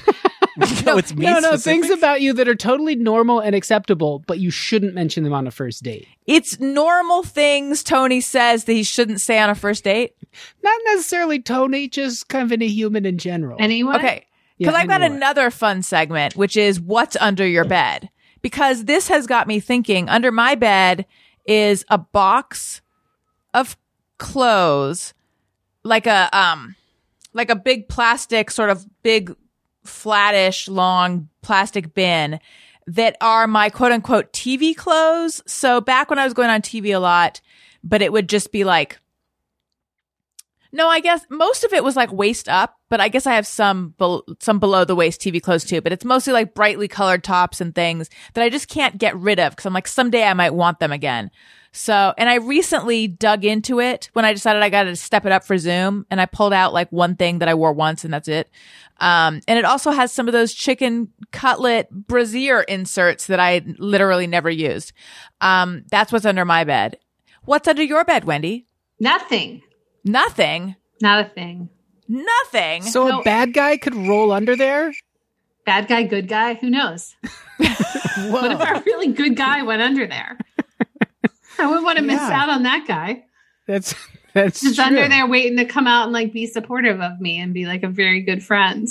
[0.86, 1.64] no, it's me no, no, specific?
[1.64, 5.48] things about you that are totally normal and acceptable, but you shouldn't mention them on
[5.48, 6.08] a first date.
[6.28, 10.16] It's normal things Tony says that he shouldn't say on a first date.
[10.64, 13.58] Not necessarily Tony, just kind of any human in general.
[13.60, 13.96] Anyone?
[13.98, 14.26] Okay.
[14.58, 15.18] Yeah, Because I've got anyone.
[15.18, 18.10] another fun segment, which is what's under your bed.
[18.42, 21.06] Because this has got me thinking under my bed
[21.46, 22.82] is a box
[23.54, 23.76] of
[24.18, 25.14] clothes,
[25.84, 26.76] like a, um,
[27.34, 29.36] like a big plastic, sort of big,
[29.84, 32.40] flattish, long plastic bin
[32.88, 35.42] that are my quote unquote TV clothes.
[35.46, 37.42] So back when I was going on TV a lot,
[37.84, 39.00] but it would just be like,
[40.72, 43.46] no, I guess most of it was like waist up, but I guess I have
[43.46, 43.94] some
[44.40, 45.82] some below the waist TV clothes too.
[45.82, 49.40] But it's mostly like brightly colored tops and things that I just can't get rid
[49.40, 51.30] of because I'm like someday I might want them again.
[51.76, 55.32] So, and I recently dug into it when I decided I got to step it
[55.32, 58.14] up for Zoom, and I pulled out like one thing that I wore once, and
[58.14, 58.48] that's it.
[59.00, 64.28] Um, and it also has some of those chicken cutlet brassiere inserts that I literally
[64.28, 64.94] never used.
[65.42, 66.98] Um, that's what's under my bed.
[67.46, 68.68] What's under your bed, Wendy?
[69.00, 69.64] Nothing.
[70.06, 70.76] Nothing.
[71.02, 71.70] Not a thing.
[72.08, 72.84] Nothing.
[72.84, 73.20] So No.
[73.22, 74.94] a bad guy could roll under there.
[75.66, 76.54] Bad guy, good guy.
[76.54, 77.16] Who knows?
[78.30, 80.38] What if Whoa, a really good guy went under there?
[81.60, 83.26] I wouldn't want to miss out on that guy.
[83.68, 83.94] that's
[84.34, 84.84] that's Just true.
[84.86, 87.84] under there waiting to come out and like be supportive of me and be like
[87.84, 88.88] a very good friend.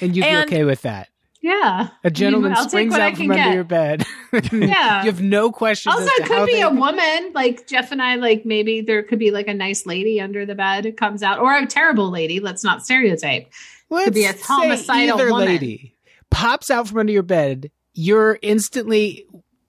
[0.00, 1.08] and you'd And- be okay with that.
[1.40, 1.88] Yeah.
[2.02, 3.54] A gentleman I'll take springs out can from under get.
[3.54, 4.04] your bed.
[4.50, 5.02] Yeah.
[5.04, 5.92] you have no question.
[5.92, 7.32] Also, it could be they- a woman.
[7.34, 10.54] Like Jeff and I, like maybe there could be like a nice lady under the
[10.54, 12.40] bed who comes out, or a terrible lady.
[12.40, 13.52] Let's not stereotype.
[13.90, 15.46] Let's be a say homicidal either woman.
[15.48, 15.94] lady
[16.30, 17.70] pops out from under your bed.
[17.92, 19.26] You're instantly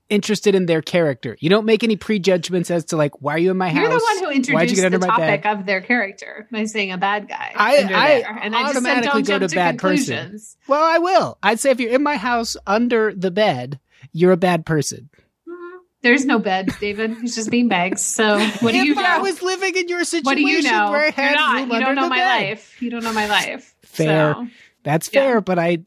[0.09, 1.35] interested in their character.
[1.39, 3.77] You don't make any prejudgments as to like, why are you in my house?
[3.81, 7.51] You're the one who introduced the topic of their character by saying a bad guy.
[7.55, 10.39] I- I and I just said automatically go jump to bad person.
[10.67, 11.37] Well, I will.
[11.41, 13.79] I'd say if you're in my house under the bed,
[14.13, 15.09] you're a bad person.
[15.47, 15.77] Mhm.
[16.01, 17.17] There's no bed, David.
[17.21, 17.99] He's just beanbags.
[17.99, 20.91] So what do if you I was living in your situation what do you know?
[20.91, 21.67] where I You're not.
[21.73, 22.49] You don't know my bed.
[22.49, 22.81] life.
[22.81, 23.73] You don't know my life.
[23.83, 24.33] Fair.
[24.35, 24.47] So,
[24.83, 25.21] That's Yeah.
[25.21, 25.79] fair, but I,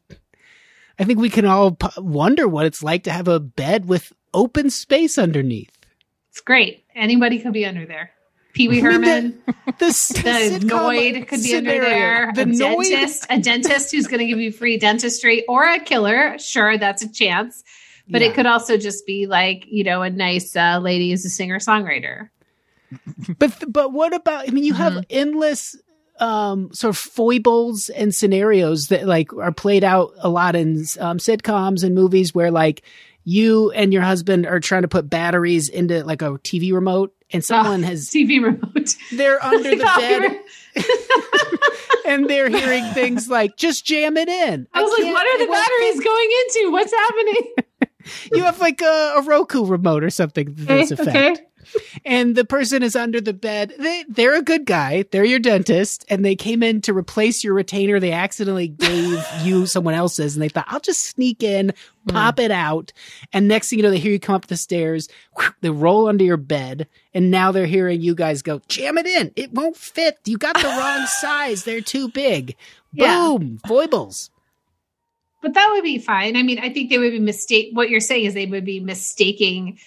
[0.99, 4.13] I think we can all p- wonder what it's like to have a bed with
[4.35, 5.71] open space underneath.
[6.31, 6.85] it's great.
[6.95, 8.11] Anybody could be under there.
[8.55, 9.43] Pee Wee I mean, Herman.
[9.67, 12.33] The, the Noid could be under there.
[12.35, 15.79] The a Noid, dentist, a dentist who's going to give you free dentistry, or a
[15.79, 16.37] killer.
[16.39, 17.63] Sure, that's a chance.
[18.09, 18.29] But Yeah.
[18.29, 21.59] it could also just be like you know a nice uh, lady who's a singer
[21.59, 22.31] songwriter.
[23.39, 24.49] But but what about?
[24.49, 25.03] I mean, you have Mm-hmm.
[25.11, 25.77] endless
[26.21, 31.19] um sort of foibles and scenarios that like are played out a lot in um,
[31.19, 32.83] sitcoms and movies where like
[33.25, 37.45] you and your husband are trying to put batteries into like a TV remote and
[37.45, 38.95] someone has TV remote.
[39.13, 39.77] they're under the
[40.77, 40.85] bed
[42.07, 44.67] and they're hearing things like just jam it in.
[44.73, 46.73] I was like, what are the batteries going into?
[46.73, 47.55] What's happening?
[48.33, 51.17] you have like a, a Roku remote or something to this Okay, effect.
[51.39, 51.45] okay.
[52.05, 53.75] And the person is under the bed.
[53.79, 55.05] They they're a good guy.
[55.11, 58.01] They're your dentist, and they came in to replace your retainer.
[58.01, 61.73] They accidentally gave you someone else's, and they thought I'll just sneak in,
[62.09, 62.43] pop hmm.
[62.43, 62.93] it out,
[63.33, 65.09] and next thing you know, they hear you come up the stairs.
[65.39, 69.07] whew, They roll under your bed, and now they're hearing you guys go, "Jam it
[69.07, 69.33] in!
[69.37, 70.19] It won't fit.
[70.25, 71.65] You got the wrong size.
[71.65, 72.57] They're too big."
[72.93, 73.15] Yeah.
[73.15, 73.61] Boom!
[73.67, 74.31] Foibles.
[75.41, 76.37] But that would be fine.
[76.37, 77.71] I mean, I think they would be mistake.
[77.73, 79.79] What you're saying is they would be mistaking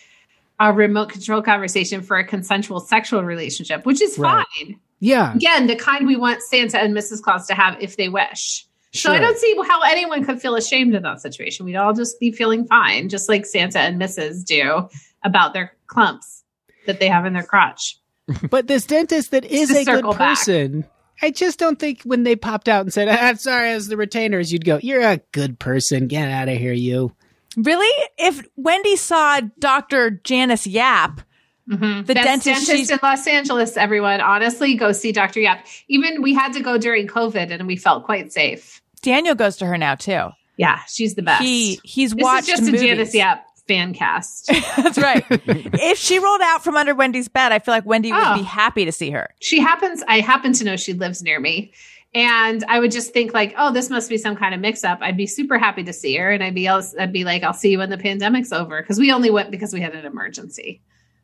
[0.70, 4.46] a remote control conversation for a consensual sexual relationship, which is Right.
[4.58, 4.80] fine.
[5.00, 5.34] Yeah.
[5.34, 7.22] Again, the kind we want Santa and Mrs.
[7.22, 8.66] Claus to have if they wish.
[8.94, 11.66] So I don't see how anyone could feel ashamed of that situation.
[11.66, 14.44] We'd all just be feeling fine, just like Santa and Mrs.
[14.46, 14.90] do
[15.24, 16.44] about their clumps
[16.88, 17.98] that they have in their crotch.
[18.50, 20.38] But this dentist that is a good circle back.
[20.38, 20.86] person,
[21.22, 24.52] I just don't think when they popped out and said, "I'm sorry, as the retainers,"
[24.52, 26.08] you'd go, "You're a good person.
[26.08, 27.14] Get out of here, you."
[27.58, 28.08] Really?
[28.18, 30.12] If Wendy saw Dr.
[30.24, 31.22] Janice Yap,
[31.70, 32.06] Mhm.
[32.06, 34.20] The Best dentist dentist in Los Angeles, everyone.
[34.20, 35.40] Honestly, go see Dr.
[35.42, 35.66] Yap.
[35.88, 38.82] Even we had to go during COVID and we felt quite safe.
[39.04, 40.30] Daniel goes to her now too.
[40.58, 41.42] Yeah, she's the best.
[41.44, 42.82] He he's this watched is just movies.
[42.82, 44.48] a Janice Yap fan cast.
[44.76, 45.24] That's right.
[45.30, 48.36] if she rolled out from under Wendy's bed, I feel like Wendy would Oh.
[48.36, 49.30] be happy to see her.
[49.40, 51.72] she happens i happen to know she lives near me
[52.14, 55.00] and i would just think like oh this must be some kind of mix up
[55.02, 57.54] i'd be super happy to see her and i'd be else i'd be like i'll
[57.54, 60.82] see you when the pandemic's over because we only went because we had an emergency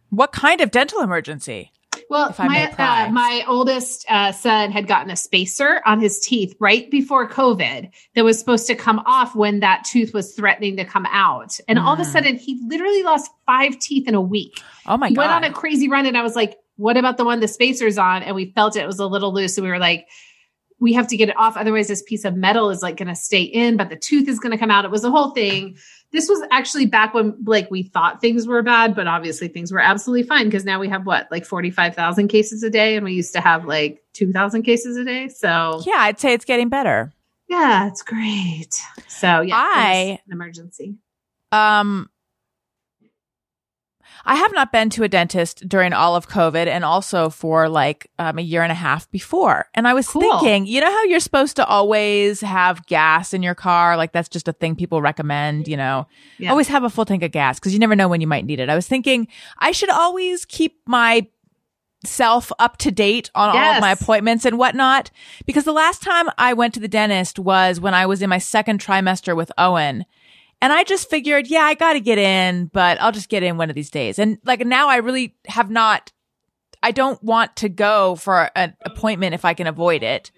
[0.09, 1.71] What kind of dental emergency?
[2.09, 6.89] well my uh, my oldest uh, son had gotten a spacer on his teeth right
[6.89, 11.05] before covid that was supposed to come off when that tooth was threatening to come
[11.09, 12.11] out and all of a Mm.
[12.13, 15.21] sudden he literally lost five teeth in a week Oh my he god!
[15.21, 17.97] went on a crazy run and I was like, what about the one the spacer's
[17.97, 18.23] on?
[18.23, 19.57] And we felt it was a little loose.
[19.57, 20.07] And we were like,
[20.79, 21.57] we have to get it off.
[21.57, 24.39] Otherwise, this piece of metal is like going to stay in, but the tooth is
[24.39, 24.85] going to come out.
[24.85, 25.77] It was a whole thing.
[26.11, 29.79] This was actually back when like we thought things were bad, but obviously things were
[29.79, 32.95] absolutely fine because now we have what, like 45,000 cases a day.
[32.95, 35.27] And we used to have like 2,000 cases a day.
[35.29, 37.11] So yeah, I'd say it's getting better.
[37.49, 38.79] yeah, it's great.
[39.07, 40.95] So yeah, I- an emergency.
[41.51, 42.09] Um,
[44.27, 48.11] I have not been to a dentist during all of COVID and also for like
[48.19, 49.67] um, a year and a half before.
[49.73, 50.21] And I was Cool.
[50.21, 53.95] thinking, you know how you're supposed to always have gas in your car?
[53.95, 56.07] Like that's just a thing people recommend, you know?
[56.39, 56.51] Yeah.
[56.51, 58.59] Always have a full tank of gas because you never know when you might need
[58.59, 58.69] it.
[58.69, 59.29] I was thinking
[59.59, 61.25] I should always keep my
[62.05, 65.09] self up to date on all of my appointments and whatnot.
[65.45, 68.37] Because the last time I went to the dentist was when I was in my
[68.37, 70.05] second trimester with Owen.
[70.61, 73.57] And I just figured, yeah, I got to get in, but I'll just get in
[73.57, 74.17] one of these days.
[74.17, 76.11] And like now I really have not,
[76.81, 80.31] I don't want to go for an appointment if I can avoid it.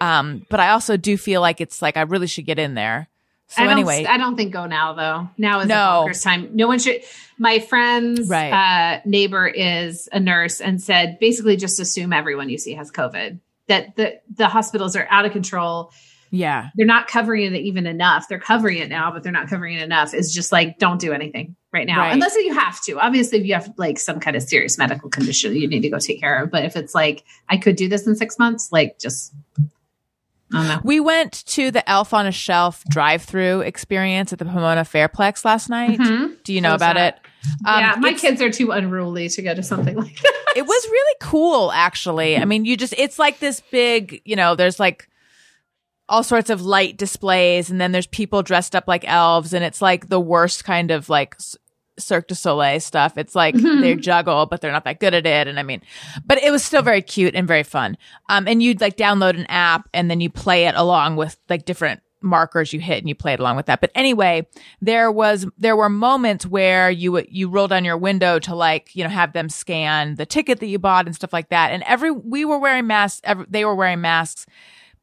[0.00, 3.08] Um, but I also do feel like it's like I really should get in there.
[3.48, 5.28] So I anyway, I don't think go now though.
[5.38, 6.04] Now is No.
[6.06, 6.50] the bonkers time.
[6.52, 7.00] No one should.
[7.38, 8.50] My friend's Right.
[8.52, 13.38] uh, neighbor is a nurse and said basically just assume everyone you see has COVID.
[13.68, 15.92] That the the hospitals are out of control.
[16.36, 16.68] Yeah.
[16.76, 18.26] They're not covering it even enough.
[18.28, 20.14] They're covering it now, but they're not covering it enough.
[20.14, 22.12] It's just like don't do anything right now Right.
[22.12, 22.98] unless you have to.
[23.00, 25.98] Obviously, if you have like some kind of serious medical condition you need to go
[25.98, 26.50] take care of.
[26.50, 29.34] But if it's like I could do this in six months, like just
[30.52, 30.80] I don't know.
[30.84, 35.68] We went to the Elf on a Shelf drive-through experience at the Pomona Fairplex last
[35.68, 35.98] night.
[35.98, 36.36] Mhm.
[36.44, 37.20] Do you know was about that?
[37.24, 37.66] it?
[37.68, 40.32] Um, yeah, my kids are too unruly to go to something like that.
[40.56, 44.56] it was really cool actually i mean you just it's like this big you know
[44.56, 45.08] there's like
[46.08, 49.82] all sorts of light displays and then there's people dressed up like elves and it's
[49.82, 51.36] like the worst kind of like
[51.98, 53.16] Cirque du Soleil stuff.
[53.16, 55.48] It's like they juggle, but they're not that good at it.
[55.48, 55.82] And I mean,
[56.24, 57.96] but it was still very cute and very fun.
[58.28, 61.64] Um, and you'd like download an app and then you play it along with like
[61.64, 63.80] different markers you hit and you play it along with that.
[63.80, 64.46] But anyway,
[64.80, 69.04] there was, there were moments where you, you roll down your window to like, you
[69.04, 71.72] know, have them scan the ticket that you bought and stuff like that.
[71.72, 74.46] And every, we were wearing masks, every, they were wearing masks.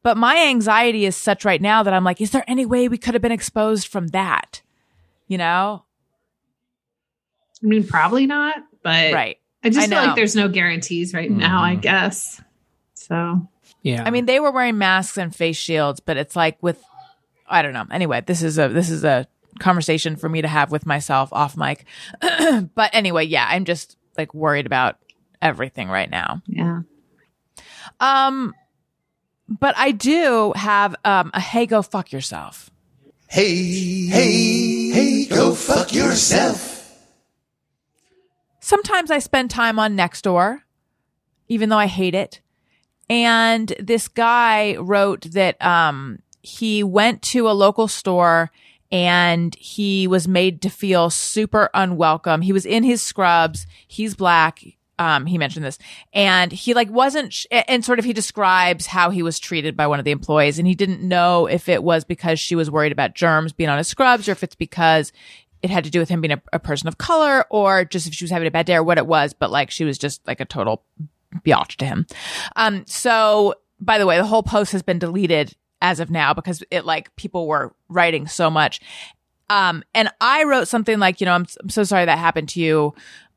[0.04, 2.98] But my anxiety is such right now that I'm like, is there any way we
[2.98, 4.62] could have been exposed from that?
[5.26, 5.84] You know?
[7.62, 9.38] I mean, probably not, but Right.
[9.64, 10.06] I just I feel know.
[10.08, 12.40] like there's no guarantees right now, I guess.
[12.92, 13.48] So
[13.82, 14.02] Yeah.
[14.04, 16.82] I mean, they were wearing masks and face shields, but it's like with,
[17.48, 17.86] I don't know.
[17.90, 19.26] Anyway, this is a, this is a
[19.58, 21.86] conversation for me to have with myself off mic.
[22.20, 24.98] but anyway, yeah, I'm just like worried about
[25.40, 26.42] everything right now.
[26.46, 26.80] yeah.
[28.00, 28.52] Um,
[29.48, 32.70] but I do have, um, a hey, go fuck yourself.
[33.28, 36.72] Hey, hey, hey, go fuck yourself.
[38.60, 40.60] sometimes I spend time on Nextdoor,
[41.48, 42.40] even though I hate it.
[43.10, 48.50] And this guy wrote that um, he went to a local store
[48.90, 52.40] and he was made to feel super unwelcome.
[52.42, 53.66] He was in his scrubs.
[53.86, 54.60] He's black.
[54.98, 55.78] Um, he mentioned this
[56.12, 59.88] and he like wasn't, sh- and sort of he describes how he was treated by
[59.88, 62.92] one of the employees and he didn't know if it was because she was worried
[62.92, 65.10] about germs being on his scrubs or if it's because
[65.62, 68.14] it had to do with him being a, a person of color or just if
[68.14, 70.24] she was having a bad day or what it was, but like she was just
[70.26, 70.84] like a total
[71.44, 72.06] biatch to him.
[72.54, 76.62] Um, so by the way, the whole post has been deleted as of now because
[76.70, 78.80] it like people were writing so much.
[79.50, 82.60] Um, and I wrote something like, you know, I'm, I'm so sorry that happened to
[82.60, 82.94] you.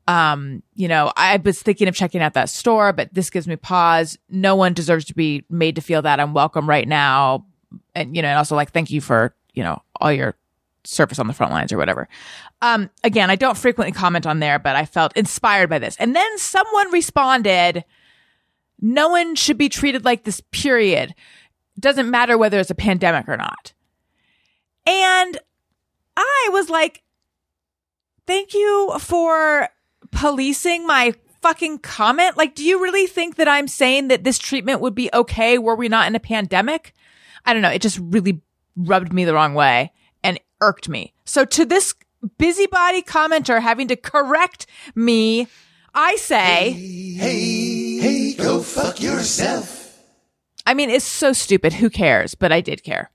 [0.08, 3.58] Um, you know, I was thinking of checking out that store, but this gives me
[3.58, 4.18] pause.
[4.30, 7.46] No one deserves to be made to feel that unwelcome right now.
[7.94, 10.36] And, you know, and also like, thank you for, you know, all your
[10.86, 12.08] service on the front lines or whatever.
[12.62, 15.98] Um, again, I don't frequently comment on there, but I felt inspired by this.
[15.98, 17.84] And then someone responded,
[18.80, 21.14] no one should be treated like this, period.
[21.80, 23.74] Doesn't matter whether it's a pandemic or not.
[24.86, 25.38] And
[26.16, 27.04] I was like,
[28.26, 29.68] thank you for
[30.12, 32.38] policing my fucking comment.
[32.38, 35.76] Like, do you really think that I'm saying that this treatment would be okay were
[35.76, 36.94] we not in a pandemic?
[37.46, 37.70] I don't know.
[37.70, 38.42] It just really
[38.76, 39.92] rubbed me the wrong way
[40.24, 41.14] and irked me.
[41.26, 41.94] So to this
[42.38, 44.66] busybody commenter having to correct
[44.96, 45.48] me,
[45.94, 49.98] I say, Hey, hey, go fuck yourself.
[50.66, 51.74] I mean, it's so stupid.
[51.74, 52.36] Who cares?
[52.36, 53.10] But I did care.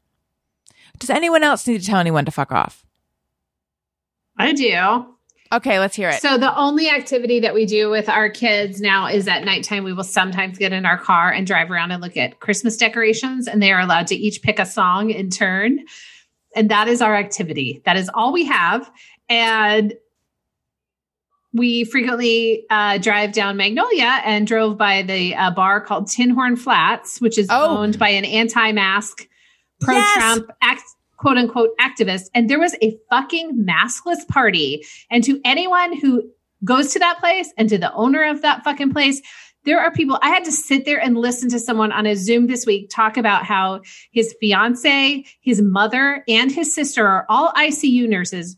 [0.98, 2.86] Does anyone else need to tell anyone to fuck off?
[4.38, 5.14] I do.
[5.52, 6.22] Okay, let's hear it.
[6.22, 9.84] So the only activity that we do with our kids now is at nighttime.
[9.84, 13.46] We will sometimes get in our car and drive around and look at Christmas decorations,
[13.46, 15.80] and they are allowed to each pick a song in turn.
[16.56, 17.82] And that is our activity.
[17.84, 18.90] That is all we have.
[19.28, 19.94] And
[21.54, 27.20] we frequently uh, drive down Magnolia and drove by the uh, bar called Tinhorn Flats,
[27.20, 27.76] which is Oh.
[27.78, 29.28] owned by an anti-mask,
[29.82, 30.82] pro-Trump, act,
[31.22, 32.28] quote unquote activist.
[32.34, 34.84] And there was a fucking maskless party.
[35.08, 36.28] And to anyone who
[36.64, 39.22] goes to that place and to the owner of that fucking place,
[39.64, 40.18] there are people.
[40.20, 43.16] I had to sit there and listen to someone on a Zoom this week talk
[43.16, 48.56] about how his fiance, his mother, and his sister are all ICU nurses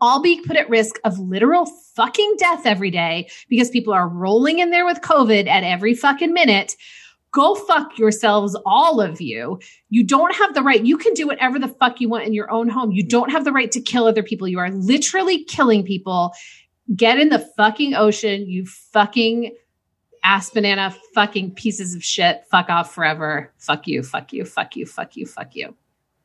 [0.00, 1.66] all being put at risk of literal
[1.96, 6.32] fucking death every day because people are rolling in there with COVID at every fucking
[6.32, 6.76] minute.
[7.32, 9.58] Go fuck yourselves, all of you.
[9.90, 10.84] You don't have the right.
[10.84, 12.92] You can do whatever the fuck you want in your own home.
[12.92, 13.08] You mm.
[13.08, 14.48] don't have the right to kill other people.
[14.48, 16.32] You are literally killing people.
[16.96, 19.54] Get in the fucking ocean, you fucking
[20.24, 22.44] ass banana fucking pieces of shit.
[22.50, 23.52] Fuck off forever.
[23.58, 25.74] Fuck you, fuck you, fuck you, fuck you, fuck you.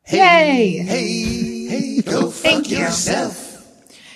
[0.04, 0.78] Hey, Yay.
[0.84, 2.78] hey, hey, go fuck Thank you.
[2.78, 3.54] yourself.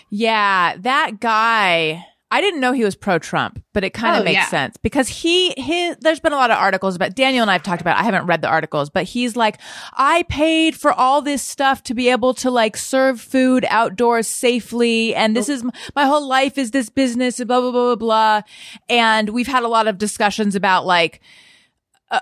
[0.09, 2.05] Yeah, that guy.
[2.30, 4.48] I didn't know he was pro Trump, but it kind of Oh, makes yeah.
[4.48, 7.80] sense because he his there's been a lot of articles about Daniel and I've talked
[7.80, 7.95] about.
[7.98, 8.02] it.
[8.02, 9.60] I haven't read the articles, but he's like,
[9.94, 15.16] I paid for all this stuff to be able to like serve food outdoors safely,
[15.16, 15.64] and this is
[15.95, 18.41] my whole life is this business, blah blah blah blah blah.
[18.90, 21.22] And we've had a lot of discussions about like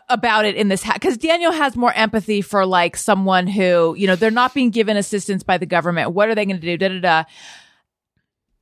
[0.10, 4.15] about it in this because Daniel has more empathy for like someone who you know
[4.15, 6.11] they're not being given assistance by the government.
[6.11, 6.77] What are they going to do?
[6.77, 7.23] Da da da.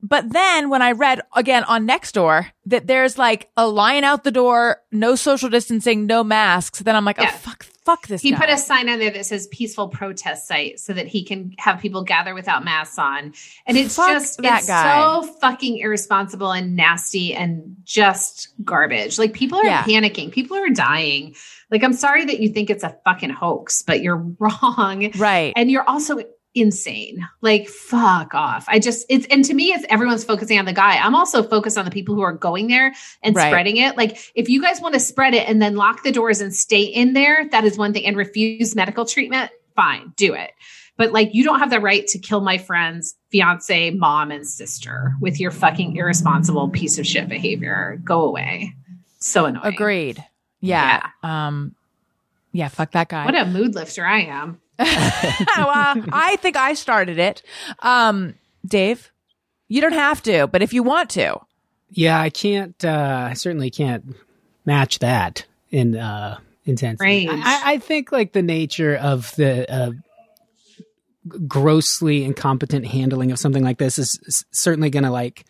[0.06, 4.30] But then when I read again on Nextdoor that there's like a line out the
[4.30, 7.30] door, no social distancing, no masks, then I'm like, oh, Yeah.
[7.32, 8.38] oh fuck fuck this He guy.
[8.38, 11.80] put a sign on there that says peaceful protest site so that he can have
[11.80, 13.32] people gather without masks on.
[13.66, 14.94] And it's Fuck just that it's guy.
[15.22, 19.18] so fucking irresponsible and nasty and just garbage.
[19.18, 19.84] Like people are Yeah.
[19.84, 20.32] panicking.
[20.32, 21.34] People are dying.
[21.70, 25.10] Like I'm sorry that you think it's a fucking hoax, but you're wrong.
[25.16, 25.52] right.
[25.56, 26.20] And you're also
[26.54, 27.26] insane.
[27.40, 28.64] Like fuck off.
[28.68, 30.96] I just it's and to me it's everyone's focusing on the guy.
[30.98, 33.48] I'm also focused on the people who are going there and Right.
[33.48, 33.96] spreading it.
[33.96, 36.82] Like if you guys want to spread it and then lock the doors and stay
[36.82, 40.52] in there, that is one thing and refuse medical treatment, fine, do it.
[40.96, 45.14] But like you don't have the right to kill my friend's fiance, mom and sister
[45.20, 48.00] with your fucking irresponsible piece of shit behavior.
[48.04, 48.74] Go away.
[49.18, 49.64] So annoying.
[49.74, 50.24] Agreed.
[50.60, 51.04] Yeah.
[51.24, 51.74] Um.
[52.52, 52.68] Yeah.
[52.68, 53.24] Fuck that guy.
[53.24, 54.60] What a mood lifter I am.
[54.78, 57.42] well, I think I started it.
[57.80, 58.34] Um,
[58.66, 59.10] Dave,
[59.68, 61.38] you don't have to, but if you want to,
[61.90, 62.82] Yeah, I can't.
[62.84, 64.16] Uh, I certainly can't
[64.64, 67.28] match that in uh, intensity.
[67.28, 69.90] I, I think like the nature of the uh,
[71.46, 75.44] grossly incompetent handling of something like this is s- certainly going to like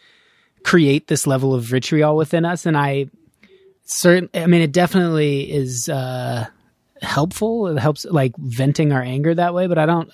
[0.65, 3.07] create this level of vitriol within us, and I
[3.85, 4.29] certain.
[4.35, 6.47] I mean, it definitely is uh,
[7.03, 7.67] helpful.
[7.69, 10.11] It helps like venting our anger that way, but I don't.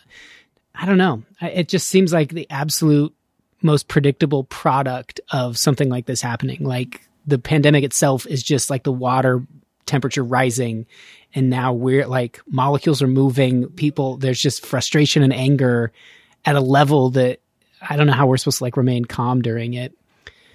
[0.74, 1.24] I don't know.
[1.40, 3.14] I, it just seems like the absolute
[3.60, 6.64] most predictable product of something like this happening.
[6.64, 9.44] Like the pandemic itself is just like the water
[9.86, 10.86] temperature rising
[11.34, 15.90] and now we're like molecules are moving people there's just frustration and anger
[16.44, 17.40] at a level that
[17.82, 19.92] i don't know how we're supposed to like remain calm during it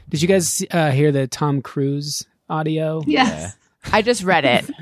[0.08, 3.58] did you guys uh, hear the tom cruise audio Yes.
[3.92, 4.70] I just read it.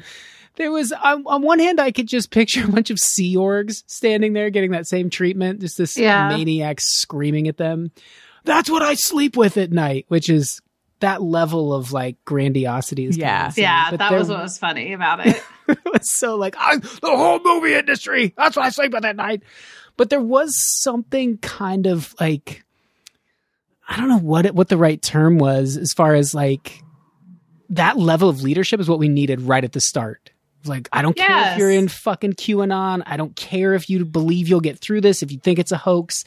[0.56, 3.84] there was on, on one hand i could just picture a bunch of sea orgs
[3.88, 6.30] standing there getting that same treatment just this Yeah.
[6.30, 7.92] maniac screaming at them
[8.44, 10.62] that's what i sleep with at night which is
[11.00, 13.52] that level of like grandiosity is kinda Yeah.
[13.58, 15.80] Yeah, But that there was what was funny about it it.
[15.86, 19.44] was so like I'm the whole movie industry that's what i sleep with at night
[19.98, 22.64] but there was something kind of like
[23.88, 26.82] i don't know what it, what the right term was as far as like
[27.70, 30.32] that level of leadership is what we needed right at the start
[30.66, 34.48] like i don't care if you're in fucking qanon i don't care if you believe
[34.48, 36.24] you'll get through this if you think it's a hoax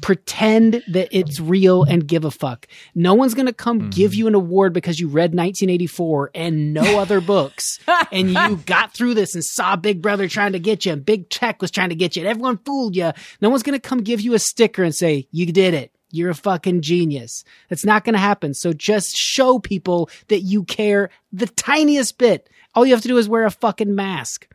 [0.00, 3.90] pretend that it's real and give a fuck no one's gonna come mm-hmm.
[3.90, 7.78] give you an award because you read 1984 and no other books
[8.12, 11.28] and you got through this and saw Big Brother trying to get you, and Big
[11.28, 13.12] Tech was trying to get you, and everyone fooled you.
[13.40, 15.92] No one's gonna come give you a sticker and say you did it.
[16.10, 17.44] You're a fucking genius.
[17.68, 18.54] That's not gonna happen.
[18.54, 22.48] So just show people that you care the tiniest bit.
[22.76, 24.46] All you have to do is wear a fucking mask.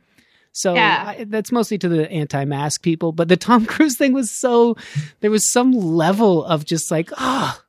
[0.53, 1.15] So Yeah.
[1.17, 4.75] I, that's mostly to the anti-mask people, but the Tom Cruise thing was so
[5.19, 7.61] there was some level of just like ah.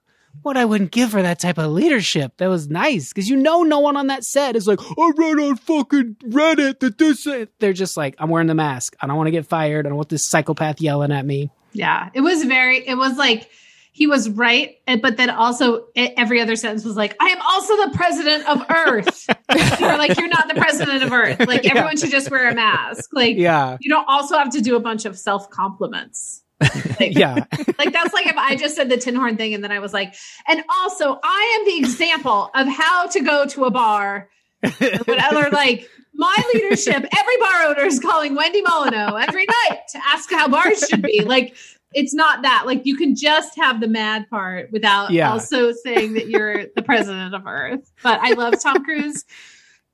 [0.42, 2.32] what I wouldn't give for that type of leadership.
[2.38, 5.38] That was nice because you know no one on that set is like, I read
[5.38, 7.26] on fucking Reddit that this.
[7.58, 8.96] They're just like, I'm wearing the mask.
[9.00, 9.86] I don't want to get fired.
[9.86, 11.50] I don't want this psychopath yelling at me.
[11.72, 12.86] Yeah, it was very.
[12.86, 13.48] It was like
[13.94, 17.90] he was right, but then also every other sentence was like, "I am also the
[17.94, 19.26] president of Earth."
[19.80, 21.46] you're like, you're not the president of Earth.
[21.46, 23.10] Like everyone should just wear a mask.
[23.12, 26.42] Like Yeah, you don't also have to do a bunch of self compliments.
[27.00, 27.34] Like, yeah,
[27.78, 30.14] like that's like if I just said the Tinhorn thing and then I was like,
[30.46, 34.28] and also I am the example of how to go to a bar,
[34.60, 35.50] whatever.
[35.50, 40.48] Like my leadership, every bar owner is calling Wendy Molyneux every night to ask how
[40.48, 41.22] bars should be.
[41.22, 41.56] Like
[41.94, 42.64] it's not that.
[42.66, 45.30] Like you can just have the mad part without Yeah.
[45.30, 47.90] also saying that you're the president of Earth.
[48.02, 49.24] But I love Tom Cruise.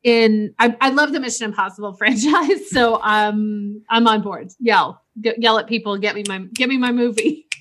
[0.04, 4.48] In I, I love the Mission Impossible franchise, so um I'm on board.
[4.60, 7.44] Yell, G- yell at people, get me my get me my movie.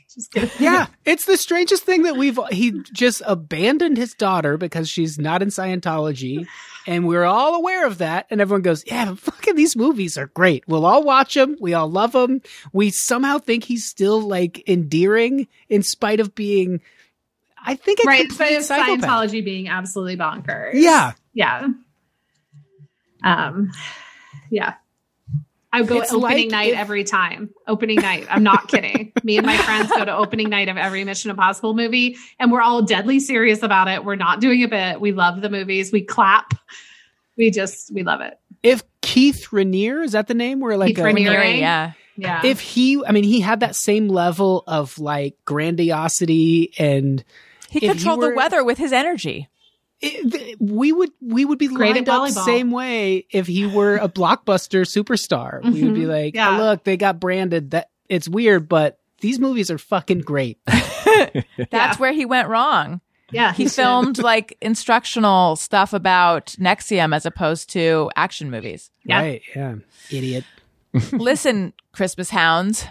[0.60, 0.88] Yeah.
[1.06, 5.50] It's the strangest thing that we've he just abandoned his daughter because she's not in
[5.50, 6.48] Scientology,
[6.88, 8.26] and we're all aware of that.
[8.32, 10.64] And everyone goes, "Yeah, but fucking these movies are great.
[10.68, 11.58] We'll all watch them.
[11.60, 12.42] We all love them.
[12.74, 16.82] We somehow think he's still like endearing in spite of being."
[17.64, 18.28] I think right.
[18.28, 19.10] complete So psychopath.
[19.10, 20.72] Scientology being absolutely bonkers.
[20.74, 21.68] Yeah, Yeah.
[23.24, 23.72] Um,
[24.50, 24.76] yeah.
[25.74, 27.50] I go It's opening like night if- every time.
[27.68, 28.26] Opening night.
[28.30, 29.12] I'm not kidding.
[29.24, 32.62] Me and my friends go to opening night of every Mission Impossible movie, and we're
[32.62, 34.06] all deadly serious about it.
[34.06, 35.02] We're not doing a bit.
[35.02, 35.92] We love the movies.
[35.92, 36.54] We clap.
[37.36, 38.40] We just we love it.
[38.64, 40.60] if Keith Rainier is that the name?
[40.60, 41.60] We're like Keith a- Raniere.
[41.60, 41.92] Yeah.
[42.20, 42.42] Yeah.
[42.44, 47.24] if he, I mean, he had that same level of like grandiosity and
[47.70, 49.50] He If you controlled were- the weather with his energy.
[50.00, 52.46] It, we would we would be Great lined at up volleyball.
[52.46, 55.64] same way if he were a blockbuster superstar.
[55.64, 56.08] We would be Mhm.
[56.08, 56.56] like, Yeah.
[56.60, 57.72] oh, look, they got branded.
[57.72, 60.60] That it's weird, but these movies are fucking great.
[61.72, 63.02] That's where he went wrong.
[63.32, 63.74] Yeah, He should.
[63.74, 68.90] filmed like instructional stuff about NXIVM as opposed to action movies.
[69.04, 69.20] Yeah.
[69.20, 69.42] Right.
[69.56, 69.76] Yeah.
[70.12, 70.44] Idiot.
[71.12, 72.86] Listen, Christmas hounds,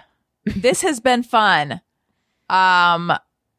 [0.45, 1.81] this has been fun.
[2.51, 3.13] Um,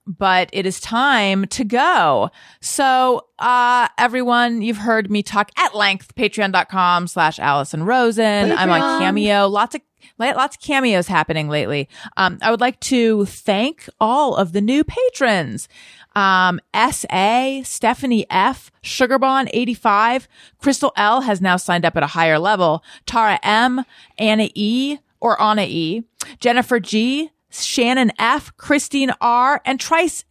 [0.07, 2.31] but it is time to go.
[2.61, 8.51] So, uh, everyone, you've heard me talk at length, patreon.com slash Allison Rosen.
[8.51, 9.47] I'm on Cameo.
[9.47, 9.81] Lots of,
[10.17, 11.89] lots of cameos happening lately.
[12.15, 15.67] Um, I would like to thank all of the new patrons.
[16.15, 20.27] Um, S.A., Stephanie F., Sugarbon 85,
[20.57, 23.83] Crystal L has now signed up at a higher level, Tara M.,
[24.17, 26.03] Anna E., or Anna E.,
[26.39, 30.25] Jennifer G., Shannon F., Christine R., and Trice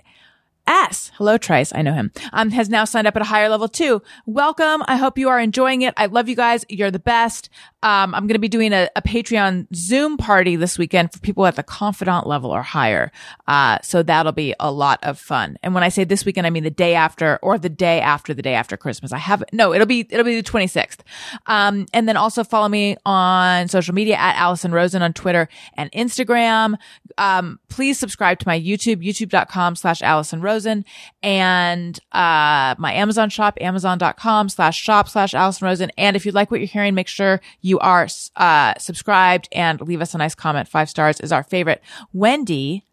[0.66, 1.12] S.
[1.14, 1.72] Hello, Trice.
[1.74, 2.10] I know him.
[2.32, 4.02] Um, has now signed up at a higher level too.
[4.26, 4.82] Welcome.
[4.86, 5.94] I hope you are enjoying it.
[5.96, 6.64] I love you guys.
[6.68, 7.48] You're the best.
[7.82, 11.46] Um, I'm going to be doing a, a Patreon Zoom party this weekend for people
[11.46, 13.12] at the confidant level or higher.
[13.46, 15.56] Uh, so that'll be a lot of fun.
[15.62, 18.34] And when I say this weekend, I mean the day after or the day after
[18.34, 19.12] the day after Christmas.
[19.12, 20.98] I have, no, it'll be, it'll be the 26th.
[21.46, 25.90] Um, and then also follow me on social media at Allison Rosen on Twitter and
[25.92, 26.74] Instagram.
[27.18, 33.58] Um, please subscribe to my YouTube, youtube.com slash Allison Rosen and, uh, my Amazon shop,
[33.60, 35.90] amazon.com slash shop slash Allison Rosen.
[35.98, 40.00] And if you like what you're hearing, make sure you are, uh, subscribed and leave
[40.00, 40.68] us a nice comment.
[40.68, 41.82] Five stars is our favorite.
[42.12, 42.84] Wendy,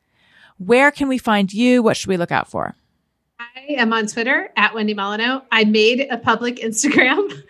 [0.58, 1.84] where can we find you?
[1.84, 2.76] What should we look out for?
[3.40, 5.42] I am on Twitter at Wendy Molyneux.
[5.52, 7.44] I made a public Instagram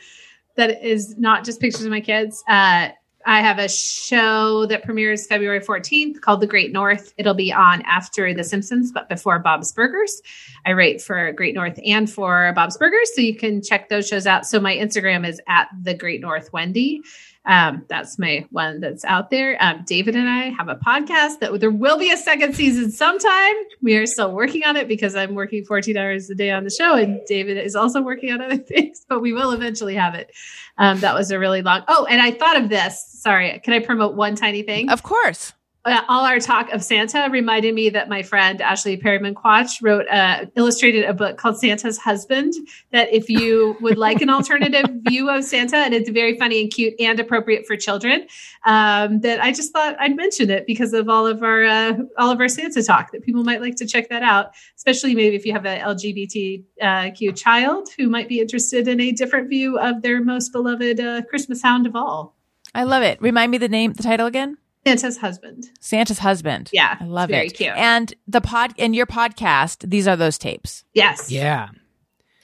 [0.55, 2.43] that is not just pictures of my kids.
[2.47, 2.89] Uh,
[3.25, 7.13] I have a show that premieres February 14th called The Great North.
[7.17, 10.21] It'll be on after The Simpsons, but before Bob's Burgers.
[10.65, 14.27] I write for Great North and for Bob's Burgers, so you can check those shows
[14.27, 14.45] out.
[14.45, 17.01] So my Instagram is at The Great North Wendy.
[17.45, 19.57] Um, that's my one that's out there.
[19.59, 23.53] Um, David and I have a podcast that there will be a second season sometime.
[23.81, 26.69] We are still working on it because I'm working 14 hours a day on the
[26.69, 30.31] show, and David is also working on other things, but we will eventually have it.
[30.77, 31.83] Um, that was a really long.
[31.87, 33.05] Oh, and I thought of this.
[33.19, 34.89] Sorry, can I promote one tiny thing?
[34.89, 35.53] Of course.
[35.85, 40.07] Uh, all our talk of Santa reminded me that my friend Ashley Perryman Quach wrote
[40.07, 42.53] uh, illustrated a book called Santa's Husband.
[42.91, 46.71] That if you would like an alternative view of Santa, and it's very funny and
[46.71, 48.27] cute and appropriate for children,
[48.65, 52.31] um, that I just thought I'd mention it because of all of our uh, all
[52.31, 53.11] of our Santa talk.
[53.11, 57.35] That people might like to check that out, especially maybe if you have an LGBTQ
[57.35, 61.61] child who might be interested in a different view of their most beloved uh, Christmas
[61.61, 62.37] hound of all,
[62.73, 63.21] I love it.
[63.21, 64.57] Remind me the name, the title again?
[64.85, 65.69] Santa's Husband.
[65.79, 66.69] Santa's husband.
[66.73, 67.53] Yeah, I love it's very it.
[67.53, 67.73] cute.
[67.75, 70.83] And the pod and your podcast, these are those tapes.
[70.93, 71.31] Yes.
[71.31, 71.69] Yeah.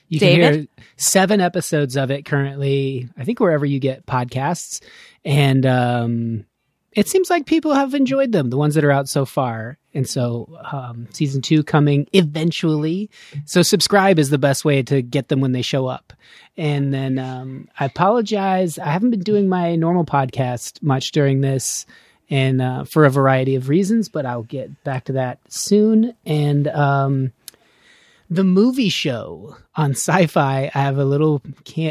[0.07, 0.41] You David?
[0.41, 0.67] can hear
[0.97, 4.81] seven episodes of it currently, I think wherever you get podcasts.
[5.23, 6.45] And um,
[6.93, 9.77] it seems like people have enjoyed them, the ones that are out so far.
[9.93, 13.09] And so um, season two coming eventually.
[13.45, 16.13] So subscribe is the best way to get them when they show up.
[16.57, 18.79] And then um, I apologize.
[18.79, 21.85] I haven't been doing my normal podcast much during this
[22.29, 26.13] and uh, for a variety of reasons, but I'll get back to that soon.
[26.25, 27.31] And um,
[28.29, 31.41] the movie show on sci-fi i have a little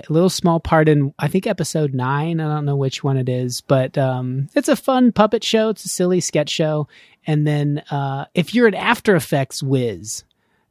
[0.09, 2.41] little small part in i think episode nine.
[2.41, 5.71] I don't know which one it is but um, it's a fun puppet show.
[5.71, 6.89] It's a silly sketch show.
[7.27, 10.25] And then uh, if you're an after effects whiz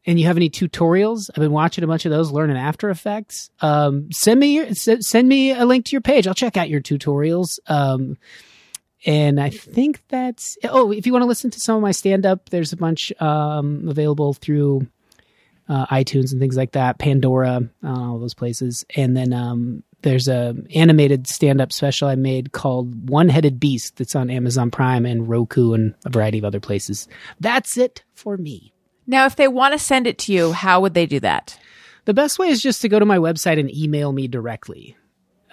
[0.05, 3.49] and you have any tutorials i've been watching a bunch of those learning after effects
[3.59, 6.27] um, send me your, send me a link to your page.
[6.27, 7.59] I'll check out your tutorials.
[7.67, 8.17] Um,
[9.07, 12.25] and I think that's oh, if you want to listen to some of my stand
[12.25, 14.85] up, there's a bunch um, available through
[15.69, 18.85] uh, iTunes and things like that, Pandora, uh, all those places.
[18.95, 23.95] And then um, there's a animated stand up special I made called One Headed Beast
[23.95, 27.07] that's on Amazon Prime and Roku and a variety of other places.
[27.39, 28.73] That's it for me.
[29.07, 31.57] Now, if they want to send it to you, how would they do that?
[32.03, 34.97] The best way is just to go to my website and email me directly.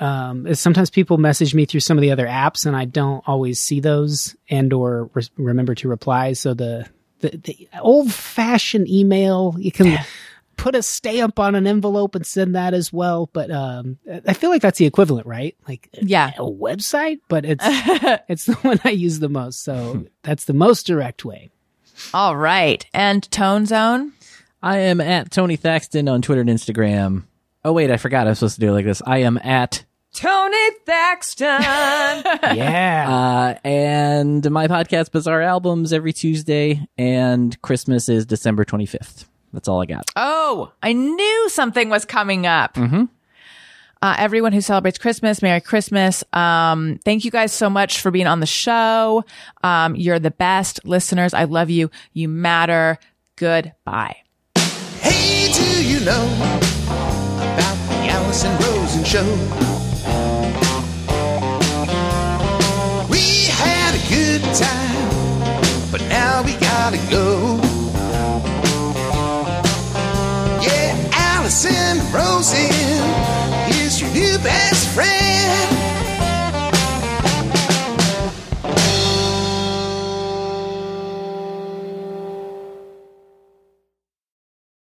[0.01, 3.23] Um, is sometimes people message me through some of the other apps, and I don't
[3.27, 6.33] always see those and or re- remember to reply.
[6.33, 6.87] So the
[7.21, 9.99] the, the old fashioned email, you can
[10.57, 13.31] put a stamp on an envelope and send that as well.
[13.33, 15.57] But um, I feel like that's the equivalent, right?
[15.69, 16.33] Like Yeah.
[16.37, 17.65] a website, but it's
[18.29, 19.63] it's the one I use the most.
[19.65, 21.51] So that's the most direct way.
[22.13, 22.85] All right.
[22.93, 24.13] And Tone Zone?
[24.63, 27.25] I am at Tony Thaxton on Twitter and Instagram.
[27.65, 29.01] Oh wait, I forgot I'm supposed to do it like this.
[29.07, 31.61] I am at Tony Thaxton.
[32.57, 33.07] Yeah.
[33.09, 39.25] uh and my podcast Bizarre Albums every Tuesday and Christmas is December 25th.
[39.53, 40.11] That's all I got.
[40.17, 42.77] oh, I knew something was coming up.
[44.03, 46.23] Uh, everyone who celebrates Christmas, Merry Christmas.
[46.35, 49.25] Um, thank you guys so much for being on the show.
[49.63, 51.33] Um, you're the best listeners.
[51.33, 51.91] I love you.
[52.13, 52.99] You matter.
[53.37, 54.17] Goodbye.
[55.01, 56.74] Hey, do you know about the
[58.17, 59.29] Allison Rosen show.
[63.11, 67.59] We had a good time, but now we gotta go.
[70.63, 72.84] Yeah, Allison Rosen.